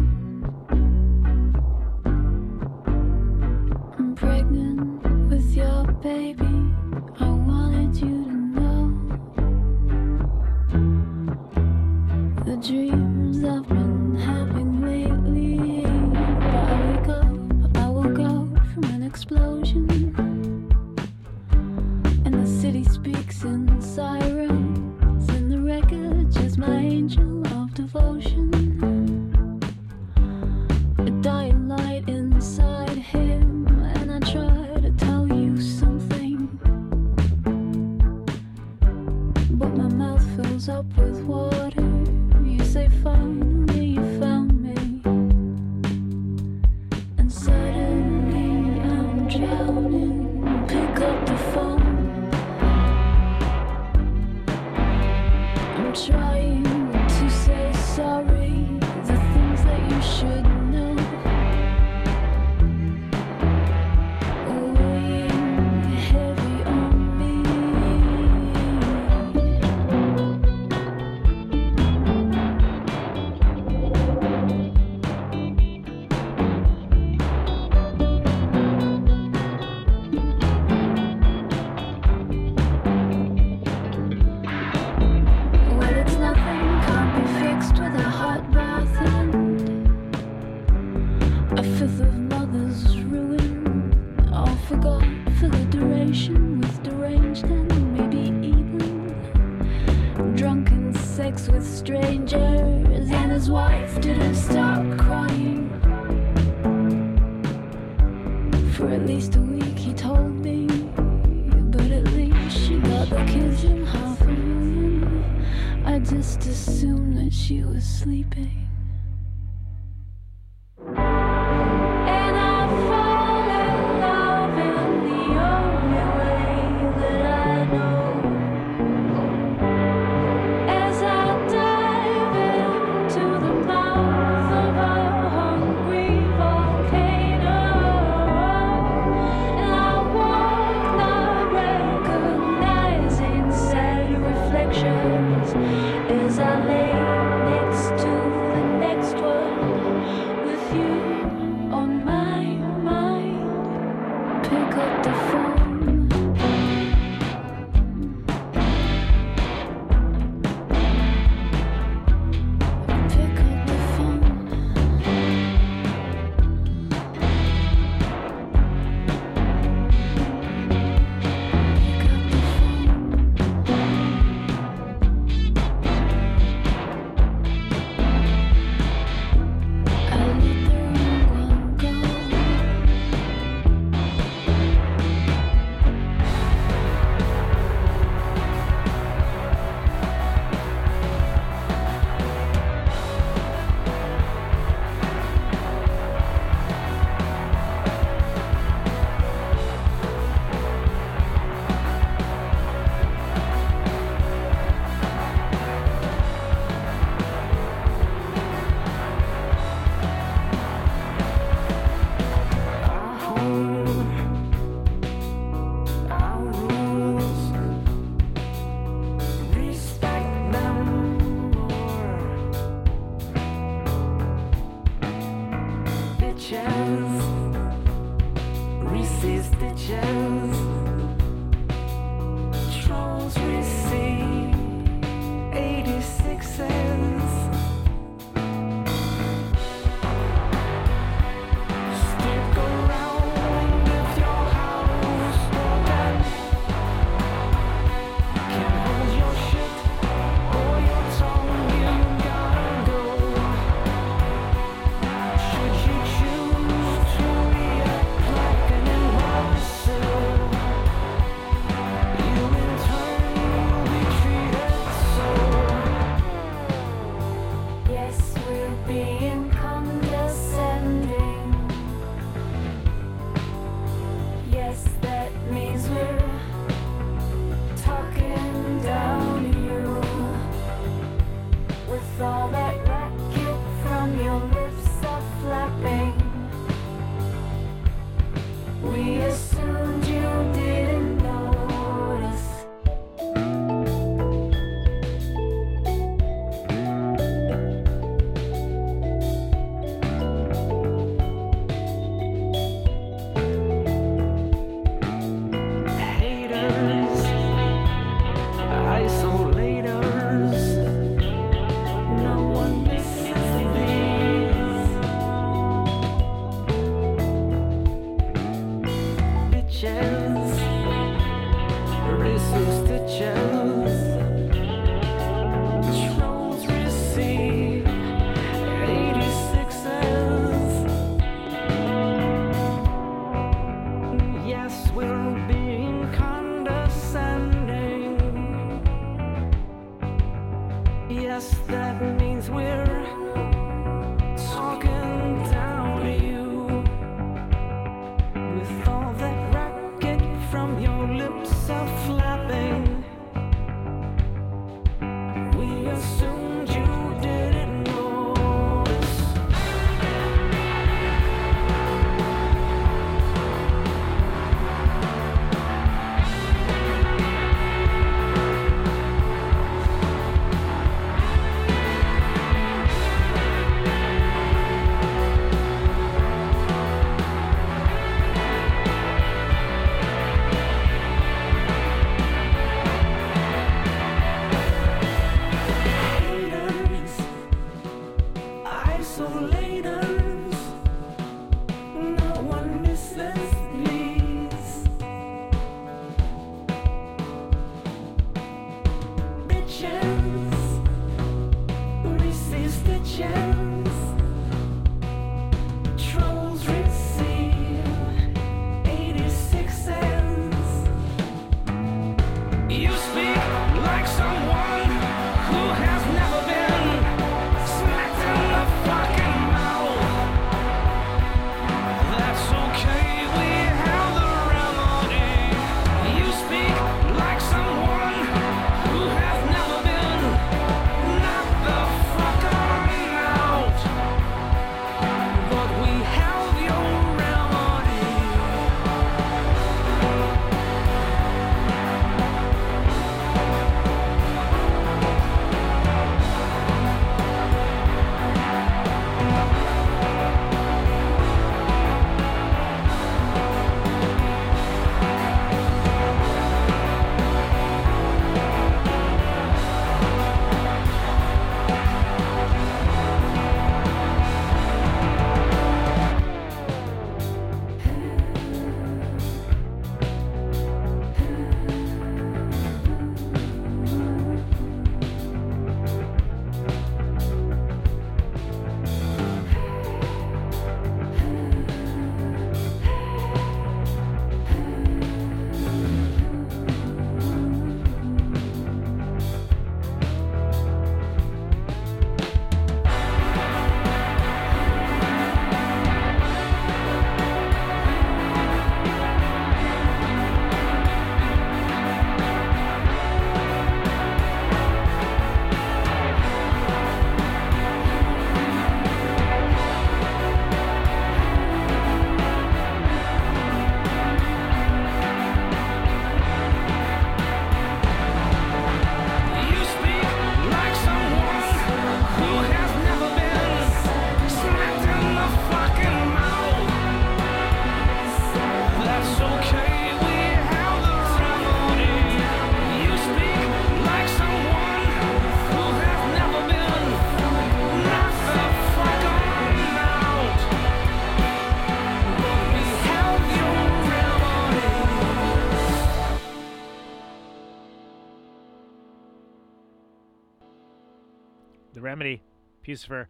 [552.63, 553.07] Puscifer.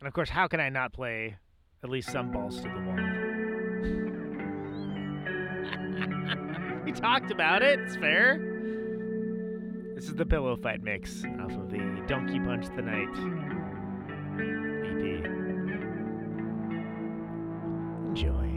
[0.00, 1.36] And of course, how can I not play
[1.82, 2.96] at least some balls to the wall?
[6.84, 7.78] we talked about it.
[7.80, 8.38] It's fair.
[9.94, 13.08] This is the Pillow Fight mix off of the Donkey Punch the Night
[14.40, 15.26] EP.
[18.08, 18.49] Enjoy.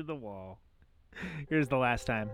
[0.00, 0.58] To the wall.
[1.50, 2.30] Here's the last time.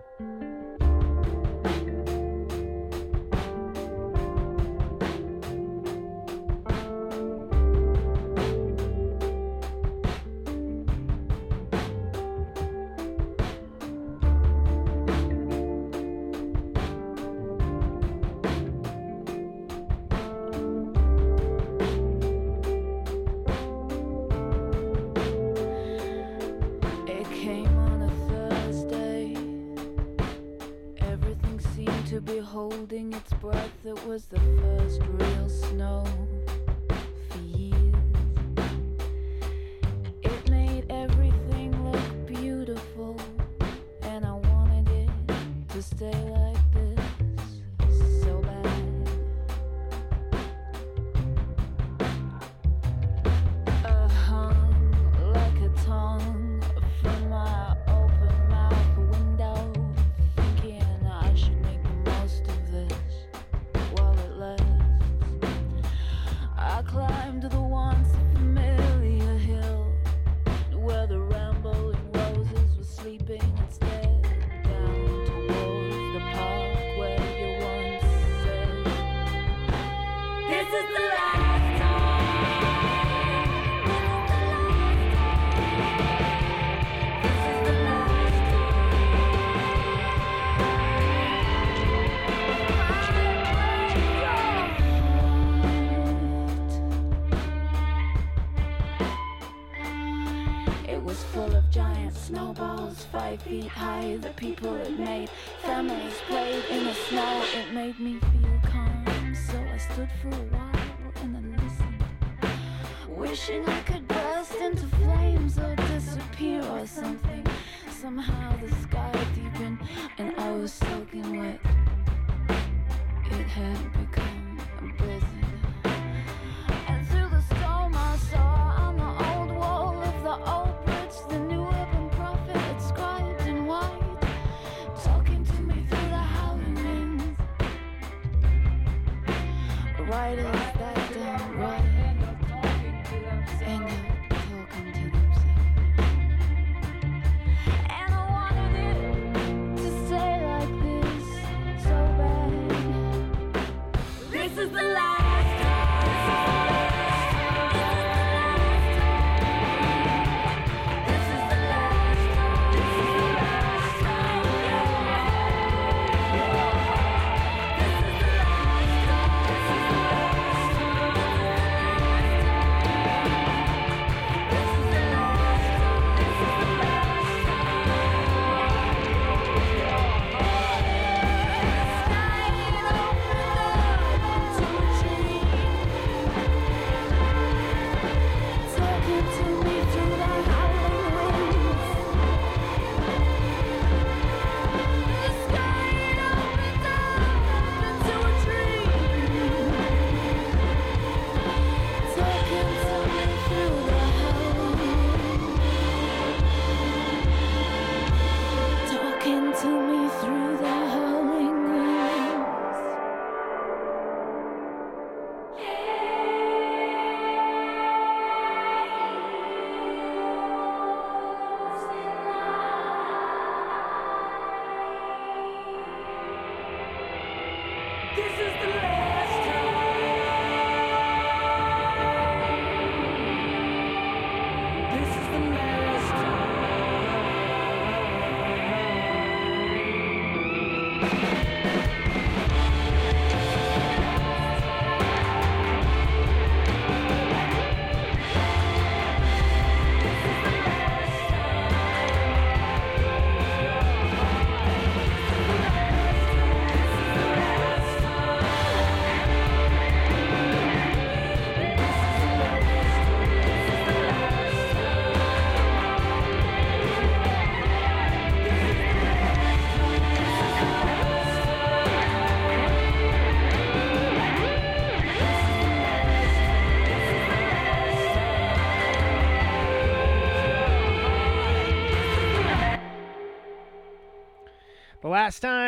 [104.61, 104.97] High.
[104.97, 105.16] The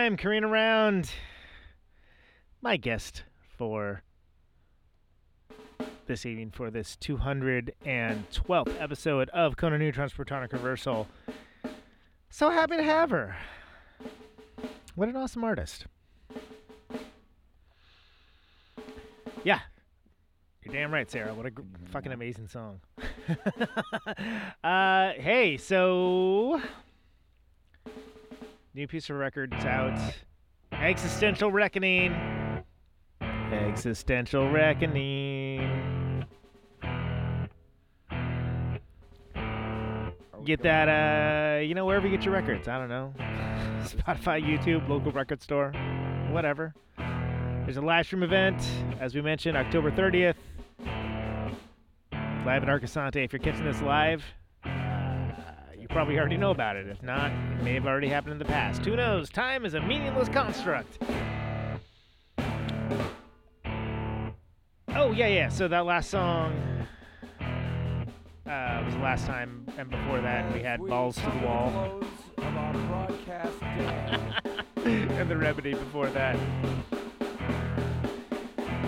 [0.10, 1.08] time, Carina Round,
[2.64, 3.22] my guest
[3.60, 4.02] for
[6.08, 11.08] this evening for this 212th episode of Conan Neutron's Protonic Reversal.
[12.32, 13.38] So happy to have her.
[14.96, 15.86] What an awesome artist.
[19.44, 19.60] Yeah.
[20.64, 21.36] You're damn right, Sarah.
[21.36, 21.62] What a gr-
[21.92, 22.80] fucking amazing song.
[24.64, 26.60] uh, hey, so.
[28.80, 30.00] New Puscifer records out.
[30.72, 32.16] Existential Reckoning.
[33.22, 36.26] Existential Reckoning.
[40.46, 42.70] Get that, uh, you know, wherever you get your records.
[42.70, 43.14] I don't know.
[43.84, 45.74] Spotify, YouTube, local record store,
[46.30, 46.74] whatever.
[46.98, 48.66] There's a live stream event,
[49.02, 50.36] as we mentioned, October 30th.
[50.86, 53.26] Live at Arcosanti.
[53.26, 54.24] If you're catching this live,
[55.90, 56.88] probably already know about it.
[56.88, 58.86] If not, it may have already happened in the past.
[58.86, 59.30] Who knows?
[59.30, 61.00] Time is a meaningless construct.
[64.90, 65.50] Oh, yeah, yeah.
[65.50, 66.54] So that last song
[68.46, 72.04] uh, was the last time, and before that, we had Balls to the Wall.
[74.86, 76.38] and the remedy before that.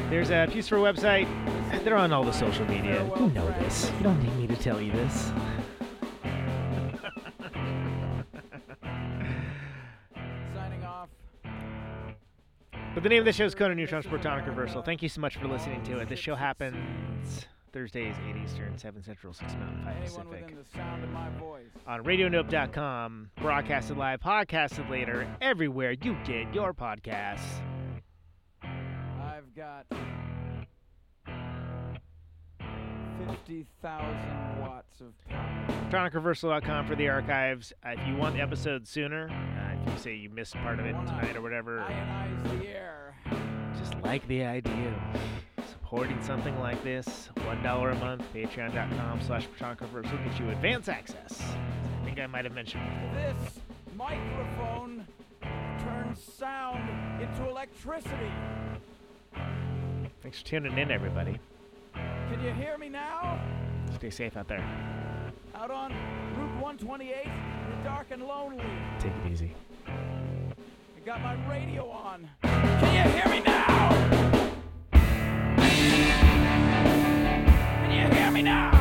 [0.10, 1.84] There's a Puscifer a website.
[1.84, 3.04] They're on all the social media.
[3.18, 3.92] You know this.
[3.98, 5.32] You don't need me to tell you this.
[12.94, 14.82] But the name of the show is Conan Neutron Protonic Reversal.
[14.82, 16.10] Thank you so much for listening to it.
[16.10, 20.26] This show happens Thursdays, 8 Eastern, 7 Central, 6 Mountain, 5 Pacific.
[20.30, 21.70] within the sound of my voice.
[21.88, 27.62] On RadioNope.com, broadcasted live, podcasted later, everywhere you get your podcasts.
[28.62, 29.86] I've got
[33.28, 35.68] 50,000 watts of power.
[35.90, 37.72] TronicReversal.com for the archives.
[37.86, 40.86] Uh, if you want the episode sooner, uh, if you say you missed part of
[40.86, 43.16] it tonight or whatever, Ionize the air.
[43.78, 44.94] just like the idea
[45.58, 51.42] of supporting something like this, $1 a month, patreon.com slash will get you advance access.
[51.42, 53.34] I think I might have mentioned before.
[53.44, 53.60] This
[53.96, 55.06] microphone
[55.84, 58.32] turns sound into electricity.
[60.22, 61.40] Thanks for tuning in, everybody.
[61.94, 63.42] Can you hear me now?
[63.96, 64.64] Stay safe out there.
[65.56, 65.92] Out on
[66.38, 68.64] Route 128, you're dark and lonely.
[69.00, 69.54] Take it easy.
[71.02, 72.30] I got my radio on.
[72.44, 73.90] Can you hear me now?
[77.82, 78.81] Can you hear me now?